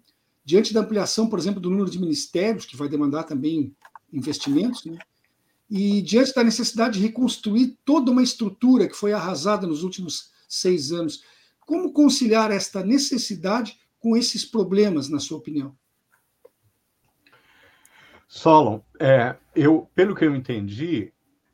diante 0.43 0.73
da 0.73 0.81
ampliação, 0.81 1.27
por 1.27 1.39
exemplo, 1.39 1.59
do 1.59 1.69
número 1.69 1.89
de 1.89 1.99
ministérios, 1.99 2.65
que 2.65 2.77
vai 2.77 2.87
demandar 2.87 3.23
também 3.23 3.75
investimentos, 4.11 4.85
né? 4.85 4.97
e 5.69 6.01
diante 6.01 6.33
da 6.33 6.43
necessidade 6.43 6.99
de 6.99 7.05
reconstruir 7.05 7.77
toda 7.83 8.11
uma 8.11 8.21
estrutura 8.21 8.87
que 8.87 8.95
foi 8.95 9.13
arrasada 9.13 9.65
nos 9.65 9.83
últimos 9.83 10.31
seis 10.47 10.91
anos. 10.91 11.23
Como 11.61 11.91
conciliar 11.91 12.51
esta 12.51 12.83
necessidade 12.83 13.79
com 13.99 14.15
esses 14.15 14.45
problemas, 14.45 15.09
na 15.09 15.19
sua 15.19 15.37
opinião? 15.37 15.75
Solon, 18.27 18.81
é, 18.99 19.35
eu, 19.55 19.89
pelo 19.93 20.15
que 20.15 20.25
eu 20.25 20.35
entendi, 20.35 21.13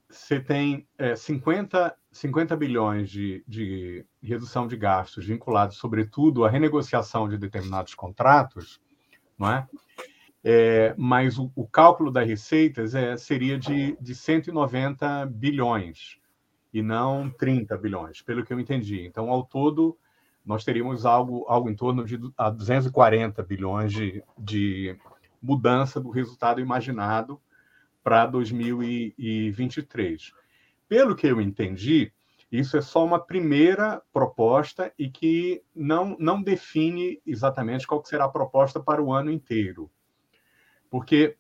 você 0.10 0.40
tem 0.40 0.88
é, 0.98 1.16
50, 1.16 1.96
50 2.12 2.56
bilhões 2.56 3.10
de, 3.10 3.44
de 3.48 4.06
redução 4.22 4.68
de 4.68 4.76
gastos 4.76 5.26
vinculados, 5.26 5.78
sobretudo, 5.78 6.46
à 6.46 6.50
renegociação 6.50 7.28
de 7.30 7.38
determinados 7.38 7.94
contratos, 7.94 8.82
não 9.38 9.52
é? 9.52 9.68
é, 10.44 10.96
mas 10.98 11.38
o, 11.38 11.52
o, 11.56 11.68
cálculo 11.68 12.12
das 12.12 12.28
receitas 12.28 12.96
é, 12.96 13.16
seria 13.16 13.58
de, 13.58 13.98
de 14.02 14.16
190 14.16 15.26
bilhões 15.28 16.18
e 16.74 16.82
não 16.82 17.30
30 17.30 17.78
bilhões, 17.78 18.22
pelo 18.22 18.44
que 18.44 18.54
eu 18.54 18.60
entendi. 18.60 19.06
Então, 19.06 19.30
ao 19.30 19.44
todo, 19.44 19.98
nós 20.46 20.64
teríamos 20.64 21.06
algo, 21.06 21.46
algo 21.48 21.70
em 21.70 21.76
torno 21.76 22.04
de 22.04 22.18
240 22.18 23.44
bilhões 23.44 23.92
de, 23.92 24.24
de 24.38 24.98
mudança 25.42 26.00
do 26.00 26.10
resultado 26.10 26.62
imaginado 26.62 27.42
para 28.04 28.26
2023. 28.26 30.32
Pelo 30.88 31.16
que 31.16 31.28
eu 31.28 31.42
entendi, 31.42 32.12
isso 32.52 32.78
é 32.78 32.82
só 32.82 33.06
uma 33.06 33.20
primeira 33.20 34.02
proposta 34.12 34.92
e 35.00 35.10
que 35.10 35.64
não, 35.74 36.18
não 36.20 36.42
define 36.42 37.22
exatamente 37.26 37.88
qual 37.88 38.04
será 38.04 38.26
a 38.26 38.30
proposta 38.30 38.80
para 38.80 39.02
o 39.02 39.14
ano 39.14 39.32
inteiro 39.32 39.90
porque 40.92 41.38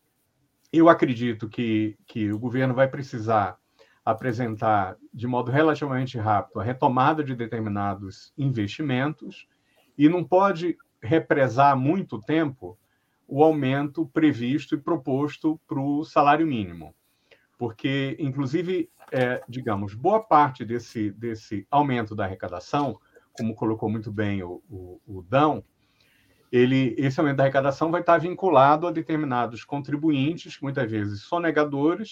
eu 0.72 0.88
acredito 0.88 1.50
que, 1.50 1.98
que 2.08 2.32
o 2.32 2.40
governo 2.40 2.74
vai 2.74 2.88
precisar 2.88 3.58
apresentar 4.04 4.98
de 5.14 5.28
modo 5.28 5.52
relativamente 5.52 6.18
rápido 6.18 6.60
a 6.60 6.64
retomada 6.64 7.24
de 7.24 7.36
determinados 7.36 8.34
investimentos 8.36 9.48
e 9.96 10.08
não 10.08 10.24
pode 10.24 10.78
represar 11.04 11.78
muito 11.78 12.20
tempo 12.22 12.80
o 13.32 13.41
aumento 13.46 14.06
previsto 14.08 14.76
e 14.76 14.78
proposto 14.78 15.58
para 15.65 15.80
o 15.80 16.04
salário 16.04 16.46
mínimo. 16.46 16.94
Porque, 17.58 18.17
inclusive, 18.20 18.89
é, 19.10 19.41
digamos, 19.48 19.94
boa 19.94 20.20
parte 20.20 20.65
desse, 20.65 21.12
desse 21.12 21.65
aumento 21.72 22.13
da 22.13 22.26
arrecadação, 22.26 23.00
como 23.32 23.56
colocou 23.56 23.89
muito 23.89 24.12
bem 24.12 24.44
o, 24.44 24.62
o, 24.70 25.00
o 25.08 25.22
Dão, 25.22 25.63
ele, 26.52 26.94
esse 26.98 27.22
aumento 27.22 27.38
da 27.38 27.44
arrecadação 27.44 27.89
vai 27.89 28.02
estar 28.02 28.17
vinculado 28.17 28.86
a 28.86 28.91
determinados 28.91 29.63
contribuintes, 29.63 30.60
muitas 30.60 30.91
vezes 30.91 31.22
sonegadores, 31.22 32.12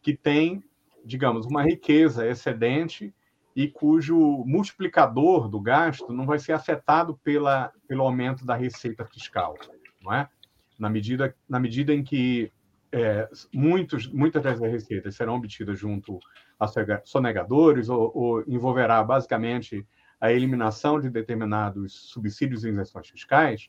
que 0.00 0.16
têm, 0.16 0.62
digamos, 1.04 1.44
uma 1.44 1.64
riqueza 1.64 2.24
excedente 2.24 3.12
e 3.56 3.66
cujo 3.66 4.44
multiplicador 4.46 5.48
do 5.48 5.60
gasto 5.60 6.12
não 6.12 6.24
vai 6.24 6.38
ser 6.38 6.52
afetado 6.52 7.18
pela, 7.24 7.72
pelo 7.88 8.04
aumento 8.04 8.46
da 8.46 8.54
receita 8.54 9.04
fiscal, 9.04 9.56
não 10.00 10.12
é? 10.12 10.28
Na 10.78 10.88
medida, 10.90 11.34
na 11.48 11.60
medida 11.60 11.94
em 11.94 12.02
que 12.02 12.52
é, 12.90 13.28
muitos, 13.52 14.06
muitas 14.12 14.42
das 14.42 14.60
receitas 14.60 15.14
serão 15.14 15.36
obtidas 15.36 15.78
junto 15.78 16.18
a 16.58 16.66
sonegadores 17.04 17.88
ou, 17.88 18.12
ou 18.14 18.44
envolverá 18.46 19.02
basicamente 19.02 19.86
a 20.20 20.32
eliminação 20.32 21.00
de 21.00 21.10
determinados 21.10 21.92
subsídios 22.10 22.64
e 22.64 22.68
isenções 22.68 23.08
fiscais, 23.08 23.68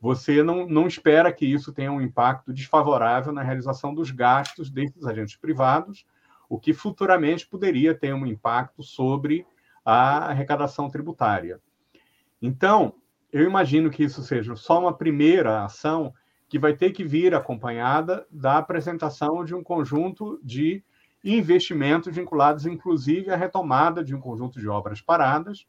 você 0.00 0.42
não, 0.42 0.66
não 0.66 0.86
espera 0.86 1.32
que 1.32 1.46
isso 1.46 1.72
tenha 1.72 1.92
um 1.92 2.00
impacto 2.00 2.52
desfavorável 2.52 3.32
na 3.32 3.42
realização 3.42 3.94
dos 3.94 4.10
gastos 4.10 4.70
desses 4.70 5.04
agentes 5.04 5.36
privados, 5.36 6.06
o 6.48 6.58
que 6.58 6.72
futuramente 6.72 7.46
poderia 7.46 7.94
ter 7.94 8.14
um 8.14 8.26
impacto 8.26 8.82
sobre 8.82 9.46
a 9.84 10.30
arrecadação 10.30 10.88
tributária. 10.88 11.60
Então, 12.40 12.94
eu 13.32 13.44
imagino 13.44 13.90
que 13.90 14.02
isso 14.02 14.22
seja 14.22 14.56
só 14.56 14.80
uma 14.80 14.92
primeira 14.92 15.64
ação 15.64 16.12
que 16.48 16.58
vai 16.58 16.74
ter 16.74 16.92
que 16.92 17.04
vir 17.04 17.34
acompanhada 17.34 18.26
da 18.30 18.56
apresentação 18.56 19.44
de 19.44 19.54
um 19.54 19.62
conjunto 19.62 20.40
de 20.42 20.82
investimentos 21.22 22.14
vinculados, 22.14 22.64
inclusive, 22.64 23.30
à 23.30 23.36
retomada 23.36 24.02
de 24.02 24.14
um 24.14 24.20
conjunto 24.20 24.58
de 24.58 24.68
obras 24.68 25.00
paradas 25.00 25.66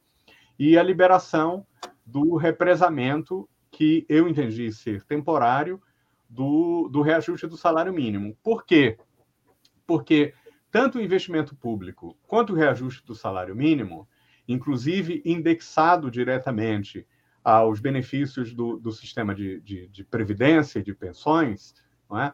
e 0.58 0.78
a 0.78 0.82
liberação 0.82 1.66
do 2.06 2.36
represamento, 2.36 3.48
que 3.70 4.06
eu 4.08 4.26
entendi 4.28 4.72
ser 4.72 5.04
temporário, 5.04 5.80
do, 6.28 6.88
do 6.88 7.02
reajuste 7.02 7.46
do 7.46 7.56
salário 7.56 7.92
mínimo. 7.92 8.36
Por 8.42 8.64
quê? 8.64 8.96
Porque 9.86 10.32
tanto 10.70 10.98
o 10.98 11.02
investimento 11.02 11.56
público 11.56 12.16
quanto 12.26 12.52
o 12.52 12.56
reajuste 12.56 13.04
do 13.04 13.14
salário 13.14 13.54
mínimo, 13.54 14.08
inclusive 14.46 15.20
indexado 15.24 16.10
diretamente 16.10 17.06
aos 17.42 17.80
benefícios 17.80 18.54
do, 18.54 18.78
do 18.78 18.92
sistema 18.92 19.34
de, 19.34 19.60
de, 19.60 19.88
de 19.88 20.04
previdência 20.04 20.78
e 20.78 20.82
de 20.82 20.94
pensões, 20.94 21.74
é? 22.12 22.32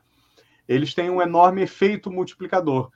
eles 0.66 0.94
têm 0.94 1.10
um 1.10 1.22
enorme 1.22 1.62
efeito 1.62 2.10
multiplicador. 2.10 2.90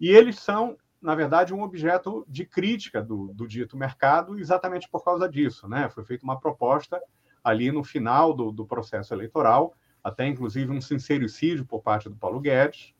E 0.00 0.10
eles 0.10 0.38
são, 0.38 0.76
na 1.00 1.14
verdade, 1.14 1.52
um 1.52 1.62
objeto 1.62 2.24
de 2.28 2.44
crítica 2.44 3.02
do, 3.02 3.32
do 3.34 3.46
dito 3.46 3.76
mercado, 3.76 4.38
exatamente 4.38 4.88
por 4.88 5.04
causa 5.04 5.28
disso. 5.28 5.68
Né? 5.68 5.88
Foi 5.88 6.04
feita 6.04 6.24
uma 6.24 6.38
proposta 6.38 7.00
ali 7.42 7.72
no 7.72 7.82
final 7.82 8.32
do, 8.32 8.52
do 8.52 8.66
processo 8.66 9.14
eleitoral, 9.14 9.74
até 10.02 10.26
inclusive 10.26 10.70
um 10.70 10.80
sincericídio 10.80 11.64
por 11.64 11.82
parte 11.82 12.08
do 12.08 12.16
Paulo 12.16 12.40
Guedes, 12.40 12.94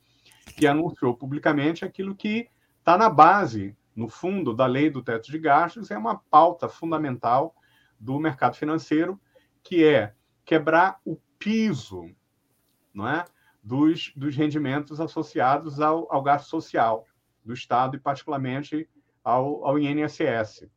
que 0.56 0.66
anunciou 0.66 1.14
publicamente 1.14 1.84
aquilo 1.84 2.14
que 2.14 2.48
está 2.78 2.96
na 2.96 3.10
base, 3.10 3.76
no 3.94 4.08
fundo, 4.08 4.54
da 4.54 4.66
lei 4.66 4.90
do 4.90 5.02
teto 5.02 5.30
de 5.30 5.38
gastos, 5.38 5.90
é 5.90 5.98
uma 5.98 6.16
pauta 6.30 6.68
fundamental 6.68 7.54
do 7.98 8.18
mercado 8.18 8.56
financeiro, 8.56 9.20
que 9.62 9.84
é 9.84 10.14
quebrar 10.44 11.00
o 11.04 11.16
piso 11.38 12.10
não 12.94 13.06
é, 13.06 13.24
dos, 13.62 14.12
dos 14.16 14.34
rendimentos 14.34 15.00
associados 15.00 15.80
ao, 15.80 16.10
ao 16.12 16.22
gasto 16.22 16.48
social 16.48 17.04
do 17.44 17.52
Estado 17.52 17.96
e, 17.96 18.00
particularmente, 18.00 18.88
ao, 19.22 19.66
ao 19.66 19.78
INSS. 19.78 20.68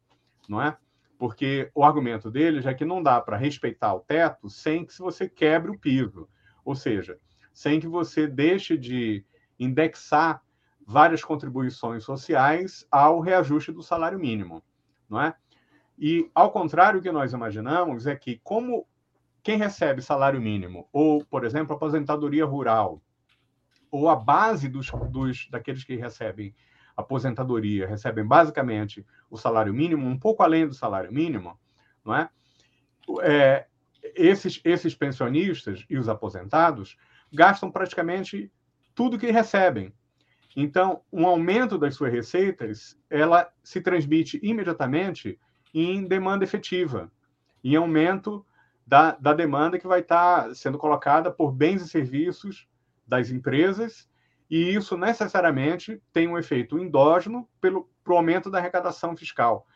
Não 0.47 0.61
é? 0.61 0.77
Porque 1.17 1.71
o 1.73 1.83
argumento 1.83 2.29
deles 2.29 2.65
é 2.65 2.73
que 2.73 2.83
não 2.83 3.01
dá 3.01 3.21
para 3.21 3.37
respeitar 3.37 3.93
o 3.93 3.99
teto 3.99 4.49
sem 4.49 4.85
que 4.85 4.97
você 4.99 5.29
quebre 5.29 5.71
o 5.71 5.79
piso. 5.79 6.27
Ou 6.65 6.75
seja, 6.75 7.17
sem 7.53 7.79
que 7.79 7.87
você 7.87 8.27
deixe 8.27 8.77
de 8.77 9.25
indexar 9.57 10.41
várias 10.85 11.23
contribuições 11.23 12.03
sociais 12.03 12.87
ao 12.89 13.19
reajuste 13.19 13.71
do 13.71 13.83
salário 13.83 14.17
mínimo, 14.17 14.63
não 15.07 15.21
é? 15.21 15.35
E 15.99 16.31
ao 16.33 16.49
contrário 16.49 17.01
do 17.01 17.03
que 17.03 17.11
nós 17.11 17.33
imaginamos 17.33 18.07
é 18.07 18.15
que 18.15 18.39
como 18.41 18.87
quem 19.43 19.57
recebe 19.57 20.01
salário 20.01 20.39
mínimo 20.39 20.87
ou, 20.93 21.25
por 21.25 21.43
exemplo, 21.43 21.75
aposentadoria 21.75 22.45
rural 22.45 23.01
ou 23.91 24.07
a 24.07 24.15
base 24.15 24.69
dos, 24.69 24.89
dos 25.09 25.49
daqueles 25.49 25.83
que 25.83 25.95
recebem 25.95 26.55
aposentadoria 26.95 27.87
recebem 27.87 28.25
basicamente 28.25 29.05
o 29.29 29.37
salário 29.37 29.73
mínimo, 29.73 30.07
um 30.07 30.17
pouco 30.17 30.43
além 30.43 30.67
do 30.67 30.73
salário 30.73 31.11
mínimo, 31.11 31.59
não 32.03 32.15
é? 32.15 32.29
é 33.21 33.65
esses, 34.15 34.61
esses 34.63 34.95
pensionistas 34.95 35.85
e 35.89 35.97
os 35.97 36.07
aposentados 36.07 36.97
gastam 37.31 37.69
praticamente 37.71 38.51
tudo 38.95 39.17
que 39.17 39.31
recebem. 39.31 39.93
Então, 40.55 41.01
um 41.11 41.25
aumento 41.27 41.77
das 41.77 41.95
suas 41.95 42.11
receitas, 42.11 42.97
ela 43.09 43.51
se 43.63 43.81
transmite 43.81 44.39
imediatamente 44.41 45.39
em 45.73 46.07
demanda 46.07 46.43
efetiva, 46.43 47.11
em 47.63 47.75
aumento 47.75 48.45
da, 48.85 49.11
da 49.11 49.33
demanda 49.33 49.77
que 49.77 49.87
vai 49.87 49.99
estar 49.99 50.55
sendo 50.55 50.77
colocada 50.77 51.31
por 51.31 51.51
bens 51.51 51.81
e 51.81 51.87
serviços 51.87 52.67
das 53.07 53.29
empresas, 53.29 54.09
e 54.49 54.73
isso 54.73 54.97
necessariamente 54.97 56.01
tem 56.11 56.27
um 56.27 56.37
efeito 56.37 56.79
endógeno 56.79 57.47
pelo 57.61 57.87
pro 58.03 58.17
aumento 58.17 58.49
da 58.49 58.57
arrecadação 58.57 59.15
fiscal. 59.15 59.67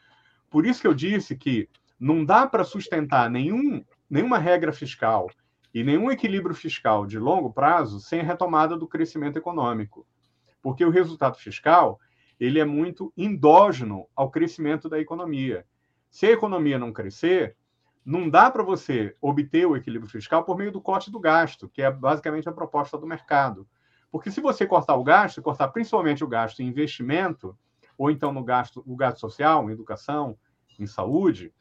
Por 0.49 0.65
isso 0.65 0.81
que 0.81 0.87
eu 0.87 0.93
disse 0.95 1.35
que 1.35 1.69
não 1.99 2.25
dá 2.25 2.47
para 2.47 2.63
sustentar 2.63 3.29
nenhum, 3.29 3.85
nenhuma 4.09 4.39
regra 4.39 4.73
fiscal 4.73 5.29
e 5.71 5.83
nenhum 5.83 6.09
equilíbrio 6.09 6.55
fiscal 6.55 7.05
de 7.05 7.19
longo 7.19 7.53
prazo 7.53 7.99
sem 7.99 8.21
a 8.21 8.23
retomada 8.23 8.75
do 8.75 8.87
crescimento 8.87 9.37
econômico. 9.37 10.07
Porque 10.63 10.83
o 10.83 10.89
resultado 10.89 11.37
fiscal 11.37 11.99
ele 12.39 12.59
é 12.59 12.65
muito 12.65 13.13
endógeno 13.15 14.07
ao 14.15 14.31
crescimento 14.31 14.89
da 14.89 14.99
economia. 14.99 15.63
Se 16.13 16.27
a 16.27 16.31
economia 16.31 16.77
não 16.77 16.93
crescer, 16.93 17.57
não 18.05 18.29
dá 18.29 18.51
para 18.51 18.61
você 18.61 19.15
obter 19.19 19.65
o 19.65 19.75
equilíbrio 19.75 20.11
fiscal 20.11 20.43
por 20.43 20.55
meio 20.55 20.71
do 20.71 20.79
corte 20.79 21.09
do 21.09 21.19
gasto, 21.19 21.67
que 21.67 21.81
é 21.81 21.89
basicamente 21.89 22.47
a 22.47 22.51
proposta 22.51 22.99
do 22.99 23.07
mercado. 23.07 23.67
Porque 24.11 24.29
se 24.29 24.39
você 24.39 24.67
cortar 24.67 24.93
o 24.93 25.03
gasto, 25.03 25.41
cortar 25.41 25.69
principalmente 25.69 26.23
o 26.23 26.27
gasto 26.27 26.59
em 26.61 26.67
investimento, 26.67 27.57
ou 27.97 28.11
então 28.11 28.31
no 28.31 28.43
gasto, 28.43 28.83
o 28.85 28.95
gasto 28.95 29.21
social, 29.21 29.67
em 29.67 29.73
educação, 29.73 30.37
em 30.79 30.85
saúde, 30.85 31.51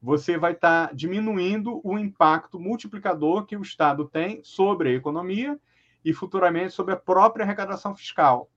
você 0.00 0.36
vai 0.36 0.52
estar 0.52 0.88
tá 0.88 0.92
diminuindo 0.92 1.80
o 1.82 1.98
impacto 1.98 2.60
multiplicador 2.60 3.46
que 3.46 3.56
o 3.56 3.62
Estado 3.62 4.06
tem 4.06 4.44
sobre 4.44 4.90
a 4.90 4.94
economia 4.94 5.58
e 6.04 6.12
futuramente 6.12 6.74
sobre 6.74 6.92
a 6.92 6.98
própria 6.98 7.44
arrecadação 7.44 7.96
fiscal. 7.96 8.50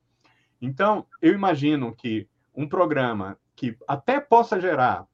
Então, 0.60 1.06
eu 1.22 1.32
imagino 1.32 1.96
que 1.96 2.28
um 2.54 2.68
programa 2.68 3.38
que 3.54 3.74
até 3.88 4.20
possa 4.20 4.60
gerar 4.60 5.08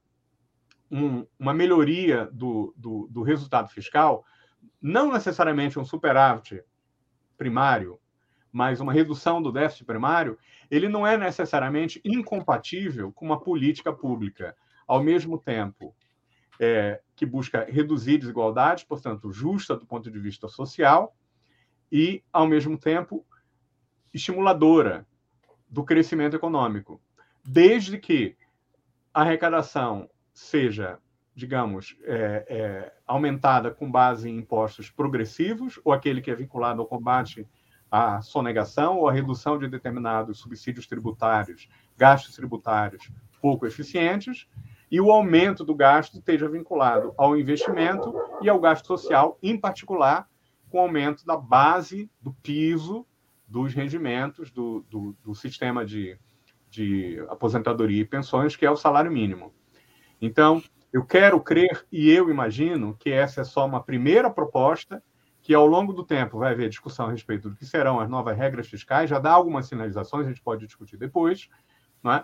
um, 0.93 1.25
uma 1.39 1.55
melhoria 1.55 2.29
do, 2.31 2.71
do, 2.77 3.07
do 3.09 3.23
resultado 3.23 3.67
fiscal, 3.69 4.23
não 4.79 5.11
necessariamente 5.11 5.79
um 5.79 5.83
superávit 5.83 6.63
primário, 7.35 7.99
mas 8.51 8.79
uma 8.79 8.93
redução 8.93 9.41
do 9.41 9.51
déficit 9.51 9.85
primário, 9.85 10.37
ele 10.69 10.87
não 10.87 11.05
é 11.05 11.17
necessariamente 11.17 11.99
incompatível 12.05 13.11
com 13.11 13.25
uma 13.25 13.39
política 13.39 13.91
pública. 13.91 14.55
Ao 14.85 15.01
mesmo 15.01 15.39
tempo, 15.39 15.95
é, 16.59 17.01
que 17.15 17.25
busca 17.25 17.65
reduzir 17.65 18.19
desigualdades, 18.19 18.83
portanto, 18.83 19.31
justa 19.31 19.75
do 19.75 19.87
ponto 19.87 20.11
de 20.11 20.19
vista 20.19 20.47
social, 20.47 21.15
e, 21.91 22.23
ao 22.31 22.45
mesmo 22.47 22.77
tempo, 22.77 23.25
estimuladora 24.13 25.07
do 25.67 25.83
crescimento 25.83 26.35
econômico, 26.35 27.01
desde 27.43 27.97
que 27.97 28.35
a 29.11 29.21
arrecadação 29.21 30.07
seja, 30.33 30.97
digamos, 31.35 31.95
é, 32.03 32.45
é, 32.47 32.93
aumentada 33.05 33.71
com 33.71 33.89
base 33.89 34.29
em 34.29 34.37
impostos 34.37 34.89
progressivos, 34.89 35.79
ou 35.83 35.93
aquele 35.93 36.21
que 36.21 36.31
é 36.31 36.35
vinculado 36.35 36.81
ao 36.81 36.87
combate 36.87 37.47
à 37.91 38.21
sonegação 38.21 38.97
ou 38.97 39.07
à 39.07 39.13
redução 39.13 39.57
de 39.57 39.67
determinados 39.67 40.39
subsídios 40.39 40.87
tributários, 40.87 41.69
gastos 41.95 42.35
tributários 42.35 43.11
pouco 43.39 43.67
eficientes, 43.67 44.47
e 44.89 45.01
o 45.01 45.11
aumento 45.11 45.63
do 45.63 45.75
gasto 45.75 46.17
esteja 46.17 46.47
vinculado 46.47 47.13
ao 47.17 47.37
investimento 47.37 48.13
e 48.41 48.49
ao 48.49 48.59
gasto 48.59 48.87
social, 48.87 49.37
em 49.41 49.59
particular, 49.59 50.27
com 50.69 50.77
o 50.77 50.81
aumento 50.81 51.25
da 51.25 51.37
base, 51.37 52.09
do 52.21 52.33
piso 52.33 53.05
dos 53.47 53.73
rendimentos 53.73 54.49
do, 54.49 54.85
do, 54.89 55.15
do 55.23 55.35
sistema 55.35 55.85
de, 55.85 56.17
de 56.69 57.23
aposentadoria 57.29 58.01
e 58.01 58.05
pensões, 58.05 58.55
que 58.55 58.65
é 58.65 58.71
o 58.71 58.75
salário 58.75 59.11
mínimo. 59.11 59.53
Então, 60.25 60.63
eu 60.93 61.03
quero 61.03 61.37
crer 61.41 61.85
e 61.91 62.09
eu 62.09 62.29
imagino 62.29 62.95
que 62.97 63.11
essa 63.11 63.41
é 63.41 63.43
só 63.43 63.65
uma 63.65 63.83
primeira 63.83 64.29
proposta, 64.29 65.03
que 65.41 65.53
ao 65.53 65.67
longo 65.67 65.91
do 65.91 66.01
tempo 66.01 66.39
vai 66.39 66.53
haver 66.53 66.69
discussão 66.69 67.07
a 67.07 67.11
respeito 67.11 67.49
do 67.49 67.57
que 67.57 67.65
serão 67.65 67.99
as 67.99 68.09
novas 68.09 68.37
regras 68.37 68.69
fiscais, 68.69 69.09
já 69.09 69.19
dá 69.19 69.33
algumas 69.33 69.65
sinalizações, 69.67 70.25
a 70.25 70.29
gente 70.29 70.41
pode 70.41 70.65
discutir 70.65 70.95
depois, 70.95 71.49
é? 72.05 72.23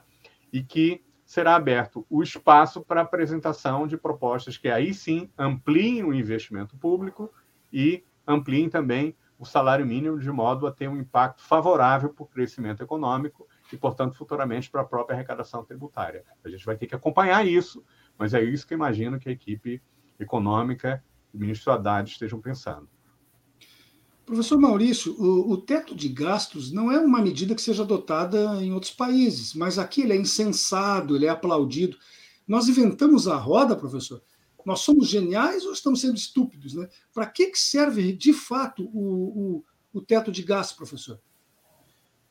e 0.54 0.64
que 0.64 1.04
será 1.26 1.58
aberto 1.58 2.06
o 2.10 2.24
espaço 2.24 2.80
para 2.80 3.02
apresentação 3.02 3.86
de 3.86 3.98
propostas 3.98 4.58
que 4.58 4.70
aí 4.70 4.94
sim 4.94 5.30
ampliem 5.38 6.06
o 6.06 6.14
investimento 6.14 6.78
público 6.78 7.30
e 7.72 8.06
ampliem 8.26 8.70
também 8.70 9.14
o 9.38 9.44
salário 9.44 9.86
mínimo 9.86 10.18
de 10.18 10.32
modo 10.32 10.66
a 10.66 10.72
ter 10.72 10.88
um 10.88 10.98
impacto 10.98 11.44
favorável 11.44 12.14
para 12.14 12.24
o 12.24 12.28
crescimento 12.28 12.82
econômico 12.82 13.46
e, 13.72 13.78
portanto, 13.78 14.16
futuramente 14.16 14.70
para 14.70 14.82
a 14.82 14.86
própria 14.86 15.16
arrecadação 15.16 15.64
tributária. 15.64 16.24
A 16.44 16.50
gente 16.50 16.66
vai 16.66 16.76
ter 16.76 16.88
que 16.88 16.96
acompanhar 16.96 17.46
isso, 17.46 17.84
mas 18.18 18.34
é 18.34 18.44
isso 18.44 18.66
que 18.66 18.74
eu 18.74 18.78
imagino 18.78 19.20
que 19.20 19.30
a 19.30 19.32
equipe 19.32 19.82
econômica 20.20 21.04
e 21.34 21.38
o 21.38 21.40
ministro 21.40 21.72
Haddad 21.72 22.10
estejam 22.10 22.42
pensando. 22.42 22.90
Professor 24.26 24.60
Maurício, 24.60 25.16
o, 25.20 25.54
o, 25.54 25.58
teto 25.58 25.96
de 25.96 26.08
gastos 26.08 26.72
não 26.72 26.92
é 26.92 27.00
uma 27.00 27.20
medida 27.20 27.56
que 27.56 27.62
seja 27.62 27.82
adotada 27.82 28.64
em 28.64 28.72
outros 28.72 28.92
países, 28.92 29.56
mas 29.56 29.80
aqui 29.80 30.04
ele 30.04 30.14
é 30.14 30.18
insensado, 30.18 31.16
ele 31.16 31.26
é 31.26 31.30
aplaudido. 31.30 31.98
Nós 32.48 32.68
inventamos 32.68 33.28
a 33.28 33.36
roda, 33.36 33.76
professor? 33.76 34.22
Nós 34.64 34.82
somos 34.82 35.08
geniais 35.08 35.66
ou 35.66 35.74
estamos 35.74 36.02
sendo 36.02 36.16
estúpidos? 36.16 36.76
Né? 36.76 36.88
Para 37.12 37.26
que, 37.26 37.48
que 37.48 37.58
serve, 37.58 38.14
de 38.14 38.32
fato, 38.32 38.84
o, 38.94 39.64
o, 39.64 39.66
o 39.94 40.02
teto 40.02 40.32
de 40.32 40.44
gastos, 40.44 40.78
professor? 40.78 41.20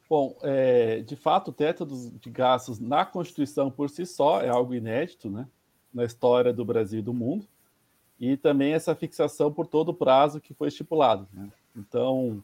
Bom, 0.09 0.37
é, 0.43 1.01
de 1.01 1.17
fato, 1.17 1.49
o 1.49 1.53
teto 1.53 1.85
de 1.87 2.31
gastos 2.31 2.79
na 2.79 3.05
Constituição 3.05 3.71
por 3.71 3.91
si 3.91 4.07
só 4.07 4.41
é 4.41 4.49
algo 4.49 4.75
inédito 4.75 5.29
né, 5.29 5.47
na 5.93 6.05
história 6.05 6.53
do 6.53 6.65
Brasil 6.65 7.01
e 7.01 7.03
do 7.03 7.13
mundo, 7.13 7.47
e 8.19 8.37
também 8.37 8.73
essa 8.73 8.95
fixação 8.95 9.53
por 9.53 9.67
todo 9.67 9.91
o 9.91 9.95
prazo 9.95 10.41
que 10.41 10.55
foi 10.55 10.69
estipulado. 10.69 11.29
Né? 11.33 11.51
Então, 11.77 12.43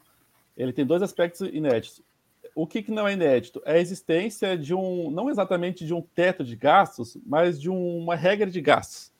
ele 0.56 0.72
tem 0.72 0.84
dois 0.84 1.02
aspectos 1.02 1.40
inéditos. 1.40 2.02
O 2.54 2.66
que, 2.66 2.82
que 2.82 2.92
não 2.92 3.08
é 3.08 3.14
inédito? 3.14 3.62
É 3.64 3.72
a 3.72 3.80
existência 3.80 4.56
de 4.58 4.74
um, 4.74 5.10
não 5.10 5.30
exatamente 5.30 5.86
de 5.86 5.94
um 5.94 6.02
teto 6.02 6.44
de 6.44 6.54
gastos, 6.54 7.16
mas 7.26 7.60
de 7.60 7.70
um, 7.70 7.98
uma 7.98 8.14
regra 8.14 8.48
de 8.48 8.60
gastos. 8.60 9.10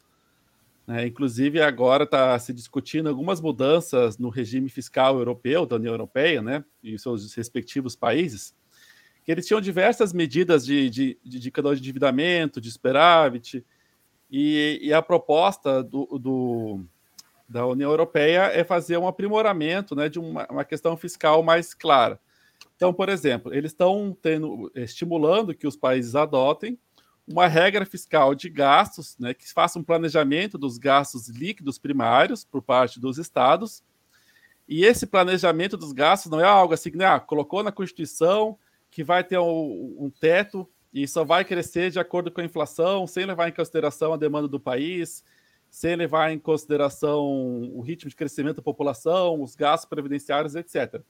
Né? 0.87 1.07
Inclusive, 1.07 1.61
agora 1.61 2.05
está 2.05 2.39
se 2.39 2.53
discutindo 2.53 3.09
algumas 3.09 3.41
mudanças 3.41 4.19
no 4.19 4.29
regime 4.29 4.69
fiscal 4.69 5.19
europeu, 5.19 5.67
da 5.67 5.77
União 5.77 5.93
Europeia, 5.93 6.43
né? 6.43 6.65
e 6.83 6.99
seus 6.99 7.35
respectivos 7.35 7.97
países, 7.97 8.55
que 9.25 9.33
eles 9.33 9.47
tinham 9.47 9.61
diversas 9.61 10.13
medidas 10.13 10.65
de, 10.67 10.91
de, 10.91 11.19
de, 11.25 11.39
de 11.39 11.51
de 11.51 11.79
endividamento, 11.79 12.61
de 12.61 12.71
superávit, 12.71 13.65
e, 14.31 14.81
e 14.83 14.93
a 14.93 15.01
proposta 15.01 15.83
do, 15.83 16.19
do 16.19 16.85
da 17.49 17.67
União 17.67 17.91
Europeia 17.91 18.51
é 18.53 18.65
fazer 18.65 18.97
um 18.97 19.07
aprimoramento 19.07 19.95
né, 19.95 20.09
de 20.09 20.19
uma, 20.19 20.47
uma 20.51 20.65
questão 20.65 20.97
fiscal 20.97 21.43
mais 21.43 21.75
clara. 21.75 22.19
Então, 22.75 22.93
por 22.93 23.09
exemplo, 23.09 23.55
eles 23.55 23.71
estão 23.71 24.17
estimulando 24.75 25.55
que 25.55 25.67
os 25.67 25.77
países 25.77 26.17
adotem 26.17 26.79
uma 27.27 27.47
regra 27.47 27.87
fiscal 27.87 28.35
de 28.35 28.49
gastos, 28.51 29.17
né, 29.19 29.33
que 29.33 29.51
faça 29.51 29.79
um 29.79 29.85
planejamento 29.85 30.59
dos 30.59 30.77
gastos 30.77 31.29
líquidos 31.29 31.79
primários 31.79 32.45
por 32.45 32.63
parte 32.63 33.01
dos 33.01 33.19
estados 33.19 33.83
E 34.69 34.85
esse 34.85 35.07
planejamento 35.07 35.77
dos 35.77 35.93
gastos 35.93 36.31
não 36.31 36.41
é 36.41 36.45
algo 36.45 36.75
assim 36.75 36.91
né, 36.95 37.07
ah, 37.07 37.21
colocou 37.21 37.63
na 37.63 37.73
Constituição 37.73 38.59
que 38.91 39.03
vai 39.03 39.25
ter 39.25 39.39
um, 39.39 39.97
um, 39.99 40.11
teto 40.11 40.69
e 40.93 41.09
só 41.09 41.25
vai 41.25 41.45
crescer 41.45 41.91
de 41.91 41.99
acordo 41.99 42.31
com 42.31 42.41
a 42.41 42.45
inflação, 42.45 43.07
sem 43.07 43.27
levar 43.27 43.49
em 43.49 43.53
consideração 43.53 44.13
a 44.13 44.17
demanda 44.17 44.47
do 44.47 44.61
país, 44.61 45.25
sem 45.69 45.97
levar 45.97 46.31
em 46.31 46.39
consideração 46.39 47.21
o 47.75 47.81
ritmo 47.81 48.09
de 48.09 48.15
crescimento 48.15 48.57
da 48.57 48.63
população, 48.63 49.43
os 49.43 49.57
gastos 49.57 49.89
previdenciários, 49.89 50.55
etc. 50.55 51.03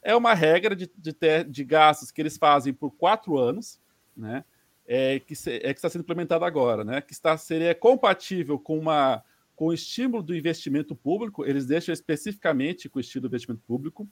É 0.00 0.14
uma 0.14 0.32
regra 0.32 0.76
de, 0.76 0.88
de, 0.96 1.44
de 1.48 1.64
gastos 1.64 2.12
que 2.12 2.22
eles 2.22 2.38
fazem 2.38 2.72
por 2.72 2.92
quatro 2.92 3.36
anos, 3.36 3.80
né? 4.16 4.44
É, 4.88 5.18
que, 5.18 5.34
se, 5.34 5.56
é 5.56 5.72
que 5.72 5.78
está 5.78 5.90
sendo 5.90 6.02
implementada 6.02 6.46
agora, 6.46 6.84
né? 6.84 7.00
Que 7.00 7.12
está, 7.12 7.36
seria 7.36 7.74
compatível 7.74 8.58
com 8.58 8.78
uma 8.78 9.22
com 9.56 9.68
o 9.68 9.72
estímulo 9.72 10.22
do 10.22 10.36
investimento 10.36 10.94
público, 10.94 11.42
eles 11.42 11.64
deixam 11.64 11.90
especificamente 11.90 12.90
com 12.90 12.98
o 12.98 13.00
estímulo 13.00 13.30
do 13.30 13.32
investimento 13.32 13.62
público, 13.66 14.06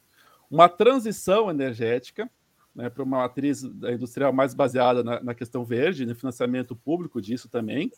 uma 0.50 0.70
transição 0.70 1.50
energética 1.50 2.30
né, 2.74 2.88
para 2.88 3.02
uma 3.02 3.18
matriz 3.18 3.62
industrial 3.62 4.32
mais 4.32 4.54
baseada 4.54 5.04
na, 5.04 5.22
na, 5.22 5.34
questão 5.34 5.62
verde, 5.62 6.06
no 6.06 6.14
financiamento 6.14 6.74
público 6.74 7.20
disso 7.20 7.48
também, 7.48 7.92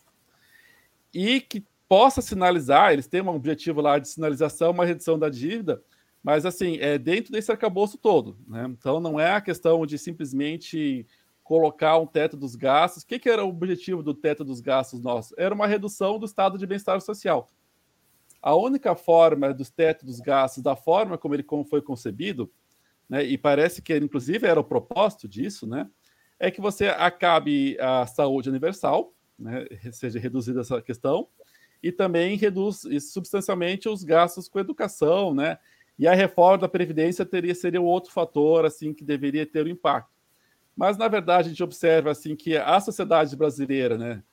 e 1.13 1.39
que 1.39 1.65
possa 1.87 2.21
sinalizar, 2.21 2.91
eles 2.91 3.07
têm 3.07 3.21
um 3.21 3.29
objetivo 3.29 3.79
lá 3.79 3.97
de 3.97 4.09
sinalização, 4.09 4.71
uma 4.71 4.85
redução 4.85 5.17
da 5.17 5.29
dívida, 5.29 5.81
mas 6.21 6.45
assim, 6.45 6.77
é 6.79 6.97
dentro 6.97 7.31
desse 7.31 7.49
arcabouço 7.49 7.97
todo. 7.97 8.37
Né? 8.45 8.65
Então 8.69 8.99
não 8.99 9.17
é 9.17 9.31
a 9.31 9.41
questão 9.41 9.85
de 9.85 9.97
simplesmente 9.97 11.07
colocar 11.47 11.97
um 11.97 12.05
teto 12.05 12.35
dos 12.35 12.55
gastos. 12.55 13.03
O 13.03 13.07
que, 13.07 13.17
que 13.17 13.29
era 13.29 13.41
o 13.41 13.47
objetivo 13.47 14.03
do 14.03 14.13
teto 14.13 14.43
dos 14.43 14.59
gastos 14.59 14.99
nosso? 14.99 15.33
Era 15.37 15.55
uma 15.55 15.65
redução 15.65 16.19
do 16.19 16.25
estado 16.25 16.57
de 16.57 16.67
bem-estar 16.67 16.99
social. 16.99 17.47
A 18.41 18.53
única 18.53 18.93
forma 18.97 19.53
dos 19.53 19.69
tetos 19.69 20.05
dos 20.05 20.19
gastos, 20.19 20.61
da 20.61 20.75
forma 20.75 21.17
como 21.17 21.33
ele 21.33 21.45
foi 21.69 21.81
concebido, 21.81 22.51
né, 23.09 23.23
e 23.23 23.37
parece 23.37 23.81
que 23.81 23.95
inclusive 23.95 24.45
era 24.45 24.59
o 24.59 24.63
propósito 24.63 25.25
disso, 25.25 25.65
né, 25.65 25.89
é 26.37 26.51
que 26.51 26.59
você 26.59 26.87
acabe 26.87 27.79
a 27.79 28.05
saúde 28.05 28.49
universal, 28.49 29.13
né, 29.39 29.65
seja 29.93 30.19
reduzida 30.19 30.59
essa 30.59 30.81
questão, 30.81 31.29
e 31.81 31.93
também 31.93 32.35
reduz 32.35 32.81
substancialmente 33.09 33.87
os 33.87 34.03
gastos 34.03 34.49
com 34.49 34.59
educação, 34.59 35.33
né, 35.33 35.57
e 35.97 36.09
a 36.09 36.13
reforma 36.13 36.57
da 36.57 36.67
previdência 36.67 37.25
teria 37.25 37.55
seria 37.55 37.81
outro 37.81 38.11
fator 38.11 38.65
assim 38.65 38.93
que 38.93 39.05
deveria 39.05 39.45
ter 39.45 39.65
um 39.65 39.69
impacto. 39.69 40.16
Mas, 40.77 40.95
na 40.95 41.07
verdade, 41.07 41.47
a 41.47 41.49
gente 41.49 41.63
observa 41.63 42.11
assim 42.11 42.35
que 42.35 42.55
a 42.55 42.79
sociedade 42.79 43.35
brasileira, 43.35 43.97
né, 43.97 44.23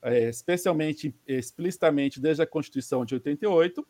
é, 0.00 0.30
especialmente, 0.30 1.14
explicitamente 1.26 2.18
desde 2.18 2.42
a 2.42 2.46
Constituição 2.46 3.04
de 3.04 3.12
88, 3.12 3.86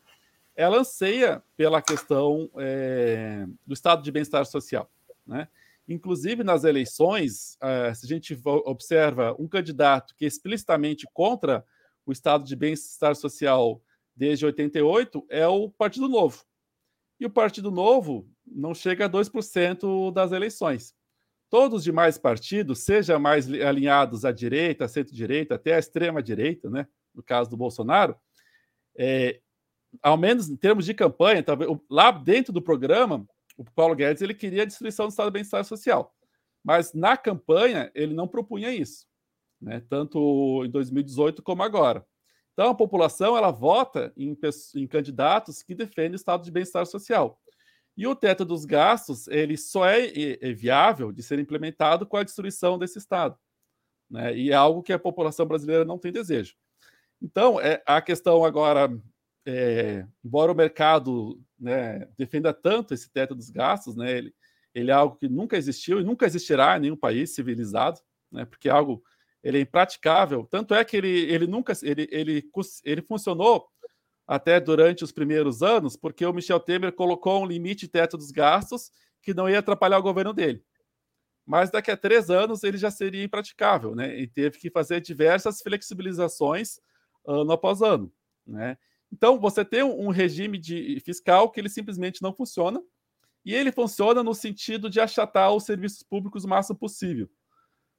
ela 0.57 0.79
anseia 0.79 1.41
pela 1.57 1.81
questão 1.81 2.51
é, 2.59 3.47
do 3.65 3.73
estado 3.73 4.03
de 4.03 4.11
bem-estar 4.11 4.45
social. 4.45 4.91
Né? 5.25 5.47
Inclusive, 5.89 6.43
nas 6.43 6.65
eleições, 6.65 7.57
é, 7.63 7.95
se 7.95 8.07
a 8.07 8.09
gente 8.09 8.37
observa 8.45 9.37
um 9.39 9.47
candidato 9.47 10.13
que 10.17 10.25
é 10.25 10.29
explicitamente 10.29 11.07
contra 11.15 11.65
o 12.05 12.11
estado 12.11 12.45
de 12.45 12.57
bem-estar 12.57 13.15
social 13.15 13.81
desde 14.17 14.45
88, 14.45 15.25
é 15.29 15.47
o 15.47 15.71
Partido 15.71 16.09
Novo. 16.09 16.45
E 17.21 17.27
o 17.27 17.31
Partido 17.31 17.71
Novo 17.71 18.29
não 18.45 18.75
chega 18.75 19.05
a 19.05 19.09
2% 19.09 20.13
das 20.13 20.33
eleições. 20.33 20.93
Todos 21.51 21.79
os 21.79 21.85
demais 21.85 22.17
partidos, 22.17 22.79
seja 22.79 23.19
mais 23.19 23.53
alinhados 23.53 24.25
à 24.25 24.31
direita, 24.31 24.85
à 24.85 24.89
centro-direita, 24.89 25.57
até 25.57 25.75
à 25.75 25.79
extrema-direita, 25.79 26.71
né? 26.71 26.87
no 27.13 27.23
caso 27.23 27.51
do 27.51 27.57
Bolsonaro, 27.57 28.17
é, 28.97 29.41
ao 30.01 30.17
menos 30.17 30.49
em 30.49 30.57
termos 30.57 30.85
de 30.85 30.95
campanha, 30.95 31.43
talvez, 31.43 31.69
lá 31.91 32.13
dentro 32.13 32.53
do 32.53 32.63
programa, 32.63 33.27
o 33.57 33.65
Paulo 33.65 33.97
Guedes 33.97 34.23
ele 34.23 34.33
queria 34.33 34.63
a 34.63 34.67
destruição 34.67 35.07
do 35.07 35.11
Estado 35.11 35.29
do 35.29 35.33
Bem-Estar 35.33 35.65
Social. 35.65 36.15
Mas 36.63 36.95
na 36.95 37.17
campanha 37.17 37.91
ele 37.95 38.15
não 38.15 38.29
propunha 38.29 38.73
isso, 38.73 39.07
né? 39.61 39.83
tanto 39.89 40.63
em 40.65 40.71
2018 40.71 41.43
como 41.43 41.63
agora. 41.63 42.07
Então 42.53 42.71
a 42.71 42.75
população 42.75 43.37
ela 43.37 43.51
vota 43.51 44.13
em, 44.17 44.37
em 44.77 44.87
candidatos 44.87 45.63
que 45.63 45.75
defendem 45.75 46.13
o 46.13 46.17
estado 46.17 46.45
de 46.45 46.51
bem-estar 46.51 46.85
social. 46.87 47.41
E 48.01 48.07
o 48.07 48.17
teto 48.17 48.47
dos 48.47 48.65
gastos, 48.65 49.29
ele 49.29 49.59
só 49.59 49.85
é, 49.85 50.11
é 50.41 50.55
viável 50.55 51.13
de 51.13 51.23
ser 51.23 51.39
implementado 51.39 52.07
com 52.07 52.17
a 52.17 52.23
destruição 52.23 52.79
desse 52.79 52.97
Estado. 52.97 53.39
Né? 54.09 54.35
E 54.39 54.51
é 54.51 54.55
algo 54.55 54.83
que 54.83 54.95
a 54.95 54.99
população 54.99 55.45
brasileira 55.45 55.85
não 55.85 55.99
tem 55.99 56.11
desejo. 56.11 56.55
Então, 57.21 57.61
é, 57.61 57.83
a 57.85 58.01
questão 58.01 58.43
agora, 58.43 58.91
é, 59.45 60.07
embora 60.25 60.51
o 60.51 60.55
mercado 60.55 61.39
né, 61.59 62.09
defenda 62.17 62.55
tanto 62.55 62.95
esse 62.95 63.11
teto 63.11 63.35
dos 63.35 63.51
gastos, 63.51 63.95
né, 63.95 64.17
ele, 64.17 64.35
ele 64.75 64.91
é 64.91 64.95
algo 64.95 65.17
que 65.17 65.29
nunca 65.29 65.59
existiu 65.59 66.01
e 66.01 66.05
nunca 66.05 66.25
existirá 66.25 66.79
em 66.79 66.81
nenhum 66.81 66.97
país 66.97 67.35
civilizado, 67.35 68.01
né, 68.33 68.47
porque 68.47 68.71
é 68.71 68.73
algo 68.73 69.05
ele 69.43 69.59
é 69.59 69.61
impraticável. 69.61 70.47
Tanto 70.51 70.73
é 70.73 70.83
que 70.87 70.97
ele, 70.97 71.31
ele 71.31 71.47
nunca 71.47 71.75
ele, 71.83 72.09
ele, 72.11 72.51
ele 72.83 73.03
funcionou 73.03 73.69
até 74.31 74.61
durante 74.61 75.03
os 75.03 75.11
primeiros 75.11 75.61
anos, 75.61 75.97
porque 75.97 76.25
o 76.25 76.33
Michel 76.33 76.61
Temer 76.61 76.93
colocou 76.93 77.43
um 77.43 77.45
limite 77.47 77.89
teto 77.89 78.17
dos 78.17 78.31
gastos 78.31 78.93
que 79.21 79.35
não 79.35 79.51
ia 79.51 79.59
atrapalhar 79.59 79.99
o 79.99 80.03
governo 80.05 80.33
dele. 80.33 80.65
Mas 81.45 81.69
daqui 81.69 81.91
a 81.91 81.97
três 81.97 82.31
anos 82.31 82.63
ele 82.63 82.79
já 82.79 82.93
seria 82.93 83.25
impraticável, 83.25 83.93
né? 83.93 84.17
E 84.21 84.29
teve 84.29 84.57
que 84.57 84.71
fazer 84.71 85.01
diversas 85.01 85.61
flexibilizações 85.61 86.79
ano 87.27 87.51
após 87.51 87.83
ano, 87.83 88.13
né? 88.47 88.79
Então 89.13 89.37
você 89.41 89.65
tem 89.65 89.83
um 89.83 90.11
regime 90.11 90.59
de 90.59 91.01
fiscal 91.01 91.51
que 91.51 91.59
ele 91.59 91.69
simplesmente 91.69 92.23
não 92.23 92.33
funciona 92.33 92.81
e 93.45 93.53
ele 93.53 93.73
funciona 93.73 94.23
no 94.23 94.33
sentido 94.33 94.89
de 94.89 95.01
achatar 95.01 95.53
os 95.53 95.65
serviços 95.65 96.05
públicos 96.05 96.45
o 96.45 96.49
máximo 96.49 96.79
possível, 96.79 97.29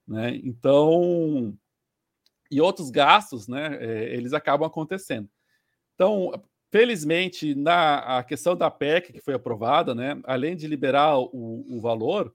né? 0.07 0.33
Então 0.45 1.53
e 2.49 2.61
outros 2.61 2.89
gastos, 2.89 3.49
né? 3.49 3.77
É, 3.81 4.15
eles 4.15 4.31
acabam 4.31 4.65
acontecendo. 4.65 5.29
Então, 6.01 6.31
felizmente, 6.71 7.53
na 7.53 8.17
a 8.17 8.23
questão 8.23 8.55
da 8.55 8.71
PEC 8.71 9.13
que 9.13 9.21
foi 9.21 9.35
aprovada, 9.35 9.93
né, 9.93 10.19
além 10.23 10.55
de 10.55 10.65
liberar 10.65 11.19
o, 11.19 11.63
o 11.69 11.79
valor, 11.79 12.33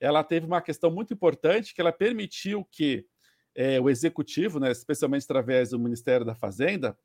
ela 0.00 0.24
teve 0.24 0.46
uma 0.46 0.62
questão 0.62 0.90
muito 0.90 1.12
importante 1.12 1.74
que 1.74 1.80
ela 1.82 1.92
permitiu 1.92 2.66
que 2.72 3.04
é, 3.54 3.78
o 3.78 3.90
executivo, 3.90 4.58
né, 4.58 4.72
especialmente 4.72 5.24
através 5.24 5.68
do 5.68 5.78
Ministério 5.78 6.24
da 6.24 6.34
Fazenda, 6.34 6.96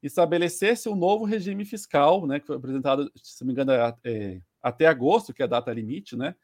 estabelecesse 0.00 0.88
um 0.88 0.94
novo 0.94 1.24
regime 1.24 1.64
fiscal, 1.64 2.28
né, 2.28 2.38
que 2.38 2.46
foi 2.46 2.54
apresentado, 2.54 3.10
se 3.16 3.42
não 3.42 3.48
me 3.48 3.52
engano, 3.52 3.72
é, 4.04 4.40
até 4.62 4.86
agosto, 4.86 5.34
que 5.34 5.42
é 5.42 5.46
a 5.46 5.48
data 5.48 5.72
limite, 5.72 6.14
né? 6.14 6.36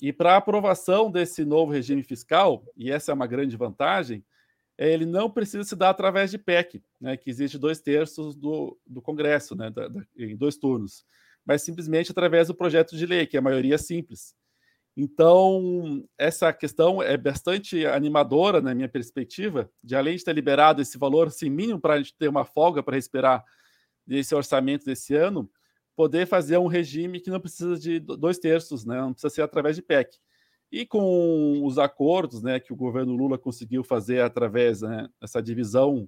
E 0.00 0.14
para 0.14 0.34
aprovação 0.34 1.10
desse 1.10 1.44
novo 1.44 1.72
regime 1.72 2.02
fiscal, 2.02 2.64
e 2.74 2.90
essa 2.90 3.12
é 3.12 3.14
uma 3.14 3.26
grande 3.26 3.54
vantagem, 3.54 4.24
ele 4.78 5.06
não 5.06 5.30
precisa 5.30 5.64
se 5.64 5.74
dar 5.74 5.90
através 5.90 6.30
de 6.30 6.38
PEC, 6.38 6.82
né, 7.00 7.16
que 7.16 7.30
existe 7.30 7.58
dois 7.58 7.80
terços 7.80 8.36
do, 8.36 8.78
do 8.86 9.00
Congresso, 9.00 9.54
né, 9.54 9.70
da, 9.70 9.88
da, 9.88 10.02
em 10.16 10.36
dois 10.36 10.56
turnos, 10.56 11.04
mas 11.44 11.62
simplesmente 11.62 12.10
através 12.10 12.48
do 12.48 12.54
projeto 12.54 12.96
de 12.96 13.06
lei, 13.06 13.26
que 13.26 13.36
é 13.36 13.40
a 13.40 13.42
maioria 13.42 13.78
simples. 13.78 14.34
Então, 14.96 16.06
essa 16.16 16.52
questão 16.52 17.02
é 17.02 17.16
bastante 17.16 17.84
animadora, 17.86 18.62
na 18.62 18.74
minha 18.74 18.88
perspectiva, 18.88 19.70
de 19.84 19.94
além 19.94 20.16
de 20.16 20.24
ter 20.24 20.32
liberado 20.32 20.80
esse 20.80 20.96
valor 20.96 21.28
assim, 21.28 21.50
mínimo 21.50 21.78
para 21.78 21.94
a 21.94 21.98
gente 21.98 22.14
ter 22.16 22.28
uma 22.28 22.44
folga 22.44 22.82
para 22.82 22.96
respirar 22.96 23.44
desse 24.06 24.34
orçamento 24.34 24.86
desse 24.86 25.14
ano, 25.14 25.50
poder 25.94 26.26
fazer 26.26 26.58
um 26.58 26.66
regime 26.66 27.20
que 27.20 27.30
não 27.30 27.40
precisa 27.40 27.78
de 27.78 27.98
dois 28.00 28.38
terços, 28.38 28.84
né, 28.84 29.00
não 29.00 29.12
precisa 29.12 29.34
ser 29.34 29.42
através 29.42 29.76
de 29.76 29.82
PEC. 29.82 30.18
E 30.76 30.84
com 30.84 31.64
os 31.64 31.78
acordos 31.78 32.42
né, 32.42 32.60
que 32.60 32.70
o 32.70 32.76
governo 32.76 33.16
Lula 33.16 33.38
conseguiu 33.38 33.82
fazer 33.82 34.20
através 34.20 34.82
né, 34.82 35.08
dessa 35.18 35.42
divisão 35.42 36.06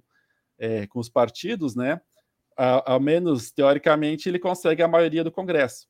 é, 0.59 0.85
com 0.85 0.99
os 0.99 1.09
partidos, 1.09 1.75
né, 1.75 1.99
ao 2.55 2.99
menos 2.99 3.49
teoricamente, 3.49 4.29
ele 4.29 4.37
consegue 4.37 4.83
a 4.83 4.87
maioria 4.87 5.23
do 5.23 5.31
Congresso. 5.31 5.87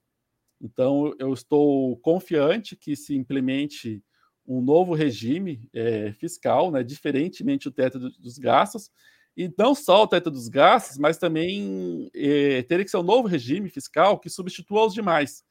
Então, 0.62 1.14
eu 1.20 1.34
estou 1.34 1.98
confiante 1.98 2.74
que 2.74 2.96
se 2.96 3.14
implemente 3.18 4.02
um 4.48 4.62
novo 4.62 4.94
regime 4.94 5.68
é, 5.74 6.14
fiscal, 6.14 6.72
né, 6.72 6.82
diferentemente 6.82 7.68
do 7.70 7.76
teto 7.76 8.00
dos 8.00 8.38
gastos, 8.38 8.90
e 9.36 9.54
não 9.58 9.76
só 9.76 10.04
o 10.04 10.08
teto 10.08 10.32
dos 10.32 10.48
gastos, 10.48 10.98
mas 10.98 11.18
também 11.18 12.10
é, 12.16 12.62
teria 12.64 12.86
que 12.86 12.92
ser 12.92 12.98
um 12.98 13.04
novo 13.04 13.28
regime 13.28 13.68
fiscal 13.68 14.18
que 14.18 14.30
substitua 14.30 14.86
os 14.86 14.94
demais 14.94 15.44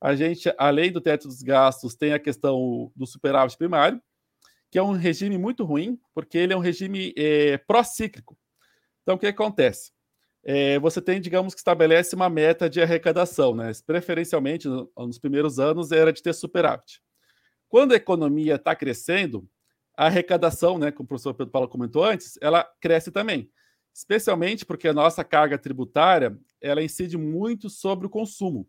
a 0.00 0.14
gente, 0.14 0.52
além 0.58 0.92
do 0.92 1.00
teto 1.00 1.28
dos 1.28 1.42
gastos, 1.42 1.94
tem 1.94 2.12
a 2.12 2.18
questão 2.18 2.92
do 2.94 3.06
superávit 3.06 3.56
primário, 3.56 4.00
que 4.70 4.78
é 4.78 4.82
um 4.82 4.92
regime 4.92 5.38
muito 5.38 5.64
ruim, 5.64 5.98
porque 6.14 6.36
ele 6.36 6.52
é 6.52 6.56
um 6.56 6.60
regime 6.60 7.14
é, 7.16 7.56
pró-cíclico. 7.58 8.36
Então, 9.02 9.14
o 9.14 9.18
que 9.18 9.26
acontece? 9.26 9.92
É, 10.44 10.78
você 10.78 11.00
tem, 11.00 11.20
digamos, 11.20 11.54
que 11.54 11.60
estabelece 11.60 12.14
uma 12.14 12.28
meta 12.28 12.68
de 12.68 12.80
arrecadação, 12.80 13.54
né? 13.54 13.72
preferencialmente 13.86 14.68
no, 14.68 14.90
nos 14.96 15.18
primeiros 15.18 15.58
anos 15.58 15.92
era 15.92 16.12
de 16.12 16.22
ter 16.22 16.34
superávit. 16.34 17.00
Quando 17.68 17.92
a 17.92 17.96
economia 17.96 18.54
está 18.56 18.74
crescendo, 18.76 19.48
a 19.96 20.06
arrecadação, 20.06 20.78
né, 20.78 20.92
como 20.92 21.04
o 21.04 21.08
professor 21.08 21.34
Pedro 21.34 21.50
Paulo 21.50 21.68
comentou 21.68 22.04
antes, 22.04 22.38
ela 22.40 22.62
cresce 22.80 23.10
também, 23.10 23.50
especialmente 23.94 24.64
porque 24.64 24.86
a 24.86 24.92
nossa 24.92 25.24
carga 25.24 25.58
tributária 25.58 26.38
ela 26.60 26.82
incide 26.82 27.16
muito 27.16 27.70
sobre 27.70 28.06
o 28.06 28.10
consumo. 28.10 28.68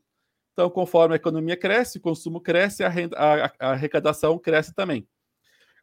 Então, 0.58 0.72
conforme 0.72 1.14
a 1.14 1.18
economia 1.18 1.56
cresce, 1.56 2.00
o 2.00 2.02
consumo 2.02 2.42
cresce, 2.42 2.84
a, 2.84 2.90
renda, 2.90 3.16
a, 3.16 3.54
a 3.60 3.72
arrecadação 3.74 4.40
cresce 4.40 4.74
também. 4.74 5.08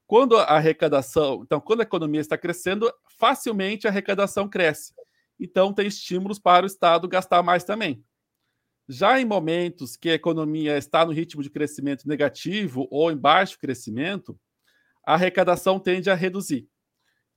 Quando 0.04 0.36
a 0.36 0.42
arrecadação, 0.42 1.42
então, 1.44 1.60
quando 1.60 1.78
a 1.78 1.84
economia 1.84 2.20
está 2.20 2.36
crescendo, 2.36 2.92
facilmente 3.16 3.86
a 3.86 3.90
arrecadação 3.90 4.48
cresce. 4.48 4.92
Então, 5.38 5.72
tem 5.72 5.86
estímulos 5.86 6.40
para 6.40 6.64
o 6.64 6.66
Estado 6.66 7.06
gastar 7.06 7.40
mais 7.40 7.62
também. 7.62 8.04
Já 8.88 9.20
em 9.20 9.24
momentos 9.24 9.96
que 9.96 10.10
a 10.10 10.14
economia 10.14 10.76
está 10.76 11.06
no 11.06 11.12
ritmo 11.12 11.40
de 11.40 11.50
crescimento 11.50 12.08
negativo 12.08 12.88
ou 12.90 13.12
em 13.12 13.16
baixo 13.16 13.60
crescimento, 13.60 14.36
a 15.06 15.14
arrecadação 15.14 15.78
tende 15.78 16.10
a 16.10 16.16
reduzir. 16.16 16.66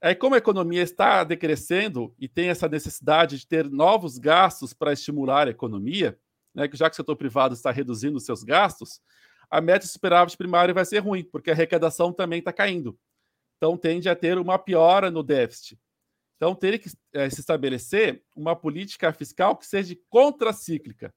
Aí, 0.01 0.15
como 0.15 0.33
a 0.33 0.39
economia 0.39 0.81
está 0.81 1.23
decrescendo 1.23 2.15
e 2.17 2.27
tem 2.27 2.49
essa 2.49 2.67
necessidade 2.67 3.38
de 3.38 3.45
ter 3.45 3.69
novos 3.69 4.17
gastos 4.17 4.73
para 4.73 4.91
estimular 4.91 5.47
a 5.47 5.51
economia, 5.51 6.17
né, 6.57 6.67
já 6.73 6.89
que 6.89 6.95
o 6.95 6.97
setor 6.97 7.15
privado 7.15 7.53
está 7.53 7.69
reduzindo 7.69 8.17
os 8.17 8.25
seus 8.25 8.43
gastos, 8.43 8.99
a 9.47 9.61
meta 9.61 9.85
de 9.85 9.91
superávit 9.91 10.35
primário 10.35 10.73
vai 10.73 10.83
ser 10.83 10.97
ruim, 10.97 11.23
porque 11.23 11.51
a 11.51 11.53
arrecadação 11.53 12.11
também 12.11 12.39
está 12.39 12.51
caindo. 12.51 12.97
Então, 13.57 13.77
tende 13.77 14.09
a 14.09 14.15
ter 14.15 14.39
uma 14.39 14.57
piora 14.57 15.11
no 15.11 15.21
déficit. 15.21 15.79
Então, 16.35 16.55
teria 16.55 16.79
que 16.79 16.89
é, 17.13 17.29
se 17.29 17.39
estabelecer 17.39 18.23
uma 18.35 18.55
política 18.55 19.13
fiscal 19.13 19.55
que 19.55 19.67
seja 19.67 19.95
contracíclica, 20.09 21.13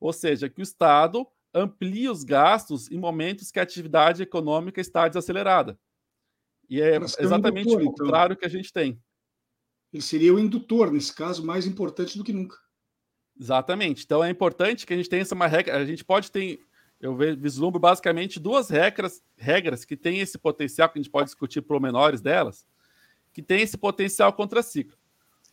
ou 0.00 0.12
seja, 0.12 0.48
que 0.48 0.60
o 0.60 0.62
Estado 0.62 1.24
amplie 1.54 2.08
os 2.08 2.24
gastos 2.24 2.90
em 2.90 2.98
momentos 2.98 3.50
que 3.50 3.60
a 3.60 3.62
atividade 3.62 4.22
econômica 4.22 4.80
está 4.80 5.06
desacelerada. 5.06 5.78
E 6.68 6.80
é 6.80 6.96
exatamente 6.96 7.68
o 7.68 7.80
então. 7.80 7.92
contrário 7.92 8.34
então. 8.34 8.40
que 8.40 8.46
a 8.46 8.58
gente 8.58 8.72
tem. 8.72 9.00
Ele 9.92 10.02
seria 10.02 10.34
o 10.34 10.38
indutor, 10.38 10.92
nesse 10.92 11.14
caso, 11.14 11.44
mais 11.44 11.66
importante 11.66 12.16
do 12.16 12.24
que 12.24 12.32
nunca. 12.32 12.56
Exatamente. 13.40 14.04
Então 14.04 14.22
é 14.22 14.28
importante 14.28 14.86
que 14.86 14.92
a 14.92 14.96
gente 14.96 15.08
tenha 15.08 15.22
essa 15.22 15.34
uma 15.34 15.46
regra. 15.46 15.76
A 15.78 15.84
gente 15.84 16.04
pode 16.04 16.30
ter, 16.30 16.60
eu 17.00 17.16
vislumbro 17.16 17.80
basicamente 17.80 18.38
duas 18.38 18.68
regras, 18.68 19.22
regras 19.36 19.84
que 19.84 19.96
têm 19.96 20.20
esse 20.20 20.36
potencial, 20.36 20.88
que 20.88 20.98
a 20.98 21.02
gente 21.02 21.10
pode 21.10 21.26
discutir 21.26 21.64
menores 21.80 22.20
delas, 22.20 22.66
que 23.32 23.40
tem 23.40 23.62
esse 23.62 23.78
potencial 23.78 24.32
contraciclo. 24.32 24.98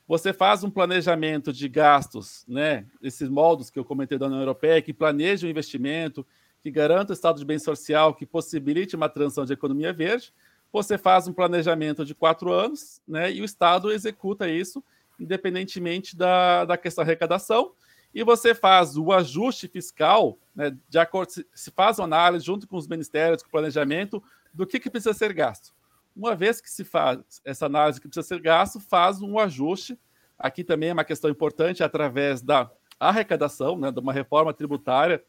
Você 0.05 0.33
faz 0.33 0.63
um 0.63 0.69
planejamento 0.69 1.51
de 1.53 1.67
gastos, 1.67 2.45
né? 2.47 2.85
Esses 3.01 3.29
modos 3.29 3.69
que 3.69 3.79
eu 3.79 3.85
comentei 3.85 4.17
da 4.17 4.27
União 4.27 4.39
Europeia, 4.39 4.81
que 4.81 4.93
planeja 4.93 5.47
o 5.47 5.49
investimento, 5.49 6.25
que 6.61 6.71
garanta 6.71 7.11
o 7.11 7.13
estado 7.13 7.39
de 7.39 7.45
bem 7.45 7.59
social, 7.59 8.13
que 8.13 8.25
possibilite 8.25 8.95
uma 8.95 9.09
transição 9.09 9.45
de 9.45 9.53
economia 9.53 9.93
verde 9.93 10.33
você 10.71 10.97
faz 10.97 11.27
um 11.27 11.33
planejamento 11.33 12.05
de 12.05 12.13
quatro 12.13 12.51
anos, 12.51 13.01
né? 13.07 13.31
E 13.31 13.41
o 13.41 13.45
Estado 13.45 13.91
executa 13.91 14.49
isso, 14.49 14.83
independentemente 15.19 16.15
da, 16.15 16.65
da 16.65 16.77
questão 16.77 17.03
da 17.03 17.07
arrecadação, 17.09 17.73
e 18.13 18.23
você 18.23 18.55
faz 18.55 18.97
o 18.97 19.11
ajuste 19.11 19.67
fiscal, 19.67 20.37
né, 20.55 20.75
de 20.87 20.97
acordo, 20.97 21.31
se 21.53 21.71
faz 21.71 21.99
uma 21.99 22.05
análise 22.05 22.45
junto 22.45 22.67
com 22.67 22.77
os 22.77 22.87
ministérios, 22.87 23.43
com 23.43 23.49
o 23.49 23.51
planejamento, 23.51 24.23
do 24.53 24.65
que, 24.65 24.79
que 24.79 24.89
precisa 24.89 25.13
ser 25.13 25.33
gasto. 25.33 25.75
Uma 26.15 26.35
vez 26.35 26.59
que 26.59 26.69
se 26.69 26.83
faz 26.83 27.19
essa 27.45 27.67
análise 27.67 28.01
que 28.01 28.07
precisa 28.07 28.27
ser 28.27 28.39
gasto, 28.39 28.79
faz 28.79 29.21
um 29.21 29.37
ajuste. 29.37 29.99
Aqui 30.39 30.63
também 30.63 30.89
é 30.89 30.93
uma 30.93 31.03
questão 31.03 31.29
importante 31.29 31.83
através 31.83 32.41
da 32.41 32.71
arrecadação, 32.99 33.77
né, 33.77 33.91
de 33.91 33.99
uma 33.99 34.13
reforma 34.13 34.53
tributária, 34.53 35.23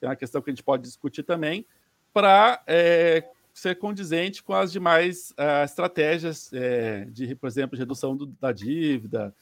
é 0.00 0.06
uma 0.06 0.16
questão 0.16 0.40
que 0.40 0.48
a 0.48 0.52
gente 0.52 0.62
pode 0.62 0.82
discutir 0.82 1.22
também, 1.22 1.66
para 2.12 2.62
é, 2.66 3.28
ser 3.52 3.76
condizente 3.76 4.42
com 4.42 4.54
as 4.54 4.72
demais 4.72 5.30
uh, 5.32 5.64
estratégias 5.64 6.52
é, 6.52 7.04
de, 7.06 7.34
por 7.34 7.46
exemplo, 7.46 7.78
redução 7.78 8.16
do, 8.16 8.26
da 8.26 8.52
dívida, 8.52 9.34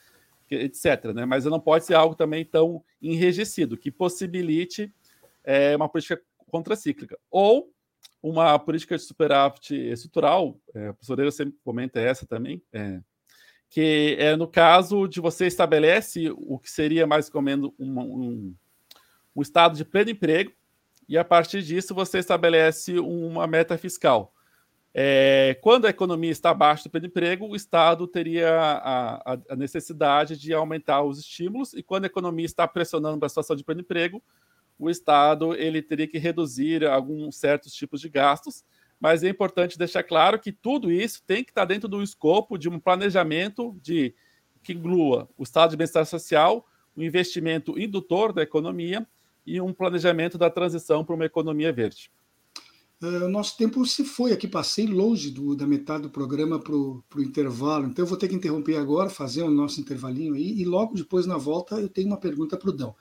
etc. 0.50 1.12
Né? 1.14 1.24
Mas 1.24 1.44
não 1.44 1.60
pode 1.60 1.84
ser 1.84 1.94
algo 1.94 2.14
também 2.14 2.44
tão 2.44 2.82
enrijecido, 3.00 3.76
que 3.76 3.90
possibilite 3.90 4.92
é, 5.44 5.76
uma 5.76 5.88
política 5.88 6.20
contracíclica. 6.50 7.18
Ou 7.30 7.70
uma 8.22 8.58
política 8.58 8.96
de 8.96 9.02
superávit 9.02 9.74
estrutural, 9.74 10.58
é, 10.74 10.88
a 10.88 10.92
professora 10.92 11.30
sempre 11.30 11.56
comenta 11.64 12.00
essa 12.00 12.26
também, 12.26 12.62
é, 12.72 13.00
que 13.70 14.16
é 14.18 14.34
no 14.34 14.48
caso 14.48 15.06
de 15.06 15.20
você 15.20 15.46
estabelece 15.46 16.30
o 16.30 16.58
que 16.58 16.70
seria 16.70 17.06
mais 17.06 17.30
ou 17.32 17.42
menos 17.42 17.70
um, 17.78 18.00
um, 18.00 18.54
um 19.36 19.42
estado 19.42 19.76
de 19.76 19.84
pleno 19.84 20.10
emprego, 20.10 20.52
e 21.08 21.16
a 21.16 21.24
partir 21.24 21.62
disso 21.62 21.94
você 21.94 22.18
estabelece 22.18 22.98
uma 22.98 23.46
meta 23.46 23.78
fiscal. 23.78 24.34
É, 24.92 25.56
quando 25.60 25.86
a 25.86 25.90
economia 25.90 26.30
está 26.30 26.50
abaixo 26.50 26.88
do 26.88 27.06
emprego, 27.06 27.46
o 27.46 27.54
Estado 27.54 28.06
teria 28.06 28.50
a, 28.50 29.34
a, 29.34 29.38
a, 29.50 29.56
necessidade 29.56 30.36
de 30.36 30.52
aumentar 30.52 31.02
os 31.02 31.18
estímulos, 31.18 31.72
e 31.72 31.82
quando 31.82 32.04
a 32.04 32.08
economia 32.08 32.46
está 32.46 32.66
pressionando 32.66 33.18
para 33.18 33.26
a 33.26 33.28
situação 33.28 33.54
de 33.54 33.64
emprego, 33.68 34.22
o 34.78 34.90
Estado 34.90 35.54
ele 35.54 35.82
teria 35.82 36.06
que 36.06 36.18
reduzir 36.18 36.84
alguns 36.84 37.36
certos 37.36 37.72
tipos 37.72 38.00
de 38.00 38.08
gastos, 38.08 38.64
mas 39.00 39.22
é 39.22 39.28
importante 39.28 39.78
deixar 39.78 40.02
claro 40.02 40.38
que 40.38 40.50
tudo 40.50 40.90
isso 40.90 41.22
tem 41.26 41.44
que 41.44 41.50
estar 41.50 41.64
dentro 41.64 41.88
do 41.88 42.02
escopo 42.02 42.58
de 42.58 42.68
um 42.68 42.80
planejamento 42.80 43.76
de 43.80 44.14
que 44.62 44.72
inclua 44.72 45.28
o 45.38 45.44
estado 45.44 45.70
de 45.70 45.76
bem-estar 45.76 46.04
social, 46.04 46.66
o 46.96 47.02
investimento 47.02 47.78
indutor 47.78 48.32
da 48.32 48.42
economia 48.42 49.06
e 49.48 49.60
um 49.60 49.72
planejamento 49.72 50.36
da 50.36 50.50
transição 50.50 51.04
para 51.04 51.14
uma 51.14 51.24
economia 51.24 51.72
verde. 51.72 52.10
Uh, 53.00 53.28
nosso 53.28 53.56
tempo 53.56 53.86
se 53.86 54.04
foi 54.04 54.32
aqui, 54.32 54.48
passei 54.48 54.86
longe 54.86 55.30
do, 55.30 55.54
da 55.54 55.66
metade 55.66 56.02
do 56.02 56.10
programa 56.10 56.58
para 56.58 56.74
o 56.74 57.02
intervalo, 57.18 57.86
então 57.86 58.04
eu 58.04 58.08
vou 58.08 58.18
ter 58.18 58.28
que 58.28 58.34
interromper 58.34 58.76
agora, 58.76 59.08
fazer 59.08 59.42
o 59.42 59.50
nosso 59.50 59.80
intervalinho 59.80 60.34
aí, 60.34 60.60
e 60.60 60.64
logo 60.64 60.94
depois, 60.94 61.24
na 61.24 61.36
volta, 61.36 61.76
eu 61.76 61.88
tenho 61.88 62.08
uma 62.08 62.16
pergunta 62.16 62.56
para 62.56 62.68
o 62.68 62.72
Dão. 62.72 62.94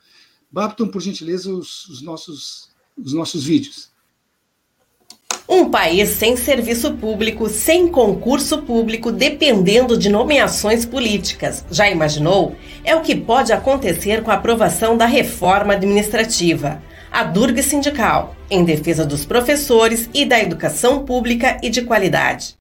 Bapton, 0.50 0.88
por 0.88 1.02
gentileza, 1.02 1.52
os, 1.52 1.86
os, 1.88 2.00
nossos, 2.00 2.70
os 2.96 3.12
nossos 3.12 3.44
vídeos. 3.44 3.92
Um 5.50 5.70
país 5.70 6.10
sem 6.10 6.36
serviço 6.36 6.92
público, 6.92 7.48
sem 7.48 7.88
concurso 7.88 8.58
público, 8.58 9.10
dependendo 9.10 9.96
de 9.96 10.10
nomeações 10.10 10.84
políticas. 10.84 11.64
Já 11.70 11.88
imaginou? 11.88 12.54
É 12.84 12.94
o 12.94 13.00
que 13.00 13.16
pode 13.16 13.50
acontecer 13.50 14.22
com 14.22 14.30
a 14.30 14.34
aprovação 14.34 14.94
da 14.94 15.06
reforma 15.06 15.72
administrativa. 15.72 16.82
A 17.10 17.24
Durga 17.24 17.62
Sindical, 17.62 18.36
em 18.50 18.62
defesa 18.62 19.06
dos 19.06 19.24
professores 19.24 20.10
e 20.12 20.26
da 20.26 20.38
educação 20.38 21.06
pública 21.06 21.56
e 21.62 21.70
de 21.70 21.80
qualidade. 21.80 22.57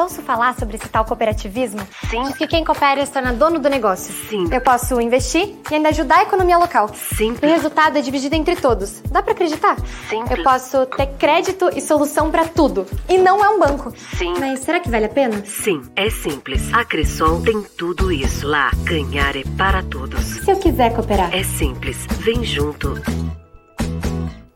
Ouço 0.00 0.22
falar 0.22 0.54
sobre 0.54 0.76
esse 0.76 0.88
tal 0.88 1.04
cooperativismo? 1.04 1.80
Sim. 2.08 2.22
Diz 2.22 2.36
que 2.38 2.46
quem 2.46 2.64
coopera 2.64 3.04
se 3.04 3.12
torna 3.12 3.34
dono 3.34 3.58
do 3.58 3.68
negócio. 3.68 4.14
Sim. 4.30 4.48
Eu 4.50 4.60
posso 4.62 4.98
investir 4.98 5.54
e 5.70 5.74
ainda 5.74 5.90
ajudar 5.90 6.20
a 6.20 6.22
economia 6.22 6.56
local. 6.56 6.88
Sim. 6.94 7.32
O 7.32 7.46
resultado 7.46 7.98
é 7.98 8.00
dividido 8.00 8.34
entre 8.34 8.56
todos. 8.56 9.02
Dá 9.10 9.22
para 9.22 9.32
acreditar? 9.32 9.76
Sim. 10.08 10.24
Eu 10.30 10.42
posso 10.42 10.86
ter 10.86 11.06
crédito 11.18 11.68
e 11.76 11.82
solução 11.82 12.30
para 12.30 12.46
tudo. 12.48 12.86
E 13.08 13.18
não 13.18 13.44
é 13.44 13.48
um 13.50 13.58
banco. 13.58 13.92
Sim. 14.16 14.32
Mas 14.40 14.60
será 14.60 14.80
que 14.80 14.88
vale 14.88 15.04
a 15.04 15.08
pena? 15.10 15.44
Sim, 15.44 15.82
é 15.94 16.08
simples. 16.08 16.72
A 16.72 16.82
Cressol 16.82 17.42
tem 17.42 17.62
tudo 17.76 18.10
isso 18.10 18.48
lá. 18.48 18.70
Ganhar 18.84 19.36
é 19.36 19.44
para 19.58 19.82
todos. 19.82 20.24
Se 20.24 20.50
eu 20.50 20.56
quiser 20.56 20.94
cooperar? 20.94 21.34
É 21.34 21.44
simples. 21.44 22.06
Vem 22.20 22.42
junto. 22.42 22.94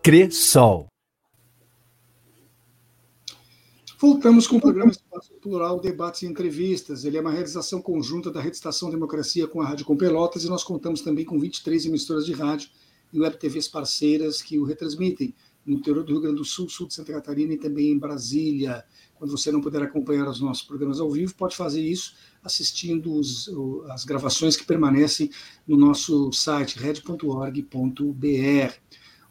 Cressol. 0.02 0.86
Voltamos 4.06 4.46
com 4.46 4.58
o 4.58 4.60
programa 4.60 4.90
Espaço 4.90 5.32
Plural, 5.40 5.80
Debates 5.80 6.20
e 6.20 6.26
Entrevistas. 6.26 7.06
Ele 7.06 7.16
é 7.16 7.22
uma 7.22 7.30
realização 7.30 7.80
conjunta 7.80 8.30
da 8.30 8.38
Rede 8.38 8.56
Estação 8.56 8.90
Democracia 8.90 9.48
com 9.48 9.62
a 9.62 9.66
Rádio 9.66 9.86
Com 9.86 9.96
Pelotas 9.96 10.44
e 10.44 10.48
nós 10.50 10.62
contamos 10.62 11.00
também 11.00 11.24
com 11.24 11.38
23 11.38 11.86
emissoras 11.86 12.26
de 12.26 12.34
rádio 12.34 12.68
e 13.14 13.18
web 13.18 13.34
TVs 13.38 13.66
parceiras 13.66 14.42
que 14.42 14.58
o 14.58 14.64
retransmitem 14.64 15.34
no 15.64 15.76
interior 15.76 16.04
do 16.04 16.12
Rio 16.12 16.20
Grande 16.20 16.36
do 16.36 16.44
Sul, 16.44 16.68
sul 16.68 16.86
de 16.86 16.92
Santa 16.92 17.14
Catarina 17.14 17.54
e 17.54 17.56
também 17.56 17.92
em 17.92 17.98
Brasília. 17.98 18.84
Quando 19.14 19.30
você 19.30 19.50
não 19.50 19.62
puder 19.62 19.82
acompanhar 19.82 20.28
os 20.28 20.38
nossos 20.38 20.64
programas 20.64 21.00
ao 21.00 21.10
vivo, 21.10 21.34
pode 21.34 21.56
fazer 21.56 21.80
isso 21.80 22.14
assistindo 22.42 23.10
os, 23.10 23.50
as 23.88 24.04
gravações 24.04 24.54
que 24.54 24.66
permanecem 24.66 25.30
no 25.66 25.78
nosso 25.78 26.30
site 26.30 26.78
red.org.br. 26.78 27.64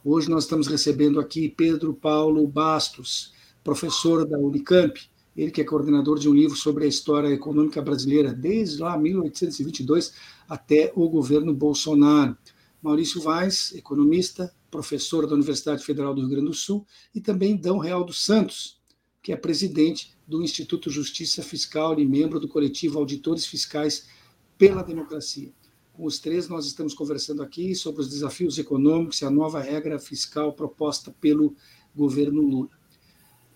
Hoje 0.03 0.29
nós 0.31 0.45
estamos 0.45 0.65
recebendo 0.65 1.19
aqui 1.19 1.47
Pedro 1.47 1.93
Paulo 1.93 2.47
Bastos, 2.47 3.32
professor 3.63 4.27
da 4.27 4.37
Unicamp, 4.37 4.99
ele 5.35 5.51
que 5.51 5.61
é 5.61 5.63
coordenador 5.63 6.19
de 6.19 6.29
um 6.29 6.33
livro 6.33 6.55
sobre 6.55 6.85
a 6.85 6.87
história 6.87 7.29
econômica 7.29 7.81
brasileira, 7.81 8.31
desde 8.31 8.81
lá 8.81 8.97
1822 8.97 10.13
até 10.47 10.91
o 10.95 11.09
governo 11.09 11.53
Bolsonaro. 11.53 12.37
Maurício 12.81 13.21
Vaz, 13.21 13.73
economista, 13.73 14.53
professor 14.69 15.25
da 15.25 15.33
Universidade 15.33 15.83
Federal 15.83 16.13
do 16.13 16.21
Rio 16.21 16.29
Grande 16.29 16.47
do 16.47 16.53
Sul, 16.53 16.85
e 17.15 17.21
também 17.21 17.55
Dão 17.55 17.77
Real 17.77 18.03
dos 18.03 18.23
Santos, 18.23 18.79
que 19.21 19.31
é 19.31 19.37
presidente 19.37 20.13
do 20.27 20.43
Instituto 20.43 20.89
Justiça 20.89 21.41
Fiscal 21.41 21.97
e 21.99 22.05
membro 22.05 22.39
do 22.39 22.47
coletivo 22.47 22.99
Auditores 22.99 23.45
Fiscais 23.45 24.07
pela 24.57 24.83
Democracia. 24.83 25.53
Com 25.93 26.05
os 26.05 26.19
três, 26.19 26.49
nós 26.49 26.65
estamos 26.65 26.93
conversando 26.93 27.41
aqui 27.41 27.75
sobre 27.75 28.01
os 28.01 28.09
desafios 28.09 28.57
econômicos 28.57 29.21
e 29.21 29.25
a 29.25 29.29
nova 29.29 29.61
regra 29.61 29.99
fiscal 29.99 30.51
proposta 30.51 31.15
pelo 31.21 31.55
governo 31.95 32.41
Lula. 32.41 32.82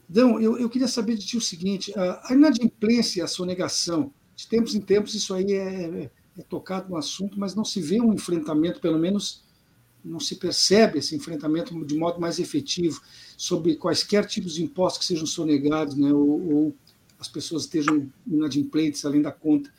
Então, 0.10 0.40
eu, 0.40 0.58
eu 0.58 0.70
queria 0.70 0.88
saber 0.88 1.16
de 1.16 1.26
ti 1.26 1.38
o 1.38 1.42
seguinte: 1.42 1.94
a 1.98 2.34
inadimplência 2.34 3.20
e 3.20 3.24
a 3.24 3.28
sonegação, 3.28 4.12
de 4.36 4.48
tempos 4.48 4.76
em 4.76 4.82
tempos, 4.82 5.14
isso 5.14 5.34
aí 5.34 5.52
é, 5.52 6.04
é, 6.04 6.12
é 6.38 6.42
tocado 6.44 6.90
no 6.90 6.98
assunto, 6.98 7.40
mas 7.40 7.56
não 7.56 7.66
se 7.66 7.82
vê 7.82 8.00
um 8.00 8.14
enfrentamento, 8.14 8.80
pelo 8.80 9.00
menos 9.00 9.44
não 10.04 10.20
se 10.20 10.36
percebe 10.36 11.00
esse 11.00 11.16
enfrentamento 11.16 11.86
de 11.86 11.98
modo 11.98 12.20
mais 12.20 12.40
efetivo 12.40 13.02
sobre 13.36 13.76
quaisquer 13.76 14.26
tipos 14.26 14.54
de 14.54 14.64
impostos 14.64 15.00
que 15.00 15.06
sejam 15.06 15.26
sonegados, 15.26 15.96
né, 15.96 16.14
ou, 16.14 16.54
ou 16.54 16.76
as 17.20 17.28
pessoas 17.28 17.64
estejam 17.64 18.10
inadimplentes 18.26 19.04
além 19.04 19.22
da 19.22 19.32
conta. 19.32 19.72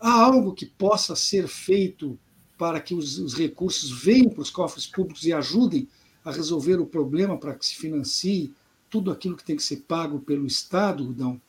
Há 0.00 0.10
algo 0.10 0.54
que 0.54 0.64
possa 0.64 1.14
ser 1.14 1.48
feito 1.48 2.18
para 2.56 2.80
que 2.80 2.94
os, 2.94 3.18
os 3.18 3.34
recursos 3.34 3.90
venham 3.90 4.30
para 4.30 4.42
os 4.42 4.50
cofres 4.50 4.86
públicos 4.86 5.24
e 5.24 5.32
ajudem 5.32 5.88
a 6.24 6.30
resolver 6.30 6.80
o 6.80 6.86
problema 6.86 7.36
para 7.36 7.54
que 7.54 7.66
se 7.66 7.74
financie 7.74 8.54
tudo 8.94 9.10
aquilo 9.10 9.36
que 9.36 9.42
tem 9.42 9.56
que 9.56 9.62
ser 9.64 9.78
pago 9.88 10.20
pelo 10.20 10.46
Estado, 10.46 11.12
Dão? 11.12 11.40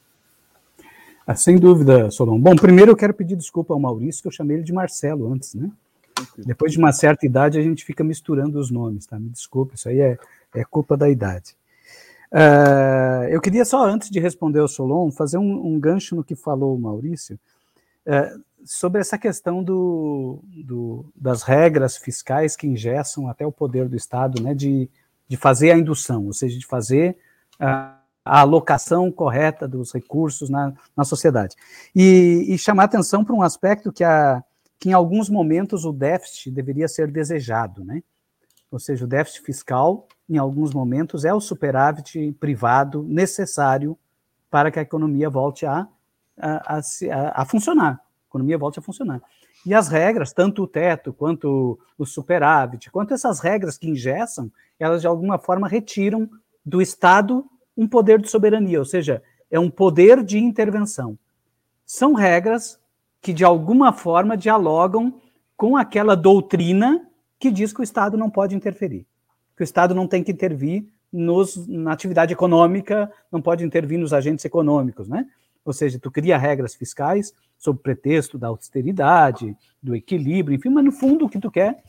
Ah, 1.28 1.36
sem 1.36 1.58
dúvida, 1.58 2.10
Solon. 2.10 2.40
Bom, 2.40 2.56
primeiro 2.56 2.92
eu 2.92 2.96
quero 2.96 3.14
pedir 3.14 3.36
desculpa 3.36 3.72
ao 3.72 3.80
Maurício, 3.80 4.24
que 4.24 4.28
eu 4.28 4.32
chamei 4.32 4.58
ele 4.58 4.64
de 4.64 4.74
Marcelo 4.74 5.32
antes, 5.32 5.54
né? 5.54 5.70
Depois 6.40 6.72
de 6.72 6.80
uma 6.80 6.92
certa 6.92 7.24
idade, 7.24 7.60
a 7.60 7.62
gente 7.62 7.86
fica 7.86 8.04
misturando 8.04 8.58
os 8.58 8.72
nomes, 8.72 9.06
tá? 9.06 9.20
Me 9.20 9.30
desculpe, 9.30 9.76
isso 9.76 9.88
aí 9.88 10.00
é, 10.00 10.18
é 10.56 10.66
culpa 10.66 10.98
da 10.98 11.08
idade. 11.08 11.56
Uh, 12.32 13.30
eu 13.30 13.40
queria 13.40 13.64
só, 13.64 13.86
antes 13.86 14.10
de 14.10 14.20
responder 14.20 14.62
ao 14.62 14.68
Solon, 14.68 15.12
fazer 15.12 15.38
um, 15.38 15.68
um 15.68 15.80
gancho 15.80 16.16
no 16.16 16.24
que 16.24 16.34
falou 16.34 16.76
o 16.76 16.80
Maurício, 16.80 17.40
uh, 18.08 18.44
sobre 18.66 19.02
essa 19.02 19.20
questão 19.20 19.64
do, 19.64 20.40
do, 20.64 21.06
das 21.16 21.44
regras 21.44 21.96
fiscais 21.96 22.56
que 22.56 22.66
ingessam 22.66 23.30
até 23.30 23.46
o 23.46 23.52
poder 23.52 23.88
do 23.88 23.96
Estado, 23.96 24.42
né, 24.42 24.56
de, 24.56 24.90
de 25.28 25.38
fazer 25.38 25.70
a 25.70 25.78
indução, 25.78 26.26
ou 26.26 26.34
seja, 26.34 26.58
de 26.58 26.66
fazer 26.66 27.16
a, 27.60 28.00
alocação 28.28 29.12
correta 29.12 29.68
dos 29.68 29.94
recursos 29.94 30.50
na, 30.50 30.74
na 30.98 31.04
sociedade. 31.04 31.56
E, 31.96 32.44
e 32.48 32.58
chamar 32.58 32.86
atenção 32.86 33.24
para 33.24 33.36
um 33.36 33.44
aspecto 33.44 33.94
que 33.94 34.04
a, 34.04 34.44
que 34.80 34.90
em 34.90 34.94
alguns 34.94 35.30
momentos 35.30 35.86
o 35.86 35.94
déficit 35.94 36.50
deveria 36.50 36.88
ser 36.88 37.12
desejado, 37.12 37.86
né? 37.86 38.02
Ou 38.72 38.80
seja, 38.80 39.06
o 39.06 39.08
déficit 39.08 39.44
fiscal, 39.44 40.08
em 40.28 40.38
alguns 40.38 40.74
momentos, 40.74 41.24
é 41.24 41.34
o 41.34 41.40
superávit 41.40 42.36
privado 42.40 43.04
necessário 43.04 43.98
para 44.50 44.72
que 44.72 44.80
a 44.80 44.82
economia 44.82 45.30
volte 45.30 45.66
a, 45.66 45.88
a, 46.38 46.78
a, 46.78 47.42
a 47.42 47.46
funcionar. 47.46 47.94
A 47.94 48.28
economia 48.28 48.58
volte 48.58 48.80
a 48.80 48.82
funcionar. 48.82 49.22
E 49.66 49.74
as 49.74 49.88
regras, 49.88 50.34
tanto 50.34 50.64
o 50.64 50.68
teto 50.68 51.14
quanto 51.14 51.80
o 51.98 52.06
superávit, 52.06 52.92
quanto 52.92 53.14
essas 53.14 53.40
regras 53.40 53.78
que 53.78 53.90
ingessam, 53.90 54.52
elas 54.80 55.02
de 55.02 55.08
alguma 55.08 55.40
forma 55.40 55.68
retiram 55.68 56.30
do 56.66 56.82
Estado 56.82 57.46
um 57.78 57.88
poder 57.88 58.22
de 58.22 58.30
soberania, 58.30 58.80
ou 58.80 58.86
seja, 58.86 59.22
é 59.52 59.60
um 59.60 59.70
poder 59.70 60.24
de 60.24 60.40
intervenção. 60.40 61.18
São 61.86 62.14
regras 62.14 62.80
que 63.22 63.34
de 63.34 63.44
alguma 63.44 63.92
forma 63.92 64.38
dialogam 64.38 65.22
com 65.58 65.76
aquela 65.76 66.16
doutrina 66.16 67.08
que 67.40 67.52
diz 67.52 67.74
que 67.74 67.82
o 67.82 67.84
Estado 67.84 68.18
não 68.18 68.30
pode 68.30 68.56
interferir, 68.56 69.06
que 69.56 69.62
o 69.62 69.64
Estado 69.64 69.94
não 69.94 70.08
tem 70.08 70.24
que 70.24 70.32
intervir 70.32 70.86
nos, 71.12 71.68
na 71.68 71.92
atividade 71.92 72.34
econômica, 72.34 73.12
não 73.32 73.42
pode 73.42 73.64
intervir 73.64 74.00
nos 74.00 74.14
agentes 74.14 74.44
econômicos, 74.46 75.08
né? 75.08 75.26
Ou 75.64 75.74
seja, 75.74 76.00
tu 76.00 76.12
cria 76.12 76.38
regras 76.38 76.76
fiscais 76.76 77.34
sob 77.58 77.80
pretexto 77.80 78.38
da 78.38 78.48
austeridade, 78.48 79.56
do 79.82 79.96
equilíbrio, 79.96 80.56
enfim, 80.56 80.70
mas 80.70 80.86
no 80.86 80.92
fundo 80.92 81.26
o 81.26 81.30
que 81.30 81.40
tu 81.40 81.50
quer 81.50 81.84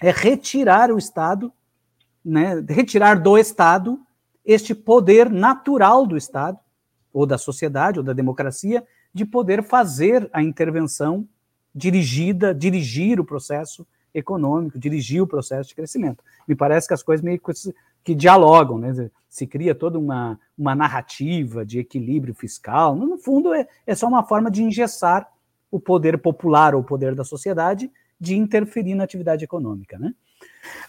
é 0.00 0.10
retirar 0.10 0.90
o 0.90 0.98
Estado, 0.98 1.52
né, 2.24 2.64
retirar 2.68 3.20
do 3.20 3.36
Estado 3.36 4.00
este 4.44 4.74
poder 4.74 5.30
natural 5.30 6.06
do 6.06 6.16
Estado, 6.16 6.58
ou 7.12 7.26
da 7.26 7.38
sociedade, 7.38 7.98
ou 7.98 8.04
da 8.04 8.12
democracia, 8.12 8.84
de 9.12 9.24
poder 9.24 9.62
fazer 9.62 10.28
a 10.32 10.42
intervenção 10.42 11.26
dirigida, 11.74 12.54
dirigir 12.54 13.20
o 13.20 13.24
processo 13.24 13.86
econômico, 14.14 14.78
dirigir 14.78 15.22
o 15.22 15.26
processo 15.26 15.68
de 15.68 15.74
crescimento. 15.74 16.22
Me 16.46 16.54
parece 16.54 16.88
que 16.88 16.94
as 16.94 17.02
coisas 17.02 17.24
meio 17.24 17.40
que, 18.02 18.14
dialogam, 18.14 18.78
né? 18.78 19.10
se 19.28 19.46
cria 19.46 19.74
toda 19.74 19.98
uma, 19.98 20.38
uma 20.58 20.74
narrativa 20.74 21.64
de 21.64 21.78
equilíbrio 21.78 22.34
fiscal. 22.34 22.96
No 22.96 23.18
fundo, 23.18 23.54
é, 23.54 23.68
é 23.86 23.94
só 23.94 24.08
uma 24.08 24.24
forma 24.24 24.50
de 24.50 24.62
engessar 24.62 25.28
o 25.70 25.78
poder 25.78 26.18
popular 26.18 26.74
ou 26.74 26.80
o 26.80 26.84
poder 26.84 27.14
da 27.14 27.24
sociedade 27.24 27.90
de 28.18 28.36
interferir 28.36 28.94
na 28.94 29.04
atividade 29.04 29.44
econômica. 29.44 29.98
Né? 29.98 30.12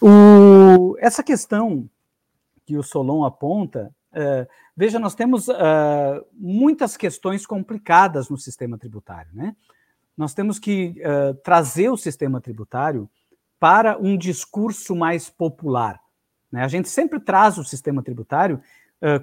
O, 0.02 0.98
essa 1.00 1.24
questão 1.24 1.88
que 2.72 2.78
o 2.78 2.84
Solon 2.84 3.26
aponta 3.26 3.94
Uh, 4.12 4.46
veja, 4.76 5.00
nós 5.00 5.16
temos 5.16 5.48
uh, 5.48 5.54
muitas 6.34 6.98
questões 6.98 7.46
complicadas 7.46 8.30
no 8.30 8.38
sistema 8.38 8.78
tributário. 8.78 9.32
Né? 9.34 9.56
Nós 10.18 10.34
temos 10.34 10.60
que 10.60 11.02
uh, 11.02 11.34
trazer 11.36 11.90
o 11.90 11.98
sistema 11.98 12.42
tributário 12.42 13.10
para 13.60 13.98
um 13.98 14.18
discurso 14.18 14.96
mais 14.96 15.30
popular. 15.30 16.00
Né? 16.52 16.64
A 16.64 16.68
gente 16.68 16.90
sempre 16.90 17.20
traz 17.20 17.58
o 17.58 17.64
sistema 17.64 18.04
tributário 18.04 18.62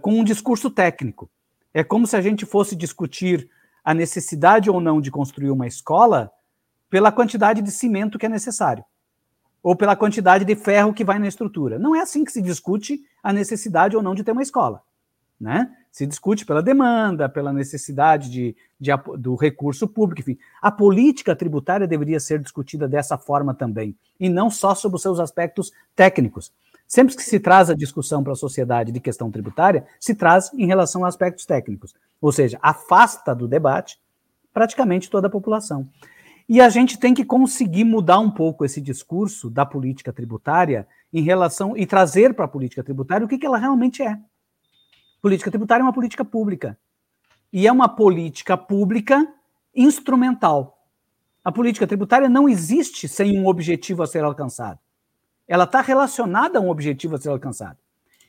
com 0.01 0.18
um 0.18 0.24
discurso 0.24 0.70
técnico. 0.70 1.30
É 1.72 1.84
como 1.84 2.05
se 2.05 2.16
a 2.16 2.20
gente 2.20 2.44
fosse 2.44 2.74
discutir 2.74 3.49
a 3.84 3.94
necessidade 3.94 4.68
ou 4.68 4.80
não 4.80 5.01
de 5.01 5.09
construir 5.09 5.51
uma 5.51 5.68
escola 5.68 6.32
pela 6.90 7.12
quantidade 7.12 7.62
de 7.62 7.70
cimento 7.70 8.18
que 8.18 8.26
é 8.26 8.28
necessário 8.28 8.84
ou 9.63 9.75
pela 9.75 9.97
quantidade 9.97 10.45
de 10.45 10.55
ferro 10.55 10.95
que 10.95 11.05
vai 11.05 11.19
na 11.19 11.29
estrutura. 11.29 11.79
Não 11.79 11.95
é 11.95 12.01
assim 12.01 12.25
que 12.25 12.33
se 12.33 12.41
discute 12.43 13.01
a 13.23 13.33
necessidade 13.33 13.97
ou 13.97 14.03
não 14.03 14.15
de 14.15 14.25
ter 14.25 14.33
uma 14.33 14.43
escola. 14.43 14.83
Né? 15.41 15.71
Se 15.91 16.07
discute 16.07 16.45
pela 16.45 16.63
demanda, 16.63 17.29
pela 17.29 17.53
necessidade 17.53 18.31
de, 18.31 18.57
de, 18.79 18.91
do 19.19 19.35
recurso 19.35 19.87
público, 19.87 20.21
enfim. 20.21 20.39
A 20.61 20.71
política 20.71 21.35
tributária 21.35 21.87
deveria 21.87 22.19
ser 22.19 22.41
discutida 22.41 22.89
dessa 22.89 23.17
forma 23.17 23.55
também, 23.55 23.97
e 24.19 24.29
não 24.29 24.51
só 24.51 24.75
sobre 24.75 24.97
os 24.97 25.03
seus 25.03 25.21
aspectos 25.21 25.73
técnicos. 25.95 26.53
Sempre 26.87 27.15
que 27.15 27.23
se 27.23 27.39
traz 27.39 27.69
a 27.69 27.75
discussão 27.75 28.25
para 28.25 28.33
a 28.33 28.37
sociedade 28.37 28.91
de 28.91 28.99
questão 28.99 29.31
tributária, 29.31 29.87
se 30.01 30.15
traz 30.15 30.51
em 30.55 30.67
relação 30.67 31.05
a 31.05 31.09
aspectos 31.09 31.45
técnicos, 31.45 31.95
ou 32.21 32.33
seja, 32.33 32.59
afasta 32.63 33.35
do 33.35 33.47
debate 33.47 33.99
praticamente 34.53 35.11
toda 35.11 35.29
a 35.29 35.31
população. 35.31 35.87
E 36.49 36.62
a 36.62 36.68
gente 36.70 36.99
tem 36.99 37.12
que 37.12 37.24
conseguir 37.24 37.84
mudar 37.84 38.18
um 38.18 38.30
pouco 38.30 38.64
esse 38.64 38.80
discurso 38.80 39.51
da 39.51 39.66
política 39.66 40.12
tributária 40.12 40.88
em 41.12 41.22
relação 41.22 41.76
e 41.76 41.84
trazer 41.84 42.32
para 42.32 42.46
a 42.46 42.49
política 42.49 42.82
tributária 42.82 43.26
o 43.26 43.28
que, 43.28 43.36
que 43.36 43.44
ela 43.44 43.59
realmente 43.59 44.03
é. 44.03 44.18
Política 45.20 45.51
tributária 45.51 45.82
é 45.82 45.84
uma 45.84 45.92
política 45.92 46.24
pública. 46.24 46.78
E 47.53 47.66
é 47.66 47.72
uma 47.72 47.88
política 47.88 48.57
pública 48.57 49.26
instrumental. 49.74 50.86
A 51.44 51.53
política 51.53 51.86
tributária 51.86 52.28
não 52.28 52.49
existe 52.49 53.09
sem 53.09 53.38
um 53.38 53.46
objetivo 53.46 54.03
a 54.03 54.07
ser 54.07 54.24
alcançado. 54.24 54.78
Ela 55.46 55.64
está 55.64 55.80
relacionada 55.80 56.59
a 56.59 56.62
um 56.62 56.70
objetivo 56.70 57.16
a 57.16 57.20
ser 57.20 57.28
alcançado. 57.28 57.78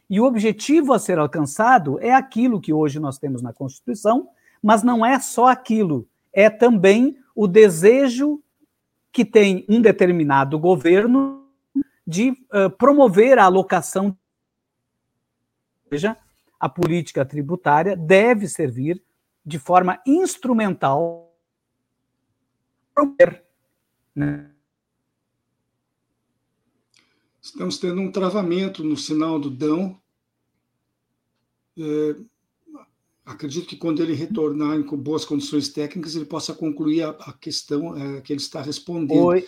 E 0.09 0.19
o 0.19 0.25
objetivo 0.25 0.91
a 0.93 0.99
ser 0.99 1.19
alcançado 1.19 1.99
é 2.01 2.13
aquilo 2.13 2.59
que 2.59 2.73
hoje 2.73 2.99
nós 2.99 3.17
temos 3.17 3.41
na 3.41 3.53
Constituição, 3.53 4.29
mas 4.61 4.83
não 4.83 5.05
é 5.05 5.19
só 5.19 5.47
aquilo, 5.47 6.07
é 6.33 6.49
também 6.49 7.17
o 7.39 7.47
desejo 7.47 8.43
que 9.13 9.23
tem 9.23 9.65
um 9.69 9.81
determinado 9.81 10.59
governo 10.59 11.49
de 12.05 12.31
uh, 12.31 12.69
promover 12.77 13.39
a 13.39 13.45
alocação. 13.45 14.17
Veja, 15.89 16.17
a 16.59 16.67
política 16.67 17.23
tributária 17.23 17.95
deve 17.95 18.45
servir 18.45 19.01
de 19.45 19.57
forma 19.57 20.01
instrumental 20.05 21.33
para 22.93 23.41
né? 24.13 24.51
Estamos 27.41 27.77
tendo 27.77 28.01
um 28.01 28.11
travamento 28.11 28.83
no 28.83 28.97
sinal 28.97 29.39
do 29.39 29.49
Dão. 29.49 29.97
É, 31.77 32.15
acredito 33.29 33.67
que 33.67 33.77
quando 33.77 34.01
ele 34.01 34.13
retornar 34.13 34.83
com 34.83 34.97
boas 34.97 35.23
condições 35.23 35.69
técnicas, 35.69 36.15
ele 36.15 36.25
possa 36.25 36.53
concluir 36.53 37.03
a, 37.03 37.09
a 37.09 37.33
questão 37.33 37.95
é, 37.95 38.21
que 38.21 38.33
ele 38.33 38.41
está 38.41 38.61
respondendo. 38.61 39.25
Oi. 39.25 39.47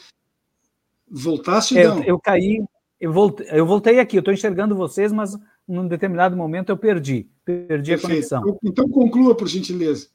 Voltasse, 1.09 1.77
é, 1.77 1.87
eu, 1.87 2.03
eu 2.03 2.19
caí, 2.19 2.63
eu 2.99 3.11
voltei, 3.11 3.47
eu 3.49 3.65
voltei 3.65 3.99
aqui, 3.99 4.15
eu 4.15 4.21
estou 4.21 4.33
enxergando 4.33 4.75
vocês, 4.75 5.11
mas 5.11 5.37
num 5.67 5.87
determinado 5.87 6.37
momento 6.37 6.69
eu 6.69 6.77
perdi, 6.77 7.27
perdi 7.43 7.91
Perfeito. 7.91 8.05
a 8.05 8.09
conexão. 8.09 8.41
Então, 8.41 8.59
então 8.63 8.89
conclua, 8.89 9.35
por 9.35 9.47
gentileza. 9.47 10.07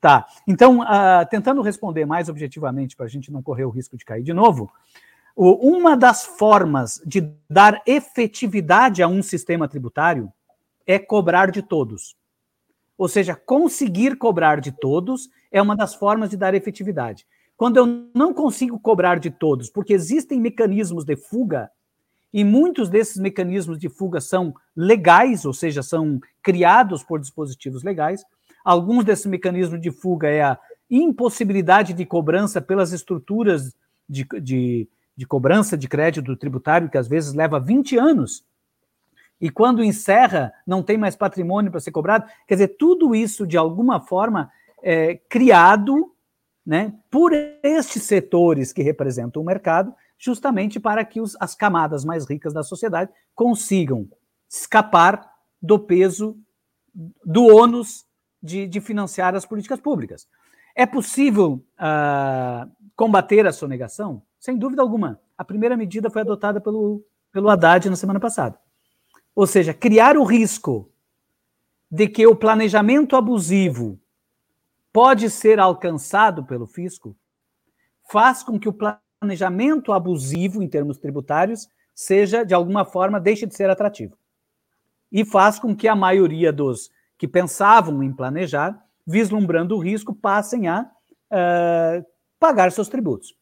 Tá. 0.00 0.26
Então, 0.46 0.80
uh, 0.80 1.26
tentando 1.28 1.60
responder 1.60 2.06
mais 2.06 2.28
objetivamente, 2.28 2.96
para 2.96 3.06
a 3.06 3.08
gente 3.08 3.30
não 3.30 3.42
correr 3.42 3.64
o 3.64 3.70
risco 3.70 3.96
de 3.96 4.04
cair 4.04 4.22
de 4.22 4.32
novo, 4.32 4.70
uma 5.34 5.96
das 5.96 6.24
formas 6.24 7.02
de 7.04 7.30
dar 7.50 7.82
efetividade 7.86 9.02
a 9.02 9.08
um 9.08 9.22
sistema 9.22 9.68
tributário 9.68 10.32
é 10.86 10.98
cobrar 10.98 11.50
de 11.50 11.60
todos. 11.60 12.16
Ou 12.98 13.08
seja, 13.08 13.34
conseguir 13.34 14.16
cobrar 14.16 14.60
de 14.60 14.72
todos 14.72 15.28
é 15.50 15.60
uma 15.60 15.76
das 15.76 15.94
formas 15.94 16.30
de 16.30 16.36
dar 16.36 16.54
efetividade. 16.54 17.26
Quando 17.56 17.78
eu 17.78 18.08
não 18.14 18.34
consigo 18.34 18.78
cobrar 18.78 19.18
de 19.18 19.30
todos, 19.30 19.70
porque 19.70 19.92
existem 19.92 20.40
mecanismos 20.40 21.04
de 21.04 21.16
fuga, 21.16 21.70
e 22.32 22.44
muitos 22.44 22.90
desses 22.90 23.16
mecanismos 23.16 23.78
de 23.78 23.88
fuga 23.88 24.20
são 24.20 24.54
legais, 24.76 25.46
ou 25.46 25.54
seja, 25.54 25.82
são 25.82 26.20
criados 26.42 27.02
por 27.02 27.18
dispositivos 27.18 27.82
legais. 27.82 28.22
Alguns 28.64 29.04
desses 29.04 29.26
mecanismos 29.26 29.80
de 29.80 29.90
fuga 29.90 30.28
é 30.28 30.42
a 30.42 30.58
impossibilidade 30.90 31.94
de 31.94 32.04
cobrança 32.04 32.60
pelas 32.60 32.92
estruturas 32.92 33.74
de, 34.08 34.26
de, 34.42 34.88
de 35.16 35.26
cobrança 35.26 35.78
de 35.78 35.88
crédito 35.88 36.36
tributário, 36.36 36.90
que 36.90 36.98
às 36.98 37.08
vezes 37.08 37.32
leva 37.32 37.58
20 37.58 37.96
anos 37.96 38.44
e 39.40 39.50
quando 39.50 39.84
encerra, 39.84 40.52
não 40.66 40.82
tem 40.82 40.96
mais 40.96 41.14
patrimônio 41.14 41.70
para 41.70 41.80
ser 41.80 41.92
cobrado. 41.92 42.26
Quer 42.46 42.54
dizer, 42.54 42.68
tudo 42.78 43.14
isso, 43.14 43.46
de 43.46 43.56
alguma 43.56 44.00
forma, 44.00 44.50
é 44.82 45.16
criado 45.28 46.12
né, 46.64 46.94
por 47.10 47.32
estes 47.62 48.02
setores 48.02 48.72
que 48.72 48.82
representam 48.82 49.42
o 49.42 49.44
mercado, 49.44 49.94
justamente 50.18 50.80
para 50.80 51.04
que 51.04 51.20
os, 51.20 51.36
as 51.38 51.54
camadas 51.54 52.04
mais 52.04 52.28
ricas 52.28 52.52
da 52.52 52.62
sociedade 52.62 53.10
consigam 53.34 54.08
escapar 54.48 55.30
do 55.60 55.78
peso, 55.78 56.38
do 57.24 57.44
ônus 57.44 58.06
de, 58.42 58.66
de 58.66 58.80
financiar 58.80 59.34
as 59.34 59.44
políticas 59.44 59.80
públicas. 59.80 60.26
É 60.74 60.86
possível 60.86 61.64
uh, 61.78 62.70
combater 62.94 63.46
a 63.46 63.52
sonegação? 63.52 64.22
Sem 64.38 64.56
dúvida 64.56 64.82
alguma. 64.82 65.20
A 65.36 65.44
primeira 65.44 65.76
medida 65.76 66.10
foi 66.10 66.22
adotada 66.22 66.60
pelo, 66.60 67.02
pelo 67.32 67.50
Haddad 67.50 67.88
na 67.88 67.96
semana 67.96 68.20
passada. 68.20 68.58
Ou 69.36 69.46
seja, 69.46 69.74
criar 69.74 70.16
o 70.16 70.24
risco 70.24 70.90
de 71.90 72.08
que 72.08 72.26
o 72.26 72.34
planejamento 72.34 73.14
abusivo 73.14 74.00
pode 74.90 75.28
ser 75.28 75.60
alcançado 75.60 76.42
pelo 76.42 76.66
fisco 76.66 77.14
faz 78.10 78.42
com 78.42 78.58
que 78.58 78.66
o 78.66 78.72
planejamento 79.20 79.92
abusivo 79.92 80.62
em 80.62 80.68
termos 80.68 80.96
tributários 80.96 81.68
seja 81.94 82.44
de 82.44 82.54
alguma 82.54 82.86
forma 82.86 83.20
deixe 83.20 83.46
de 83.46 83.54
ser 83.54 83.68
atrativo. 83.68 84.16
E 85.12 85.22
faz 85.22 85.58
com 85.58 85.76
que 85.76 85.86
a 85.86 85.94
maioria 85.94 86.50
dos 86.50 86.90
que 87.18 87.28
pensavam 87.28 88.02
em 88.02 88.12
planejar, 88.12 88.82
vislumbrando 89.06 89.76
o 89.76 89.78
risco, 89.78 90.14
passem 90.14 90.66
a 90.66 90.82
uh, 91.30 92.06
pagar 92.38 92.72
seus 92.72 92.88
tributos. 92.88 93.35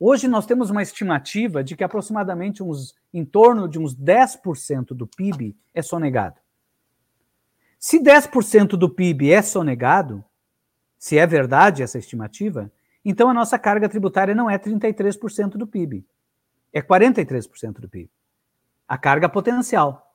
Hoje 0.00 0.28
nós 0.28 0.46
temos 0.46 0.70
uma 0.70 0.82
estimativa 0.82 1.64
de 1.64 1.76
que 1.76 1.82
aproximadamente 1.82 2.62
uns 2.62 2.94
em 3.12 3.24
torno 3.24 3.68
de 3.68 3.78
uns 3.80 3.96
10% 3.96 4.94
do 4.94 5.06
PIB 5.06 5.56
é 5.74 5.82
sonegado. 5.82 6.40
Se 7.78 7.98
10% 8.00 8.70
do 8.76 8.88
PIB 8.88 9.32
é 9.32 9.42
sonegado, 9.42 10.24
se 10.96 11.18
é 11.18 11.26
verdade 11.26 11.82
essa 11.82 11.98
estimativa, 11.98 12.70
então 13.04 13.28
a 13.28 13.34
nossa 13.34 13.58
carga 13.58 13.88
tributária 13.88 14.34
não 14.34 14.48
é 14.48 14.58
33% 14.58 15.50
do 15.50 15.66
PIB, 15.66 16.06
é 16.72 16.80
43% 16.80 17.80
do 17.80 17.88
PIB. 17.88 18.10
A 18.86 18.96
carga 18.96 19.28
potencial. 19.28 20.14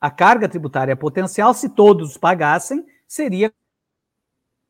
A 0.00 0.10
carga 0.10 0.48
tributária 0.48 0.96
potencial, 0.96 1.54
se 1.54 1.68
todos 1.68 2.16
pagassem, 2.16 2.84
seria 3.06 3.52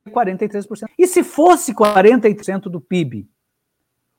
43%. 0.09 0.89
E 0.99 1.07
se 1.07 1.23
fosse 1.23 1.75
40% 1.75 2.63
do 2.63 2.81
PIB, 2.81 3.29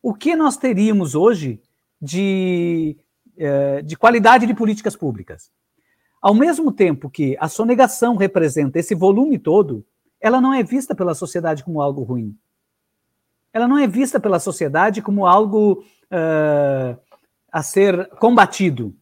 o 0.04 0.14
que 0.14 0.36
nós 0.36 0.58
teríamos 0.58 1.16
hoje 1.16 1.62
de, 2.00 2.98
é, 3.38 3.82
de 3.82 3.96
qualidade 3.96 4.46
de 4.46 4.54
políticas 4.54 4.98
públicas. 4.98 5.50
Ao 6.22 6.34
mesmo 6.34 6.74
tempo 6.74 7.10
que 7.10 7.38
a 7.40 7.48
sonegação 7.48 8.18
representa 8.18 8.78
esse 8.78 8.94
volume 8.94 9.40
todo, 9.40 9.86
ela 10.20 10.42
não 10.42 10.54
é 10.54 10.62
vista 10.62 10.94
pela 10.94 11.16
sociedade 11.16 11.64
como 11.64 11.82
algo 11.82 12.04
ruim. 12.04 12.38
Ela 13.54 13.66
não 13.66 13.78
é 13.78 13.88
vista 13.88 14.20
pela 14.20 14.40
sociedade 14.40 15.02
como 15.02 15.26
algo 15.26 15.86
uh, 16.12 17.00
a 17.50 17.64
ser 17.64 18.10
combatido. 18.20 18.94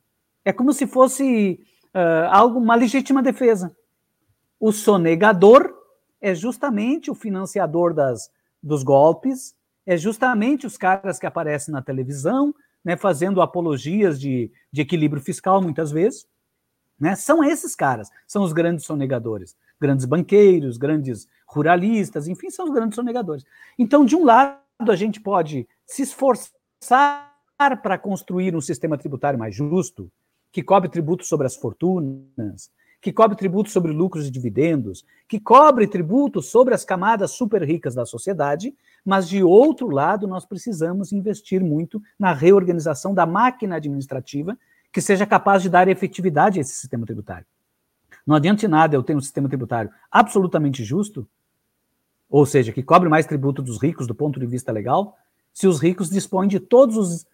É 0.46 0.54
como 0.54 0.72
se 0.72 0.86
fosse 0.86 1.60
uh, 1.96 2.30
algo, 2.30 2.60
uma 2.60 2.76
legítima 2.76 3.24
defesa. 3.24 3.76
O 4.60 4.72
sonegador 4.72 5.74
é 6.20 6.36
justamente 6.36 7.10
o 7.10 7.16
financiador 7.16 7.94
das, 7.94 8.30
dos 8.62 8.84
golpes, 8.84 9.56
é 9.86 9.98
justamente 9.98 10.66
os 10.66 10.78
caras 10.78 11.20
que 11.20 11.26
aparecem 11.26 11.72
na 11.72 11.82
televisão, 11.82 12.54
né, 12.84 12.98
fazendo 12.98 13.42
apologias 13.42 14.20
de, 14.20 14.52
de 14.72 14.82
equilíbrio 14.82 15.22
fiscal, 15.22 15.62
muitas 15.62 15.92
vezes. 15.92 16.28
Né? 17.00 17.16
São 17.16 17.44
esses 17.44 17.76
caras, 17.76 18.10
são 18.28 18.44
os 18.44 18.54
grandes 18.54 18.86
sonegadores. 18.86 19.56
Grandes 19.80 20.06
banqueiros, 20.06 20.78
grandes 20.78 21.28
ruralistas, 21.48 22.28
enfim, 22.28 22.50
são 22.50 22.66
os 22.66 22.72
grandes 22.72 22.96
sonegadores. 22.96 23.44
Então, 23.78 24.06
de 24.06 24.16
um 24.16 24.24
lado, 24.24 24.60
a 24.88 24.96
gente 24.96 25.20
pode 25.20 25.68
se 25.86 26.04
esforçar 26.04 27.32
para 27.58 27.98
construir 27.98 28.56
um 28.56 28.62
sistema 28.62 28.98
tributário 28.98 29.38
mais 29.38 29.56
justo, 29.56 30.12
que 30.52 30.62
cobre 30.62 30.90
tributos 30.90 31.28
sobre 31.28 31.48
as 31.48 31.56
fortunas, 31.56 32.72
que 33.02 33.12
cobre 33.12 33.36
tributos 33.36 33.74
sobre 33.74 33.92
lucros 33.92 34.28
e 34.28 34.32
dividendos, 34.32 35.04
que 35.28 35.40
cobre 35.40 35.88
tributos 35.88 36.50
sobre 36.50 36.74
as 36.74 36.86
camadas 36.86 37.32
super 37.32 37.64
ricas 37.64 37.96
da 37.96 38.06
sociedade, 38.06 38.76
mas 39.06 39.28
de 39.28 39.44
outro 39.44 39.90
lado, 39.90 40.28
nós 40.28 40.46
precisamos 40.46 41.12
investir 41.12 41.62
muito 41.62 42.02
na 42.20 42.34
reorganização 42.34 43.14
da 43.14 43.26
máquina 43.26 43.76
administrativa 43.76 44.58
que 44.92 45.02
seja 45.02 45.26
capaz 45.26 45.62
de 45.64 45.70
dar 45.70 45.88
efetividade 45.88 46.60
a 46.60 46.62
esse 46.62 46.74
sistema 46.74 47.06
tributário. 47.06 47.46
Não 48.26 48.36
adianta 48.36 48.68
nada 48.68 48.96
eu 48.96 49.04
ter 49.04 49.16
um 49.16 49.22
sistema 49.22 49.48
tributário 49.48 49.90
absolutamente 50.12 50.84
justo, 50.84 51.28
ou 52.30 52.46
seja, 52.46 52.72
que 52.72 52.84
cobre 52.84 53.10
mais 53.10 53.26
tributo 53.26 53.62
dos 53.62 53.82
ricos 53.82 54.06
do 54.06 54.16
ponto 54.16 54.40
de 54.40 54.46
vista 54.46 54.72
legal, 54.72 55.18
se 55.54 55.68
os 55.68 55.82
ricos 55.82 56.10
dispõem 56.10 56.48
de 56.48 56.60
todos 56.60 56.98
os 56.98 57.26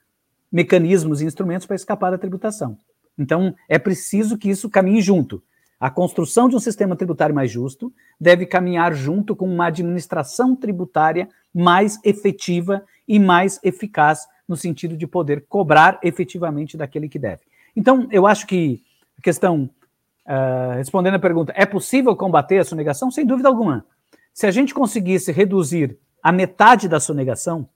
mecanismos 0.51 1.21
e 1.21 1.25
instrumentos 1.25 1.67
para 1.67 1.75
escapar 1.75 2.11
da 2.11 2.17
tributação. 2.17 2.77
Então, 3.17 3.53
é 3.67 3.77
preciso 3.77 4.37
que 4.37 4.49
isso 4.49 4.69
caminhe 4.69 5.01
junto. 5.01 5.43
A 5.79 5.91
construção 5.91 6.49
de 6.49 6.55
um 6.55 6.59
sistema 6.59 6.95
tributário 6.95 7.35
mais 7.35 7.51
justo 7.51 7.93
deve 8.19 8.45
caminhar 8.45 8.95
junto 8.95 9.35
com 9.35 9.47
uma 9.47 9.67
administração 9.67 10.55
tributária 10.55 11.29
mais 11.53 11.99
efetiva 12.03 12.83
e 13.07 13.19
mais 13.19 13.59
eficaz 13.63 14.27
no 14.47 14.55
sentido 14.55 14.95
de 14.95 15.05
poder 15.05 15.45
cobrar 15.47 15.99
efetivamente 16.03 16.77
daquele 16.77 17.09
que 17.09 17.19
deve. 17.19 17.41
Então, 17.75 18.07
eu 18.11 18.25
acho 18.25 18.47
que 18.47 18.81
a 19.17 19.21
questão, 19.21 19.69
uh, 20.25 20.75
respondendo 20.75 21.15
a 21.15 21.19
pergunta, 21.19 21.53
é 21.55 21.65
possível 21.65 22.15
combater 22.15 22.59
a 22.59 22.65
sonegação? 22.65 23.11
Sem 23.11 23.25
dúvida 23.25 23.49
alguma. 23.49 23.85
Se 24.33 24.45
a 24.45 24.51
gente 24.51 24.73
conseguisse 24.73 25.31
reduzir 25.31 25.97
a 26.21 26.31
metade 26.31 26.87
da 26.87 26.99
sonegação, 26.99 27.67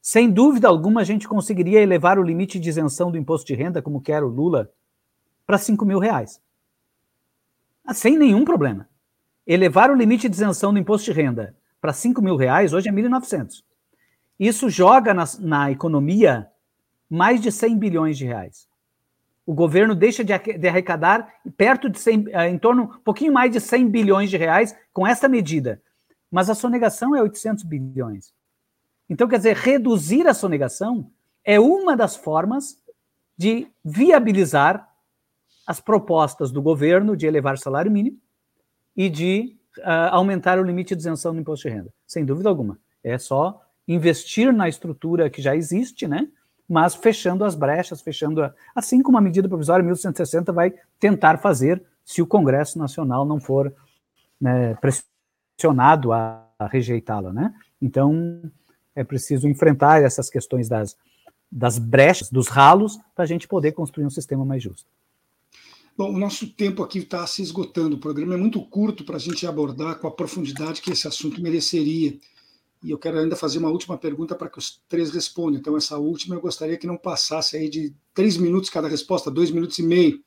sem 0.00 0.30
dúvida 0.30 0.66
alguma 0.68 1.00
a 1.02 1.04
gente 1.04 1.28
conseguiria 1.28 1.80
elevar 1.80 2.18
o 2.18 2.22
limite 2.22 2.58
de 2.58 2.68
isenção 2.68 3.10
do 3.10 3.18
imposto 3.18 3.46
de 3.46 3.54
renda, 3.54 3.80
como 3.80 4.00
quer 4.00 4.22
o 4.22 4.28
Lula, 4.28 4.70
para 5.46 5.58
5 5.58 5.84
mil 5.84 5.98
reais 5.98 6.40
sem 7.92 8.16
nenhum 8.16 8.44
problema. 8.44 8.88
Elevar 9.46 9.90
o 9.90 9.94
limite 9.94 10.28
de 10.28 10.36
isenção 10.36 10.72
do 10.72 10.78
imposto 10.78 11.10
de 11.10 11.20
renda 11.20 11.56
para 11.82 11.92
5 11.92 12.22
mil 12.22 12.36
reais, 12.36 12.72
hoje 12.72 12.88
é 12.88 12.92
1.900. 12.92 13.64
Isso 14.38 14.70
joga 14.70 15.12
na, 15.12 15.24
na, 15.40 15.72
economia 15.72 16.48
mais 17.10 17.40
de 17.40 17.50
100 17.50 17.76
bilhões 17.76 18.16
de 18.16 18.24
reais. 18.24 18.68
O 19.44 19.52
governo 19.52 19.92
deixa 19.92 20.22
de, 20.22 20.32
de 20.38 20.68
arrecadar 20.68 21.28
perto 21.56 21.90
de 21.90 21.98
100, 21.98 22.26
eh, 22.28 22.48
em 22.48 22.56
torno, 22.56 22.84
um 22.84 23.00
pouquinho 23.00 23.32
mais 23.32 23.50
de 23.50 23.60
100 23.60 23.88
bilhões 23.88 24.30
de 24.30 24.36
reais 24.36 24.76
com 24.92 25.04
essa 25.04 25.28
medida. 25.28 25.82
Mas 26.30 26.48
a 26.48 26.54
sonegação 26.54 27.16
é 27.16 27.20
800 27.20 27.64
bilhões. 27.64 28.32
Então, 29.10 29.26
quer 29.26 29.38
dizer, 29.38 29.56
reduzir 29.56 30.28
a 30.28 30.34
sonegação 30.34 31.10
é 31.44 31.58
uma 31.58 31.96
das 31.96 32.14
formas 32.14 32.80
de 33.36 33.66
viabilizar 33.84 34.88
as 35.66 35.80
propostas 35.80 36.52
do 36.52 36.62
governo 36.62 37.16
de 37.16 37.26
elevar 37.26 37.54
o 37.54 37.58
salário 37.58 37.90
mínimo 37.90 38.18
e 38.96 39.10
de 39.10 39.56
uh, 39.78 40.10
aumentar 40.10 40.58
o 40.58 40.62
limite 40.62 40.94
de 40.94 41.00
isenção 41.00 41.34
do 41.34 41.40
imposto 41.40 41.68
de 41.68 41.74
renda. 41.74 41.92
Sem 42.06 42.24
dúvida 42.24 42.48
alguma. 42.48 42.78
É 43.02 43.18
só 43.18 43.60
investir 43.86 44.52
na 44.52 44.68
estrutura 44.68 45.28
que 45.30 45.42
já 45.42 45.56
existe, 45.56 46.06
né? 46.06 46.28
Mas 46.68 46.94
fechando 46.94 47.44
as 47.44 47.54
brechas, 47.54 48.00
fechando. 48.00 48.42
A... 48.42 48.54
Assim 48.74 49.02
como 49.02 49.18
a 49.18 49.20
medida 49.20 49.48
provisória 49.48 49.84
1160 49.84 50.52
vai 50.52 50.72
tentar 50.98 51.38
fazer 51.38 51.82
se 52.04 52.22
o 52.22 52.26
Congresso 52.26 52.78
Nacional 52.78 53.24
não 53.24 53.40
for 53.40 53.74
né, 54.40 54.76
pressionado 54.80 56.12
a, 56.12 56.46
a 56.58 56.66
rejeitá-la, 56.66 57.32
né? 57.32 57.54
Então, 57.80 58.42
é 58.94 59.04
preciso 59.04 59.48
enfrentar 59.48 60.02
essas 60.02 60.28
questões 60.28 60.68
das, 60.68 60.96
das 61.50 61.78
brechas, 61.78 62.30
dos 62.30 62.48
ralos, 62.48 62.98
para 63.14 63.24
a 63.24 63.26
gente 63.26 63.48
poder 63.48 63.72
construir 63.72 64.06
um 64.06 64.10
sistema 64.10 64.44
mais 64.44 64.62
justo. 64.62 64.88
Bom, 65.94 66.10
o 66.10 66.18
nosso 66.18 66.48
tempo 66.48 66.82
aqui 66.82 67.00
está 67.00 67.26
se 67.26 67.42
esgotando. 67.42 67.96
O 67.96 68.00
programa 68.00 68.32
é 68.34 68.36
muito 68.36 68.60
curto 68.62 69.04
para 69.04 69.16
a 69.16 69.20
gente 69.20 69.46
abordar 69.46 69.98
com 69.98 70.06
a 70.06 70.10
profundidade 70.10 70.80
que 70.80 70.90
esse 70.90 71.06
assunto 71.06 71.42
mereceria. 71.42 72.18
E 72.82 72.90
eu 72.90 72.98
quero 72.98 73.18
ainda 73.18 73.36
fazer 73.36 73.58
uma 73.58 73.68
última 73.68 73.98
pergunta 73.98 74.34
para 74.34 74.48
que 74.48 74.58
os 74.58 74.80
três 74.88 75.10
respondam. 75.10 75.60
Então, 75.60 75.76
essa 75.76 75.98
última 75.98 76.34
eu 76.34 76.40
gostaria 76.40 76.78
que 76.78 76.86
não 76.86 76.96
passasse 76.96 77.56
aí 77.58 77.68
de 77.68 77.94
três 78.14 78.38
minutos 78.38 78.70
cada 78.70 78.88
resposta, 78.88 79.30
dois 79.30 79.50
minutos 79.50 79.78
e 79.78 79.82
meio. 79.82 80.24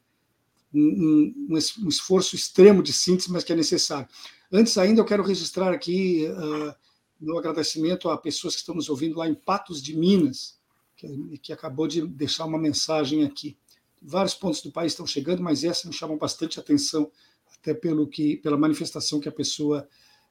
Um, 0.72 1.34
um, 1.50 1.58
um 1.84 1.90
esforço 1.90 2.36
extremo 2.36 2.84
de 2.84 2.94
síntese, 2.94 3.32
mas 3.32 3.44
que 3.44 3.52
é 3.52 3.56
necessário. 3.56 4.08
Antes 4.52 4.78
ainda, 4.78 5.02
eu 5.02 5.06
quero 5.06 5.24
registrar 5.24 5.74
aqui 5.74 6.28
uh, 6.28 6.76
meu 7.20 7.40
agradecimento 7.40 8.08
a 8.08 8.18
pessoas 8.18 8.54
que 8.54 8.60
estão 8.60 8.76
nos 8.76 8.88
ouvindo 8.88 9.18
lá 9.18 9.28
em 9.28 9.34
Patos 9.34 9.82
de 9.82 9.98
Minas, 9.98 10.60
que, 10.96 11.40
que 11.40 11.52
acabou 11.52 11.88
de 11.88 12.06
deixar 12.06 12.46
uma 12.46 12.60
mensagem 12.60 13.24
aqui 13.24 13.58
vários 14.06 14.36
pontos 14.36 14.62
do 14.62 14.72
país 14.72 14.92
estão 14.92 15.08
chegando, 15.08 15.42
mas 15.42 15.64
essa 15.64 15.88
me 15.88 15.94
chama 15.94 16.16
bastante 16.16 16.60
atenção, 16.60 17.12
até 17.58 17.74
pelo 17.74 18.08
que, 18.08 18.38
pela 18.38 18.58
manifestação 18.58 19.20
que 19.20 19.30
a 19.30 19.32
pessoa 19.32 19.88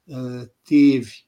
uh, 0.09 0.49
teve. 0.65 1.25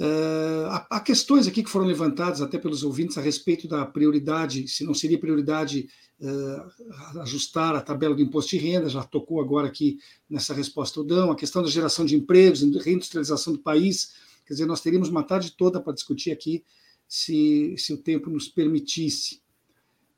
Uh, 0.00 0.64
há, 0.88 1.00
questões 1.00 1.46
aqui 1.46 1.62
que 1.62 1.68
foram 1.68 1.84
levantadas 1.84 2.40
até 2.40 2.58
pelos 2.58 2.82
ouvintes 2.82 3.18
a 3.18 3.20
respeito 3.20 3.68
da 3.68 3.84
prioridade, 3.84 4.66
se 4.66 4.82
não 4.82 4.94
seria 4.94 5.18
prioridade 5.18 5.90
uh, 6.20 7.20
ajustar 7.20 7.74
a 7.74 7.82
tabela 7.82 8.14
do 8.14 8.22
imposto 8.22 8.52
de 8.52 8.58
renda, 8.58 8.88
já 8.88 9.02
tocou 9.02 9.40
agora 9.42 9.68
aqui 9.68 9.98
nessa 10.28 10.54
resposta 10.54 11.00
o 11.00 11.04
Dão, 11.04 11.30
a 11.30 11.36
questão 11.36 11.62
da 11.62 11.68
geração 11.68 12.06
de 12.06 12.14
empregos, 12.14 12.62
reindustrialização 12.82 13.52
do 13.52 13.58
país, 13.58 14.14
quer 14.46 14.54
dizer, 14.54 14.66
nós 14.66 14.80
teríamos 14.80 15.10
uma 15.10 15.22
tarde 15.22 15.54
toda 15.54 15.80
para 15.80 15.92
discutir 15.92 16.30
aqui, 16.30 16.64
se, 17.06 17.74
se 17.76 17.92
o 17.92 17.98
tempo 17.98 18.30
nos 18.30 18.48
permitisse. 18.48 19.42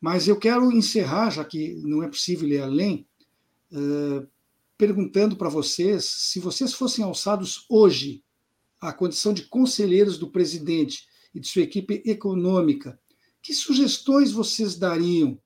Mas 0.02 0.26
eu 0.26 0.36
quero 0.36 0.72
encerrar, 0.72 1.30
já 1.30 1.44
que 1.44 1.74
não 1.84 2.02
é 2.02 2.08
possível 2.08 2.48
ir 2.48 2.60
além, 2.60 3.06
uh, 3.70 4.26
perguntando 4.76 5.36
para 5.36 5.48
vocês 5.48 6.04
se 6.04 6.40
vocês 6.40 6.74
fossem 6.74 7.04
alçados 7.04 7.64
hoje 7.70 8.24
à 8.80 8.92
condição 8.92 9.32
de 9.32 9.42
conselheiros 9.42 10.18
do 10.18 10.28
presidente 10.28 11.06
e 11.32 11.38
de 11.38 11.46
sua 11.46 11.62
equipe 11.62 12.02
econômica, 12.04 12.98
que 13.40 13.54
sugestões 13.54 14.32
vocês 14.32 14.74
dariam 14.74 15.38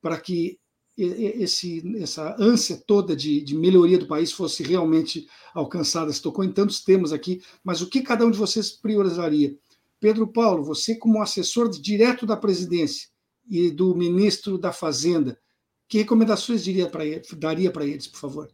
para 0.00 0.16
que 0.20 0.60
esse, 0.96 1.82
essa 2.00 2.36
ânsia 2.38 2.80
toda 2.86 3.16
de, 3.16 3.40
de, 3.40 3.56
melhoria 3.56 3.98
do 3.98 4.06
país 4.06 4.30
fosse 4.30 4.62
realmente 4.62 5.28
alcançada? 5.52 6.12
Se 6.12 6.22
tocou 6.22 6.44
em 6.44 6.52
tantos 6.52 6.84
temas 6.84 7.12
aqui, 7.12 7.42
mas 7.64 7.82
o 7.82 7.88
que 7.88 8.00
cada 8.00 8.24
um 8.24 8.30
de 8.30 8.38
vocês 8.38 8.70
priorizaria? 8.70 9.56
Pedro 9.98 10.28
Paulo, 10.28 10.62
você, 10.62 10.94
como 10.94 11.20
assessor 11.20 11.68
direto 11.68 12.24
da 12.24 12.36
presidência, 12.36 13.08
e 13.48 13.70
do 13.70 13.94
ministro 13.94 14.58
da 14.58 14.72
Fazenda. 14.72 15.38
Que 15.88 15.98
recomendações 15.98 16.62
diria 16.62 16.90
ele, 17.00 17.22
daria 17.36 17.70
para 17.70 17.86
eles, 17.86 18.06
por 18.06 18.18
favor? 18.18 18.48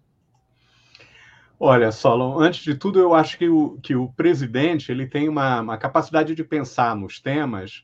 Olha, 1.58 1.90
Solon, 1.92 2.38
antes 2.38 2.62
de 2.62 2.74
tudo, 2.74 2.98
eu 2.98 3.14
acho 3.14 3.38
que 3.38 3.48
o, 3.48 3.78
que 3.80 3.94
o 3.94 4.12
presidente 4.12 4.90
ele 4.90 5.06
tem 5.06 5.28
uma, 5.28 5.60
uma 5.60 5.78
capacidade 5.78 6.34
de 6.34 6.44
pensar 6.44 6.94
nos 6.96 7.20
temas 7.20 7.82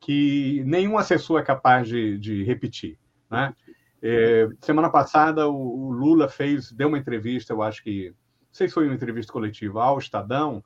que 0.00 0.62
nenhum 0.64 0.96
assessor 0.96 1.40
é 1.40 1.44
capaz 1.44 1.86
de, 1.86 2.18
de 2.18 2.42
repetir. 2.42 2.98
Né? 3.30 3.54
É, 4.02 4.48
semana 4.60 4.88
passada, 4.88 5.46
o, 5.48 5.88
o, 5.88 5.90
Lula 5.92 6.28
fez, 6.28 6.72
deu 6.72 6.88
uma 6.88 6.98
entrevista, 6.98 7.52
eu 7.52 7.62
acho 7.62 7.82
que, 7.82 8.08
não 8.08 8.52
sei 8.52 8.66
se 8.66 8.74
foi 8.74 8.86
uma 8.86 8.94
entrevista 8.94 9.32
coletiva 9.32 9.82
ao 9.82 9.98
Estadão, 9.98 10.64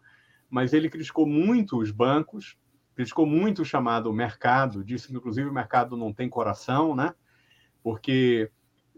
mas 0.49 0.73
ele 0.73 0.89
criticou 0.89 1.27
muito 1.27 1.79
os 1.79 1.91
bancos, 1.91 2.57
criticou 2.95 3.27
muito 3.27 3.63
o 3.63 3.65
chamado 3.65 4.13
mercado, 4.13 4.85
disse 4.85 5.09
que, 5.09 5.15
inclusive, 5.15 5.49
o 5.49 5.53
mercado 5.53 5.97
não 5.97 6.13
tem 6.13 6.29
coração, 6.29 6.95
né? 6.95 7.15
porque 7.83 8.51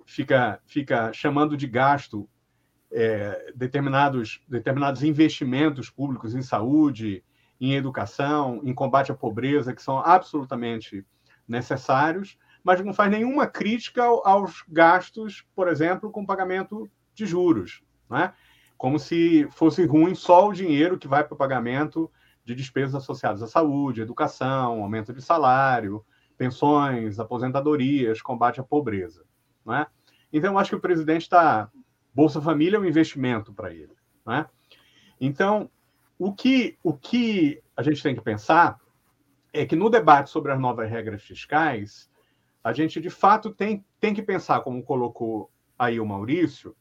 fica, 0.07 0.61
fica 0.65 1.13
chamando 1.13 1.57
de 1.57 1.67
gasto 1.67 2.29
é, 2.93 3.53
determinados, 3.55 4.41
determinados 4.49 5.03
investimentos 5.03 5.91
públicos 5.91 6.35
em 6.35 6.43
saúde, 6.43 7.25
em 7.61 7.75
educação, 7.75 8.61
em 8.63 8.73
combate 8.73 9.11
à 9.11 9.15
pobreza, 9.15 9.75
que 9.75 9.83
são 9.83 9.99
absolutamente 9.99 11.05
necessários, 11.49 12.39
mas 12.63 12.85
não 12.85 12.93
faz 12.93 13.11
nenhuma 13.11 13.47
crítica 13.47 14.05
aos 14.05 14.65
gastos, 14.69 15.45
por 15.55 15.69
exemplo, 15.69 16.11
com 16.11 16.27
pagamento 16.27 16.89
de 17.15 17.27
juros. 17.27 17.83
Né? 18.09 18.33
Como 18.77 18.99
se 18.99 19.49
fosse 19.51 19.85
ruim 19.85 20.15
só 20.15 20.49
o 20.49 20.53
dinheiro 20.53 20.99
que 20.99 21.09
vai 21.09 21.25
para 21.25 21.35
o 21.35 21.39
pagamento 21.39 22.11
de 22.47 22.55
despesas 22.55 22.95
associadas 22.95 23.43
à 23.43 23.49
saúde, 23.49 24.01
educação, 24.01 24.81
aumento 24.81 25.13
de 25.13 25.21
salário, 25.21 26.05
pensões, 26.39 27.19
aposentadorias, 27.19 28.23
combate 28.23 28.61
à 28.61 28.63
pobreza. 28.63 29.25
É? 29.69 29.87
Então, 30.33 30.53
eu 30.53 30.59
acho 30.59 30.71
que 30.71 30.77
o 30.77 30.81
presidente 30.81 31.23
está. 31.23 31.69
Bolsa 32.15 32.41
Família 32.41 32.77
é 32.77 32.81
um 32.81 32.85
investimento 32.85 33.53
para 33.53 33.75
ele. 33.75 33.95
É? 34.31 34.47
Então, 35.21 35.69
o 36.17 36.33
que, 36.33 36.79
o 36.85 36.95
que 36.95 37.61
a 37.77 37.83
gente 37.83 38.01
tem 38.01 38.15
que 38.15 38.23
pensar 38.23 38.79
é 39.53 39.67
que 39.67 39.75
no 39.75 39.91
debate 39.91 40.31
sobre 40.31 40.53
as 40.53 40.61
novas 40.61 40.89
regras 40.89 41.23
fiscais, 41.23 42.09
a 42.63 42.73
gente 42.73 43.01
de 43.01 43.11
fato 43.11 43.51
tem, 43.51 43.85
tem 43.99 44.15
que 44.15 44.23
pensar, 44.23 44.61
como 44.61 44.85
colocou 44.85 45.51
aí 45.77 45.99
o 45.99 46.07
Maurício, 46.07 46.77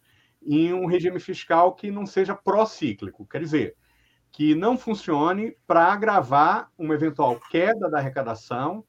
em 0.45 0.71
um 0.73 0.85
regime 0.85 1.19
fiscal 1.19 1.73
que 1.73 1.89
não 1.89 2.05
seja 2.05 2.35
pró-cíclico. 2.35 3.25
Quer 3.25 3.41
dizer, 3.41 3.75
que 4.35 4.53
não 4.53 4.77
funcione 4.77 5.55
para 5.65 5.85
agravar 5.85 6.69
uma 6.77 6.93
eventual 6.93 7.39
queda 7.49 7.89
da 7.89 7.99
arrecadação, 7.99 8.83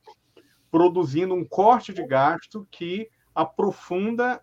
produzindo 0.72 1.34
um 1.34 1.44
corte 1.44 1.94
de 1.94 2.04
gasto 2.04 2.66
que 2.68 3.08
aprofunda 3.32 4.40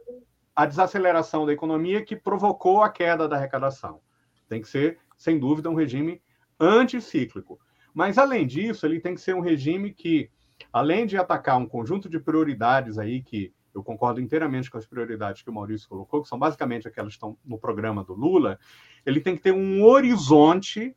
a 0.55 0.65
desaceleração 0.65 1.45
da 1.45 1.51
economia 1.51 2.05
que 2.05 2.15
provocou 2.15 2.81
a 2.81 2.89
queda 2.89 3.27
da 3.27 3.35
arrecadação. 3.35 3.99
Tem 4.47 4.61
que 4.61 4.67
ser, 4.69 4.97
sem 5.17 5.37
dúvida, 5.37 5.69
um 5.69 5.75
regime 5.75 6.21
anticíclico. 6.57 7.59
Mas, 7.93 8.17
além 8.17 8.47
disso, 8.47 8.85
ele 8.85 9.01
tem 9.01 9.13
que 9.13 9.19
ser 9.19 9.35
um 9.35 9.41
regime 9.41 9.91
que, 9.91 10.31
além 10.71 11.05
de 11.05 11.17
atacar 11.17 11.57
um 11.57 11.67
conjunto 11.67 12.07
de 12.07 12.17
prioridades 12.17 12.97
aí 12.97 13.21
que 13.21 13.53
eu 13.73 13.83
concordo 13.83 14.21
inteiramente 14.21 14.69
com 14.69 14.77
as 14.77 14.85
prioridades 14.85 15.41
que 15.41 15.49
o 15.49 15.53
Maurício 15.53 15.89
colocou, 15.89 16.21
que 16.21 16.27
são 16.27 16.37
basicamente 16.37 16.87
aquelas 16.87 17.13
que 17.13 17.17
estão 17.17 17.37
no 17.43 17.57
programa 17.57 18.03
do 18.03 18.13
Lula, 18.13 18.59
ele 19.05 19.19
tem 19.19 19.35
que 19.35 19.41
ter 19.41 19.51
um 19.51 19.83
horizonte 19.83 20.95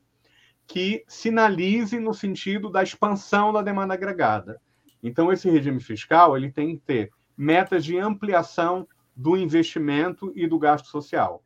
que 0.67 1.05
sinalize 1.07 1.99
no 1.99 2.13
sentido 2.13 2.71
da 2.71 2.83
expansão 2.83 3.53
da 3.53 3.63
demanda 3.63 3.95
agregada. 3.95 4.61
Então, 5.03 5.33
esse 5.33 5.49
regime 5.49 5.81
fiscal 5.81 6.37
ele 6.37 6.51
tem 6.51 6.77
que 6.77 6.83
ter 6.83 7.11
metas 7.37 7.85
de 7.85 7.99
ampliação 7.99 8.87
do 9.15 9.37
investimento 9.37 10.33
e 10.35 10.47
do 10.47 10.59
gasto 10.59 10.87
social. 10.87 11.43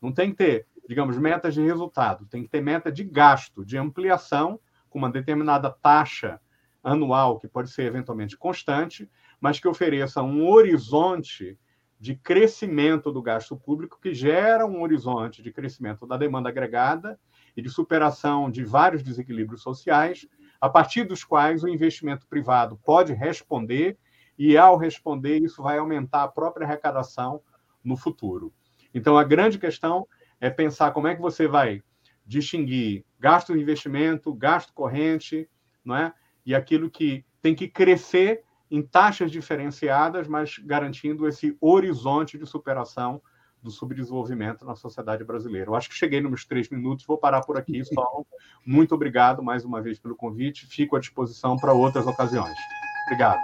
Não 0.00 0.10
tem 0.10 0.30
que 0.30 0.36
ter, 0.36 0.66
digamos, 0.88 1.16
metas 1.18 1.54
de 1.54 1.62
resultado, 1.62 2.26
tem 2.26 2.42
que 2.42 2.48
ter 2.48 2.60
meta 2.60 2.90
de 2.90 3.04
gasto, 3.04 3.64
de 3.64 3.76
ampliação, 3.76 4.58
com 4.88 4.98
uma 4.98 5.10
determinada 5.10 5.70
taxa 5.70 6.40
anual, 6.82 7.38
que 7.38 7.46
pode 7.46 7.70
ser 7.70 7.84
eventualmente 7.84 8.36
constante, 8.36 9.08
mas 9.42 9.58
que 9.58 9.66
ofereça 9.66 10.22
um 10.22 10.48
horizonte 10.48 11.58
de 11.98 12.14
crescimento 12.14 13.10
do 13.10 13.20
gasto 13.20 13.56
público 13.56 13.98
que 14.00 14.14
gera 14.14 14.64
um 14.64 14.80
horizonte 14.82 15.42
de 15.42 15.52
crescimento 15.52 16.06
da 16.06 16.16
demanda 16.16 16.48
agregada 16.48 17.18
e 17.56 17.60
de 17.60 17.68
superação 17.68 18.48
de 18.48 18.64
vários 18.64 19.02
desequilíbrios 19.02 19.60
sociais, 19.60 20.28
a 20.60 20.68
partir 20.68 21.02
dos 21.02 21.24
quais 21.24 21.64
o 21.64 21.68
investimento 21.68 22.24
privado 22.28 22.78
pode 22.84 23.12
responder 23.12 23.98
e, 24.38 24.56
ao 24.56 24.76
responder, 24.76 25.42
isso 25.42 25.60
vai 25.60 25.76
aumentar 25.76 26.22
a 26.22 26.28
própria 26.28 26.64
arrecadação 26.64 27.42
no 27.82 27.96
futuro. 27.96 28.54
Então, 28.94 29.18
a 29.18 29.24
grande 29.24 29.58
questão 29.58 30.06
é 30.40 30.48
pensar 30.50 30.92
como 30.92 31.08
é 31.08 31.16
que 31.16 31.20
você 31.20 31.48
vai 31.48 31.82
distinguir 32.24 33.04
gasto 33.18 33.56
investimento, 33.56 34.32
gasto 34.32 34.72
corrente, 34.72 35.48
não 35.84 35.96
é? 35.96 36.12
E 36.46 36.54
aquilo 36.54 36.88
que 36.88 37.24
tem 37.40 37.56
que 37.56 37.66
crescer 37.66 38.44
em 38.72 38.80
taxas 38.80 39.30
diferenciadas, 39.30 40.26
mas 40.26 40.56
garantindo 40.56 41.28
esse 41.28 41.54
horizonte 41.60 42.38
de 42.38 42.46
superação 42.46 43.20
do 43.62 43.70
subdesenvolvimento 43.70 44.64
na 44.64 44.74
sociedade 44.74 45.22
brasileira. 45.22 45.68
Eu 45.68 45.74
acho 45.74 45.90
que 45.90 45.94
cheguei 45.94 46.22
nos 46.22 46.46
três 46.46 46.70
minutos, 46.70 47.04
vou 47.04 47.18
parar 47.18 47.42
por 47.42 47.58
aqui. 47.58 47.84
Só 47.84 48.24
muito 48.64 48.94
obrigado 48.94 49.42
mais 49.42 49.62
uma 49.62 49.82
vez 49.82 49.98
pelo 49.98 50.16
convite, 50.16 50.66
fico 50.66 50.96
à 50.96 51.00
disposição 51.00 51.58
para 51.58 51.74
outras 51.74 52.06
ocasiões. 52.06 52.56
Obrigado. 53.04 53.42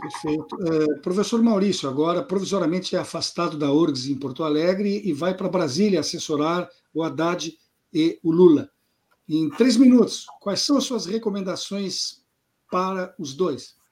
Perfeito. 0.00 0.56
Uh, 0.56 1.00
professor 1.00 1.42
Maurício, 1.42 1.88
agora 1.88 2.22
provisoriamente 2.22 2.94
é 2.94 3.00
afastado 3.00 3.58
da 3.58 3.72
URGS 3.72 4.06
em 4.06 4.18
Porto 4.18 4.44
Alegre 4.44 5.02
e 5.04 5.12
vai 5.12 5.34
para 5.34 5.48
Brasília 5.48 5.98
assessorar 5.98 6.68
o 6.94 7.02
Haddad 7.02 7.52
e 7.92 8.20
o 8.22 8.30
Lula. 8.30 8.70
Em 9.28 9.50
três 9.50 9.76
minutos, 9.76 10.26
quais 10.40 10.60
são 10.60 10.76
as 10.76 10.84
suas 10.84 11.06
recomendações 11.06 12.22
para 12.70 13.12
os 13.18 13.34
dois? 13.34 13.82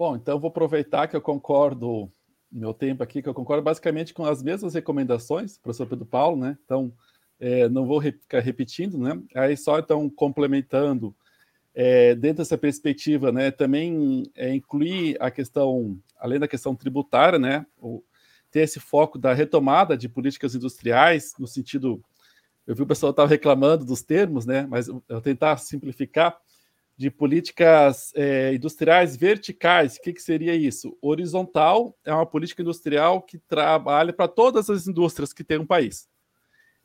Bom, 0.00 0.16
então 0.16 0.40
vou 0.40 0.48
aproveitar 0.48 1.08
que 1.08 1.14
eu 1.14 1.20
concordo, 1.20 2.10
meu 2.50 2.72
tempo 2.72 3.02
aqui, 3.02 3.20
que 3.20 3.28
eu 3.28 3.34
concordo 3.34 3.62
basicamente 3.62 4.14
com 4.14 4.24
as 4.24 4.42
mesmas 4.42 4.72
recomendações, 4.72 5.58
professor 5.58 5.86
Pedro 5.86 6.06
Paulo, 6.06 6.38
né? 6.38 6.56
Então, 6.64 6.90
é, 7.38 7.68
não 7.68 7.84
vou 7.84 8.00
ficar 8.00 8.40
repetindo, 8.40 8.96
né? 8.96 9.20
Aí 9.34 9.54
só 9.58 9.78
então 9.78 10.08
complementando, 10.08 11.14
é, 11.74 12.14
dentro 12.14 12.38
dessa 12.38 12.56
perspectiva, 12.56 13.30
né, 13.30 13.50
também 13.50 14.22
é, 14.34 14.54
incluir 14.54 15.18
a 15.20 15.30
questão, 15.30 16.00
além 16.18 16.38
da 16.38 16.48
questão 16.48 16.74
tributária, 16.74 17.38
né, 17.38 17.66
o, 17.76 18.02
ter 18.50 18.60
esse 18.60 18.80
foco 18.80 19.18
da 19.18 19.34
retomada 19.34 19.98
de 19.98 20.08
políticas 20.08 20.54
industriais, 20.54 21.34
no 21.38 21.46
sentido. 21.46 22.02
Eu 22.66 22.74
vi 22.74 22.80
o 22.80 22.86
pessoal 22.86 23.10
estava 23.10 23.28
reclamando 23.28 23.84
dos 23.84 24.00
termos, 24.00 24.46
né? 24.46 24.66
Mas 24.66 24.88
eu 24.88 25.02
vou 25.06 25.20
tentar 25.20 25.58
simplificar 25.58 26.40
de 27.00 27.10
políticas 27.10 28.12
é, 28.14 28.52
industriais 28.52 29.16
verticais. 29.16 29.96
O 29.96 30.02
que, 30.02 30.12
que 30.12 30.20
seria 30.20 30.54
isso? 30.54 30.98
Horizontal 31.00 31.96
é 32.04 32.12
uma 32.12 32.26
política 32.26 32.60
industrial 32.60 33.22
que 33.22 33.38
trabalha 33.38 34.12
para 34.12 34.28
todas 34.28 34.68
as 34.68 34.86
indústrias 34.86 35.32
que 35.32 35.42
tem 35.42 35.56
um 35.56 35.64
país. 35.64 36.06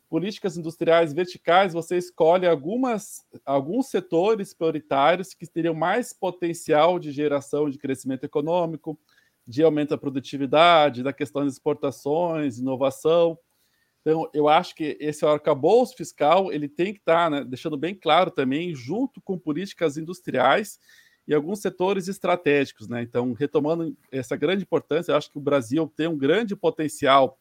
Políticas 0.09 0.55
industriais 0.55 1.11
verticais, 1.11 1.73
você 1.73 1.97
escolhe 1.97 2.47
algumas, 2.47 3.25
alguns 3.45 3.89
setores 3.89 4.53
prioritários 4.53 5.33
que 5.33 5.45
teriam 5.45 5.73
mais 5.73 6.13
potencial 6.13 6.97
de 6.97 7.11
geração 7.11 7.69
de 7.69 7.77
crescimento 7.77 8.23
econômico, 8.23 8.97
de 9.45 9.63
aumento 9.63 9.89
da 9.89 9.97
produtividade, 9.97 11.03
da 11.03 11.11
questão 11.11 11.43
das 11.43 11.55
exportações, 11.55 12.57
inovação. 12.57 13.37
Então, 14.05 14.29
eu 14.35 14.47
acho 14.47 14.75
que 14.75 14.95
esse 14.99 15.25
arcabouço 15.25 15.95
fiscal 15.97 16.53
ele 16.53 16.69
tem 16.69 16.93
que 16.93 16.99
estar, 16.99 17.27
né, 17.31 17.43
deixando 17.43 17.75
bem 17.75 17.95
claro 17.95 18.29
também, 18.29 18.75
junto 18.75 19.19
com 19.19 19.35
políticas 19.35 19.97
industriais 19.97 20.79
e 21.27 21.33
alguns 21.33 21.59
setores 21.59 22.07
estratégicos. 22.07 22.87
Né? 22.87 23.01
Então, 23.01 23.33
retomando 23.33 23.97
essa 24.11 24.35
grande 24.35 24.61
importância, 24.61 25.11
eu 25.11 25.15
acho 25.15 25.31
que 25.31 25.39
o 25.39 25.41
Brasil 25.41 25.91
tem 25.95 26.07
um 26.07 26.15
grande 26.15 26.55
potencial 26.55 27.39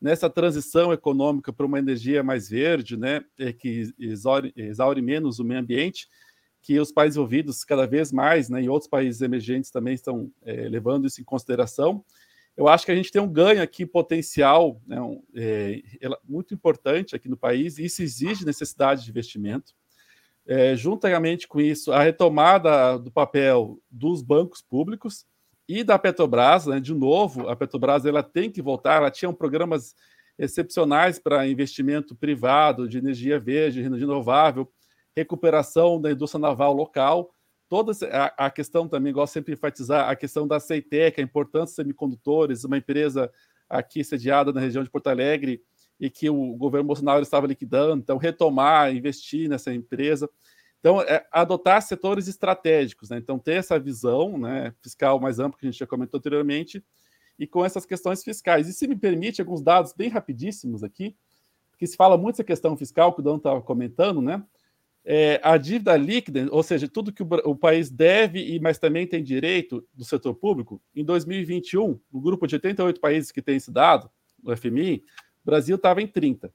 nessa 0.00 0.30
transição 0.30 0.90
econômica 0.90 1.52
para 1.52 1.66
uma 1.66 1.78
energia 1.78 2.22
mais 2.22 2.48
verde, 2.48 2.96
né, 2.96 3.22
que 3.58 3.92
exaure, 3.98 4.54
exaure 4.56 5.02
menos 5.02 5.38
o 5.38 5.44
meio 5.44 5.60
ambiente, 5.60 6.08
que 6.62 6.80
os 6.80 6.92
países 6.92 7.16
envolvidos 7.16 7.62
cada 7.62 7.86
vez 7.86 8.10
mais, 8.10 8.48
né, 8.48 8.62
e 8.62 8.68
outros 8.70 8.88
países 8.88 9.20
emergentes 9.20 9.70
também 9.70 9.94
estão 9.94 10.30
é, 10.42 10.68
levando 10.68 11.06
isso 11.06 11.20
em 11.20 11.24
consideração. 11.24 12.02
Eu 12.56 12.68
acho 12.68 12.86
que 12.86 12.92
a 12.92 12.96
gente 12.96 13.12
tem 13.12 13.20
um 13.20 13.30
ganho 13.30 13.62
aqui 13.62 13.84
potencial 13.84 14.80
né, 14.86 15.00
um, 15.00 15.22
é, 15.34 15.82
muito 16.26 16.54
importante 16.54 17.14
aqui 17.14 17.28
no 17.28 17.36
país, 17.36 17.78
e 17.78 17.84
isso 17.84 18.02
exige 18.02 18.46
necessidade 18.46 19.04
de 19.04 19.10
investimento. 19.10 19.74
É, 20.46 20.74
juntamente 20.76 21.46
com 21.46 21.60
isso, 21.60 21.92
a 21.92 22.02
retomada 22.02 22.98
do 22.98 23.10
papel 23.10 23.78
dos 23.90 24.22
bancos 24.22 24.62
públicos 24.62 25.26
e 25.68 25.82
da 25.82 25.98
Petrobras, 25.98 26.66
né, 26.66 26.80
de 26.80 26.94
novo, 26.94 27.48
a 27.48 27.56
Petrobras 27.56 28.06
ela 28.06 28.22
tem 28.22 28.50
que 28.50 28.62
voltar, 28.62 28.96
ela 28.96 29.10
tinha 29.10 29.32
programas 29.32 29.94
excepcionais 30.38 31.18
para 31.18 31.46
investimento 31.48 32.14
privado 32.14 32.88
de 32.88 32.98
energia 32.98 33.38
verde, 33.38 33.82
renovável, 33.82 34.70
recuperação 35.16 36.00
da 36.00 36.12
indústria 36.12 36.40
naval 36.40 36.74
local, 36.74 37.34
toda 37.68 37.92
a, 38.36 38.50
questão 38.50 38.88
também, 38.88 39.12
gosto 39.12 39.32
sempre 39.32 39.52
de 39.52 39.58
enfatizar, 39.58 40.08
a 40.08 40.16
questão 40.16 40.46
da 40.46 40.60
CEITEC, 40.60 41.20
a 41.20 41.24
importância 41.24 41.72
de 41.72 41.76
semicondutores, 41.76 42.64
uma 42.64 42.78
empresa 42.78 43.30
aqui 43.68 44.04
sediada 44.04 44.52
na 44.52 44.60
região 44.60 44.84
de 44.84 44.90
Porto 44.90 45.08
Alegre 45.08 45.62
e 45.98 46.08
que 46.10 46.28
o 46.30 46.54
governo 46.56 46.86
Bolsonaro 46.86 47.22
estava 47.22 47.46
liquidando, 47.46 48.02
então 48.02 48.16
retomar, 48.16 48.94
investir 48.94 49.48
nessa 49.48 49.72
empresa. 49.72 50.28
Então, 50.78 51.00
é, 51.00 51.26
adotar 51.32 51.82
setores 51.82 52.28
estratégicos, 52.28 53.10
né? 53.10 53.18
então 53.18 53.38
ter 53.38 53.54
essa 53.54 53.78
visão 53.78 54.38
né, 54.38 54.72
fiscal 54.80 55.18
mais 55.18 55.38
ampla 55.38 55.58
que 55.58 55.66
a 55.66 55.70
gente 55.70 55.80
já 55.80 55.86
comentou 55.86 56.18
anteriormente, 56.18 56.84
e 57.38 57.46
com 57.46 57.64
essas 57.64 57.84
questões 57.84 58.22
fiscais. 58.22 58.68
E 58.68 58.72
se 58.72 58.86
me 58.86 58.96
permite, 58.96 59.40
alguns 59.40 59.62
dados 59.62 59.92
bem 59.92 60.08
rapidíssimos 60.08 60.82
aqui, 60.82 61.14
porque 61.70 61.86
se 61.86 61.96
fala 61.96 62.16
muito 62.16 62.36
essa 62.36 62.44
questão 62.44 62.76
fiscal 62.76 63.12
que 63.12 63.20
o 63.20 63.22
Dan 63.22 63.36
estava 63.36 63.60
comentando, 63.60 64.22
né? 64.22 64.42
É, 65.08 65.40
a 65.40 65.56
dívida 65.56 65.96
líquida, 65.96 66.48
ou 66.50 66.64
seja, 66.64 66.88
tudo 66.88 67.12
que 67.12 67.22
o, 67.22 67.28
o, 67.44 67.54
país 67.54 67.88
deve, 67.88 68.40
e 68.40 68.58
mas 68.58 68.76
também 68.76 69.06
tem 69.06 69.22
direito 69.22 69.86
do 69.94 70.04
setor 70.04 70.34
público, 70.34 70.82
em 70.92 71.04
2021, 71.04 72.00
no 72.12 72.20
grupo 72.20 72.44
de 72.44 72.56
88 72.56 73.00
países 73.00 73.30
que 73.30 73.40
tem 73.40 73.54
esse 73.54 73.70
dado, 73.70 74.10
o 74.42 74.54
FMI, 74.56 75.04
o 75.44 75.46
Brasil 75.46 75.76
estava 75.76 76.02
em 76.02 76.08
30, 76.08 76.52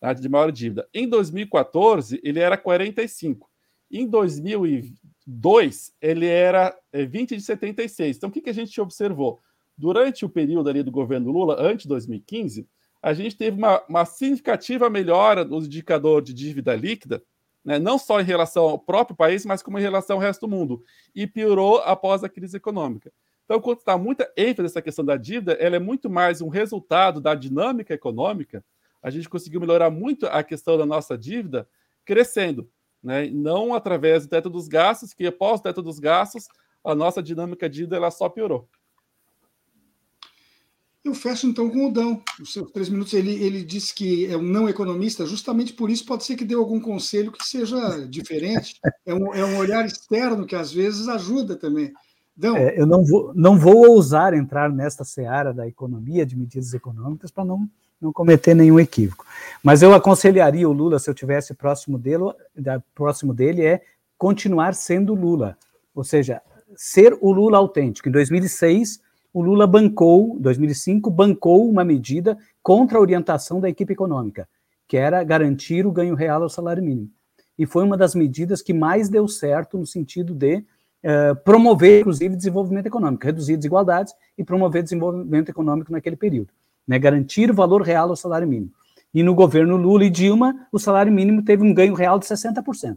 tá, 0.00 0.14
de 0.14 0.28
maior 0.30 0.50
dívida. 0.50 0.88
Em 0.94 1.06
2014, 1.06 2.18
ele 2.24 2.40
era 2.40 2.56
45. 2.56 3.50
Em 3.90 4.06
2002, 4.06 5.92
ele 6.00 6.26
era 6.26 6.74
20 6.94 7.34
é, 7.34 7.36
de 7.36 7.42
76. 7.42 8.16
Então, 8.16 8.30
o 8.30 8.32
que, 8.32 8.40
que 8.40 8.50
a 8.50 8.54
gente 8.54 8.80
observou? 8.80 9.40
Durante 9.76 10.24
o 10.24 10.28
período 10.28 10.70
ali 10.70 10.82
do 10.82 10.90
governo 10.90 11.30
Lula, 11.30 11.56
antes 11.60 11.82
de 11.82 11.88
2015, 11.88 12.66
a 13.02 13.12
gente 13.12 13.36
teve 13.36 13.58
uma, 13.58 13.82
uma 13.86 14.04
significativa 14.06 14.88
melhora 14.88 15.44
no 15.44 15.58
indicador 15.58 16.22
de 16.22 16.32
dívida 16.32 16.74
líquida, 16.74 17.22
né? 17.64 17.78
não 17.78 17.98
só 17.98 18.20
em 18.20 18.24
relação 18.24 18.64
ao 18.64 18.78
próprio 18.78 19.16
país, 19.16 19.44
mas 19.44 19.62
como 19.62 19.78
em 19.78 19.82
relação 19.82 20.16
ao 20.16 20.22
resto 20.22 20.42
do 20.42 20.48
mundo, 20.48 20.82
e 21.14 21.26
piorou 21.26 21.78
após 21.78 22.24
a 22.24 22.28
crise 22.28 22.56
econômica. 22.56 23.12
Então, 23.44 23.60
quando 23.60 23.78
está 23.78 23.98
muita 23.98 24.32
ênfase 24.36 24.62
nessa 24.62 24.80
questão 24.82 25.04
da 25.04 25.16
dívida, 25.16 25.54
ela 25.54 25.74
é 25.74 25.80
muito 25.80 26.08
mais 26.08 26.40
um 26.40 26.48
resultado 26.48 27.20
da 27.20 27.34
dinâmica 27.34 27.92
econômica. 27.92 28.64
A 29.02 29.10
gente 29.10 29.28
conseguiu 29.28 29.60
melhorar 29.60 29.90
muito 29.90 30.26
a 30.26 30.42
questão 30.42 30.78
da 30.78 30.86
nossa 30.86 31.18
dívida 31.18 31.68
crescendo, 32.04 32.70
né? 33.02 33.28
não 33.28 33.74
através 33.74 34.24
do 34.24 34.30
teto 34.30 34.48
dos 34.48 34.68
gastos, 34.68 35.12
que 35.12 35.26
após 35.26 35.58
o 35.58 35.62
teto 35.64 35.82
dos 35.82 35.98
gastos, 35.98 36.46
a 36.84 36.94
nossa 36.94 37.22
dinâmica 37.22 37.68
de 37.68 37.78
dívida 37.78 37.96
ela 37.96 38.10
só 38.10 38.28
piorou. 38.28 38.68
Eu 41.02 41.14
fecho 41.14 41.46
então 41.46 41.70
com 41.70 41.88
o 41.88 41.92
Dão. 41.92 42.22
Os 42.40 42.52
seus 42.52 42.70
três 42.70 42.88
minutos, 42.90 43.14
ele, 43.14 43.32
ele 43.42 43.64
disse 43.64 43.94
que 43.94 44.26
é 44.26 44.36
um 44.36 44.42
não 44.42 44.68
economista, 44.68 45.24
justamente 45.24 45.72
por 45.72 45.88
isso 45.88 46.04
pode 46.04 46.24
ser 46.24 46.36
que 46.36 46.44
dê 46.44 46.54
algum 46.54 46.78
conselho 46.78 47.32
que 47.32 47.44
seja 47.44 48.06
diferente. 48.06 48.78
É 49.06 49.14
um, 49.14 49.34
é 49.34 49.44
um 49.44 49.56
olhar 49.56 49.86
externo 49.86 50.46
que 50.46 50.54
às 50.54 50.72
vezes 50.72 51.08
ajuda 51.08 51.56
também. 51.56 51.92
Dão. 52.36 52.56
É, 52.56 52.78
eu 52.78 52.86
não 52.86 53.04
vou, 53.04 53.32
não 53.34 53.58
vou 53.58 53.88
ousar 53.90 54.34
entrar 54.34 54.70
nesta 54.70 55.04
seara 55.04 55.52
da 55.52 55.66
economia, 55.66 56.26
de 56.26 56.36
medidas 56.36 56.74
econômicas, 56.74 57.30
para 57.30 57.44
não, 57.44 57.68
não 58.00 58.12
cometer 58.12 58.54
nenhum 58.54 58.78
equívoco. 58.78 59.24
Mas 59.62 59.82
eu 59.82 59.94
aconselharia 59.94 60.68
o 60.68 60.72
Lula, 60.72 60.98
se 60.98 61.08
eu 61.08 61.14
tivesse 61.14 61.54
próximo 61.54 61.98
dele, 61.98 62.24
próximo 62.94 63.32
dele, 63.32 63.62
é 63.62 63.82
continuar 64.18 64.74
sendo 64.74 65.14
Lula. 65.14 65.56
Ou 65.94 66.04
seja, 66.04 66.42
ser 66.76 67.16
o 67.20 67.32
Lula 67.32 67.58
autêntico. 67.58 68.08
Em 68.08 68.12
2006 68.12 69.00
o 69.32 69.42
Lula 69.42 69.66
bancou, 69.66 70.36
2005, 70.40 71.10
bancou 71.10 71.68
uma 71.68 71.84
medida 71.84 72.36
contra 72.62 72.98
a 72.98 73.00
orientação 73.00 73.60
da 73.60 73.68
equipe 73.68 73.92
econômica, 73.92 74.48
que 74.88 74.96
era 74.96 75.22
garantir 75.22 75.86
o 75.86 75.92
ganho 75.92 76.14
real 76.14 76.42
ao 76.42 76.48
salário 76.48 76.82
mínimo. 76.82 77.08
E 77.56 77.66
foi 77.66 77.84
uma 77.84 77.96
das 77.96 78.14
medidas 78.14 78.62
que 78.62 78.72
mais 78.72 79.08
deu 79.08 79.28
certo 79.28 79.78
no 79.78 79.86
sentido 79.86 80.34
de 80.34 80.56
uh, 80.56 81.36
promover, 81.44 82.00
inclusive, 82.00 82.34
desenvolvimento 82.34 82.86
econômico, 82.86 83.24
reduzir 83.24 83.56
desigualdades 83.56 84.14
e 84.36 84.42
promover 84.42 84.82
desenvolvimento 84.82 85.50
econômico 85.50 85.92
naquele 85.92 86.16
período. 86.16 86.48
Né? 86.86 86.98
Garantir 86.98 87.50
o 87.50 87.54
valor 87.54 87.82
real 87.82 88.08
ao 88.08 88.16
salário 88.16 88.48
mínimo. 88.48 88.72
E 89.12 89.22
no 89.22 89.34
governo 89.34 89.76
Lula 89.76 90.04
e 90.04 90.10
Dilma, 90.10 90.66
o 90.72 90.78
salário 90.78 91.12
mínimo 91.12 91.42
teve 91.44 91.62
um 91.62 91.74
ganho 91.74 91.94
real 91.94 92.18
de 92.18 92.26
60%. 92.26 92.96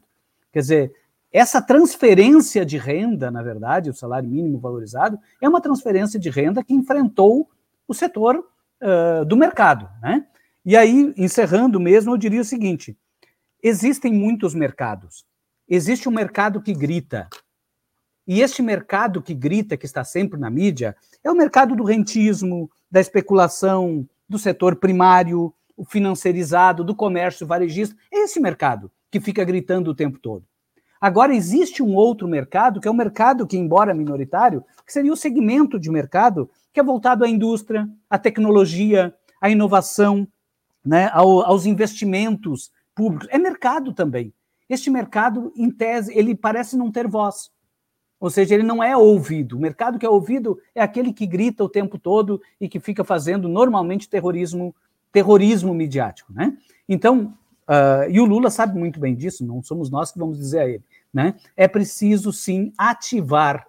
Quer 0.51 0.59
dizer, 0.59 0.93
essa 1.33 1.59
transferência 1.59 2.63
de 2.63 2.77
renda, 2.77 3.31
na 3.31 3.41
verdade, 3.41 3.89
o 3.89 3.93
salário 3.93 4.29
mínimo 4.29 4.59
valorizado, 4.59 5.17
é 5.41 5.49
uma 5.49 5.59
transferência 5.59 6.19
de 6.19 6.29
renda 6.29 6.63
que 6.63 6.75
enfrentou 6.75 7.49
o 7.87 7.93
setor 7.93 8.37
uh, 8.37 9.25
do 9.25 9.35
mercado. 9.35 9.89
Né? 9.99 10.27
E 10.63 10.77
aí, 10.77 11.11
encerrando 11.17 11.79
mesmo, 11.79 12.13
eu 12.13 12.17
diria 12.17 12.41
o 12.41 12.45
seguinte: 12.45 12.95
existem 13.63 14.13
muitos 14.13 14.53
mercados. 14.53 15.25
Existe 15.67 16.07
um 16.07 16.11
mercado 16.11 16.61
que 16.61 16.71
grita. 16.71 17.27
E 18.27 18.39
este 18.39 18.61
mercado 18.61 19.19
que 19.19 19.33
grita, 19.33 19.75
que 19.75 19.87
está 19.87 20.03
sempre 20.03 20.39
na 20.39 20.51
mídia, 20.51 20.95
é 21.23 21.31
o 21.31 21.35
mercado 21.35 21.75
do 21.75 21.83
rentismo, 21.83 22.69
da 22.91 23.01
especulação, 23.01 24.07
do 24.29 24.37
setor 24.37 24.75
primário, 24.75 25.51
o 25.75 25.83
financiarizado, 25.83 26.83
do 26.83 26.95
comércio 26.95 27.47
varejista. 27.47 27.95
É 28.11 28.19
esse 28.19 28.39
mercado 28.39 28.91
que 29.09 29.19
fica 29.19 29.43
gritando 29.43 29.89
o 29.89 29.95
tempo 29.95 30.19
todo. 30.19 30.45
Agora, 31.03 31.35
existe 31.35 31.83
um 31.83 31.95
outro 31.95 32.29
mercado, 32.29 32.79
que 32.79 32.87
é 32.87 32.91
um 32.91 32.93
mercado 32.93 33.45
que, 33.45 33.57
embora 33.57 33.93
minoritário, 33.93 34.63
que 34.85 34.93
seria 34.93 35.11
o 35.11 35.17
segmento 35.17 35.77
de 35.77 35.91
mercado 35.91 36.49
que 36.71 36.79
é 36.79 36.83
voltado 36.83 37.25
à 37.25 37.27
indústria, 37.27 37.89
à 38.09 38.17
tecnologia, 38.17 39.13
à 39.41 39.49
inovação, 39.49 40.25
né, 40.83 41.09
ao, 41.11 41.41
aos 41.41 41.65
investimentos 41.65 42.71
públicos. 42.95 43.27
É 43.31 43.37
mercado 43.37 43.91
também. 43.91 44.33
Este 44.69 44.89
mercado, 44.89 45.51
em 45.57 45.69
tese, 45.69 46.17
ele 46.17 46.33
parece 46.33 46.77
não 46.77 46.89
ter 46.89 47.05
voz. 47.05 47.51
Ou 48.17 48.29
seja, 48.29 48.55
ele 48.55 48.63
não 48.63 48.81
é 48.81 48.95
ouvido. 48.95 49.57
O 49.57 49.59
mercado 49.59 49.99
que 49.99 50.05
é 50.05 50.09
ouvido 50.09 50.57
é 50.73 50.81
aquele 50.81 51.11
que 51.11 51.27
grita 51.27 51.65
o 51.65 51.69
tempo 51.69 51.99
todo 51.99 52.41
e 52.61 52.69
que 52.69 52.79
fica 52.79 53.03
fazendo 53.03 53.49
normalmente 53.49 54.07
terrorismo, 54.07 54.73
terrorismo 55.11 55.73
midiático, 55.73 56.31
né? 56.31 56.57
Então, 56.87 57.37
uh, 57.67 58.09
e 58.09 58.21
o 58.21 58.25
Lula 58.25 58.49
sabe 58.49 58.79
muito 58.79 59.01
bem 59.01 59.13
disso, 59.13 59.45
não 59.45 59.61
somos 59.61 59.89
nós 59.89 60.09
que 60.09 60.17
vamos 60.17 60.37
dizer 60.37 60.59
a 60.59 60.69
ele 60.69 60.83
né? 61.13 61.35
É 61.55 61.67
preciso 61.67 62.33
sim 62.33 62.73
ativar 62.77 63.67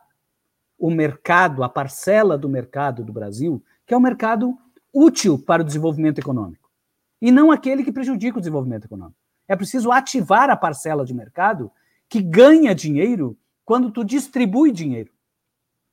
o 0.78 0.90
mercado, 0.90 1.62
a 1.62 1.68
parcela 1.68 2.36
do 2.38 2.49
mercado 2.49 3.05
do 3.05 3.12
Brasil, 3.12 3.62
que 3.86 3.92
é 3.92 3.97
um 3.97 4.01
mercado 4.01 4.57
útil 4.92 5.38
para 5.38 5.62
o 5.62 5.64
desenvolvimento 5.64 6.18
econômico, 6.18 6.70
e 7.20 7.30
não 7.30 7.51
aquele 7.51 7.84
que 7.84 7.92
prejudica 7.92 8.38
o 8.38 8.40
desenvolvimento 8.40 8.86
econômico. 8.86 9.18
É 9.47 9.55
preciso 9.55 9.92
ativar 9.92 10.49
a 10.49 10.57
parcela 10.57 11.05
de 11.05 11.12
mercado 11.12 11.70
que 12.09 12.22
ganha 12.22 12.74
dinheiro 12.74 13.36
quando 13.64 13.90
tu 13.90 14.05
distribui 14.05 14.72
dinheiro, 14.72 15.12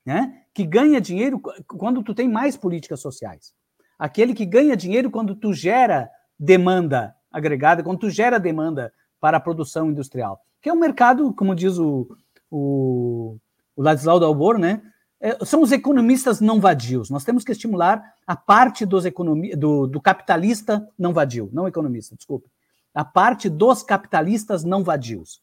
né? 0.05 0.43
Que 0.53 0.65
ganha 0.65 0.99
dinheiro 1.01 1.39
quando 1.67 2.03
tu 2.03 2.13
tem 2.13 2.27
mais 2.29 2.55
políticas 2.57 2.99
sociais. 2.99 3.53
aquele 4.01 4.33
que 4.33 4.47
ganha 4.47 4.75
dinheiro 4.75 5.11
quando 5.11 5.35
tu 5.35 5.53
gera 5.53 6.09
demanda 6.39 7.15
agregada, 7.31 7.83
quando 7.83 7.99
tu 7.99 8.09
gera 8.09 8.39
demanda 8.39 8.91
para 9.19 9.37
a 9.37 9.39
produção 9.39 9.91
industrial, 9.91 10.43
que 10.61 10.69
é 10.69 10.73
um 10.73 10.79
mercado, 10.79 11.33
como 11.33 11.55
diz 11.55 11.77
o, 11.77 12.07
o, 12.49 13.37
o 13.75 13.81
Ladislau 13.81 14.19
Dalbor, 14.19 14.57
né? 14.57 14.81
É, 15.19 15.45
são 15.45 15.61
os 15.61 15.71
economistas 15.71 16.41
não 16.41 16.59
vadios. 16.59 17.09
Nós 17.09 17.23
temos 17.23 17.43
que 17.43 17.51
estimular 17.51 18.03
a 18.25 18.35
parte 18.35 18.85
dos 18.85 19.05
economi 19.05 19.55
do, 19.55 19.85
do 19.85 20.01
capitalista 20.01 20.87
não 20.97 21.13
vadio, 21.13 21.49
não 21.53 21.67
economista, 21.67 22.15
desculpe. 22.15 22.49
A 22.93 23.05
parte 23.05 23.47
dos 23.47 23.83
capitalistas 23.83 24.63
não 24.63 24.83
vadios. 24.83 25.41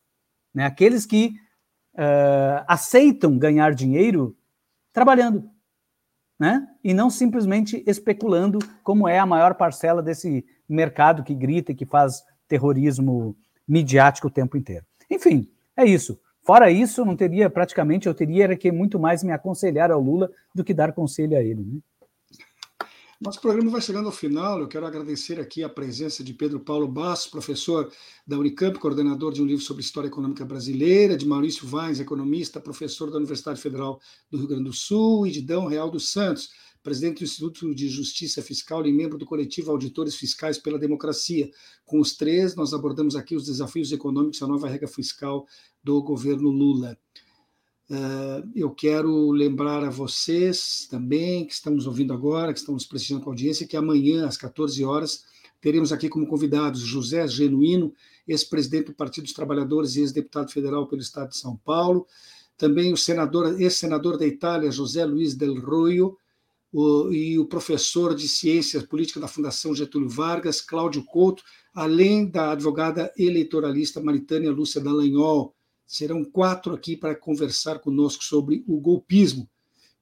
Né? 0.53 0.64
Aqueles 0.64 1.07
que 1.07 1.35
uh, 1.95 2.64
aceitam 2.66 3.39
ganhar 3.39 3.73
dinheiro 3.73 4.37
trabalhando, 4.93 5.49
né? 6.39 6.66
E 6.83 6.93
não 6.93 7.09
simplesmente 7.09 7.83
especulando, 7.87 8.59
como 8.83 9.07
é 9.09 9.19
a 9.19 9.27
maior 9.27 9.55
parcela 9.55 10.03
desse 10.03 10.45
mercado 10.69 11.23
que 11.23 11.35
grita 11.35 11.73
e 11.73 11.75
que 11.75 11.87
faz 11.87 12.23
terrorismo 12.49 13.37
midiático 13.66 14.27
o 14.27 14.31
tempo 14.31 14.57
inteiro. 14.57 14.85
Enfim, 15.11 15.48
é 15.76 15.84
isso. 15.84 16.18
Fora 16.42 16.70
isso, 16.70 17.04
não 17.04 17.14
teria 17.14 17.50
praticamente, 17.50 18.06
eu 18.06 18.14
teria 18.14 18.56
que 18.56 18.72
muito 18.72 18.98
mais 18.98 19.22
me 19.22 19.32
aconselhar 19.32 19.90
ao 19.90 20.00
Lula 20.00 20.30
do 20.54 20.64
que 20.64 20.72
dar 20.72 20.92
conselho 20.92 21.36
a 21.36 21.42
ele. 21.42 21.62
Né? 21.62 21.78
Nosso 23.20 23.40
programa 23.40 23.68
vai 23.68 23.80
chegando 23.80 24.06
ao 24.06 24.12
final. 24.12 24.61
Eu 24.61 24.68
quero 24.68 24.86
agradecer 24.86 25.40
aqui 25.40 25.64
a 25.64 25.68
presença 25.68 26.22
de 26.22 26.32
Pedro 26.32 26.61
Paulo 26.61 26.86
Bastos, 26.86 27.28
professor 27.28 27.92
da 28.24 28.38
Unicamp, 28.38 28.78
coordenador 28.78 29.32
de 29.32 29.42
um 29.42 29.44
livro 29.44 29.64
sobre 29.64 29.82
história 29.82 30.06
econômica 30.06 30.44
brasileira, 30.44 31.16
de 31.16 31.26
Maurício 31.26 31.66
Vaz, 31.66 31.98
economista, 31.98 32.61
professor 32.61 33.11
da 33.11 33.16
Universidade 33.16 33.61
Federal 33.61 34.00
do 34.30 34.38
Rio 34.38 34.46
Grande 34.46 34.64
do 34.64 34.72
Sul, 34.72 35.26
e 35.26 35.32
de 35.32 35.42
Dão 35.42 35.66
Real 35.66 35.90
dos 35.90 36.12
Santos, 36.12 36.50
presidente 36.83 37.18
do 37.18 37.24
Instituto 37.24 37.74
de 37.74 37.89
Justiça 37.89 38.43
Fiscal 38.43 38.87
e 38.87 38.93
membro 38.93 39.18
do 39.18 39.26
coletivo 39.26 39.70
Auditores 39.70 40.14
Fiscais 40.14 40.59
pela 40.59 40.79
Democracia. 40.79 41.51
Com 41.85 42.01
os 42.01 42.16
três, 42.16 42.55
nós 42.55 42.72
abordamos 42.72 43.16
aqui 43.16 43.35
os 43.35 43.47
desafios 43.47 43.93
econômicos, 43.93 44.43
a 44.43 44.47
nova 44.47 44.68
regra 44.68 44.89
fiscal 44.89 45.47
do 45.83 46.03
governo 46.03 46.49
Lula. 46.51 46.99
Uh, 47.91 48.47
eu 48.55 48.70
quero 48.70 49.31
lembrar 49.31 49.83
a 49.83 49.89
vocês 49.89 50.87
também, 50.91 51.47
que 51.47 51.55
estamos 51.55 51.87
ouvindo 51.87 52.12
agora, 52.12 52.53
que 52.53 52.59
estamos 52.59 52.85
prestigiando 52.85 53.24
com 53.24 53.31
a 53.31 53.33
audiência, 53.33 53.66
que 53.66 53.76
amanhã, 53.76 54.26
às 54.26 54.37
14 54.37 54.85
horas, 54.85 55.24
teremos 55.61 55.91
aqui 55.91 56.09
como 56.09 56.26
convidados 56.26 56.81
José 56.81 57.26
Genuíno, 57.26 57.95
ex-presidente 58.26 58.87
do 58.87 58.95
Partido 58.95 59.24
dos 59.24 59.33
Trabalhadores 59.33 59.97
e 59.97 60.01
ex-deputado 60.01 60.53
federal 60.53 60.87
pelo 60.87 61.01
Estado 61.01 61.31
de 61.31 61.39
São 61.39 61.57
Paulo, 61.57 62.07
também 62.59 62.93
o 62.93 62.97
senador, 62.97 63.59
ex-senador 63.59 64.18
da 64.18 64.26
Itália, 64.26 64.70
José 64.70 65.05
Luiz 65.07 65.35
Del 65.35 65.59
Roio, 65.59 66.18
o, 66.73 67.12
e 67.12 67.39
o 67.39 67.47
professor 67.47 68.14
de 68.14 68.29
Ciências 68.29 68.83
Políticas 68.83 69.23
da 69.23 69.29
Fundação 69.29 69.75
Getúlio 69.75 70.09
Vargas, 70.09 70.61
Cláudio 70.61 71.05
Couto, 71.05 71.43
além 71.75 72.27
da 72.29 72.53
advogada 72.53 73.12
eleitoralista 73.16 74.01
Maritânia 74.01 74.51
Lúcia 74.51 74.81
Dallagnol, 74.81 75.55
Serão 75.89 76.23
quatro 76.23 76.75
aqui 76.75 76.95
para 76.95 77.14
conversar 77.14 77.79
conosco 77.79 78.23
sobre 78.23 78.62
o 78.69 78.79
golpismo, 78.79 79.49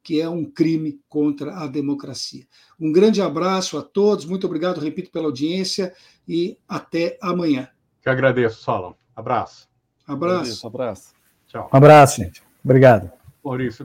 que 0.02 0.20
é 0.20 0.28
um 0.28 0.44
crime 0.44 0.98
contra 1.08 1.58
a 1.58 1.68
democracia. 1.68 2.44
Um 2.78 2.90
grande 2.90 3.22
abraço 3.22 3.78
a 3.78 3.82
todos, 3.82 4.24
muito 4.24 4.48
obrigado, 4.48 4.80
repito, 4.80 5.12
pela 5.12 5.26
audiência 5.26 5.94
e 6.26 6.58
até 6.68 7.16
amanhã. 7.22 7.68
Que 8.02 8.08
agradeço, 8.08 8.64
Solon. 8.64 8.94
Abraço. 9.14 9.68
Abraço. 10.04 10.34
Agradeço, 10.34 10.66
abraço. 10.66 11.14
Tchau. 11.46 11.70
Um 11.72 11.76
abraço, 11.76 12.16
gente. 12.20 12.42
Obrigado. 12.64 13.08
Maurício, 13.44 13.84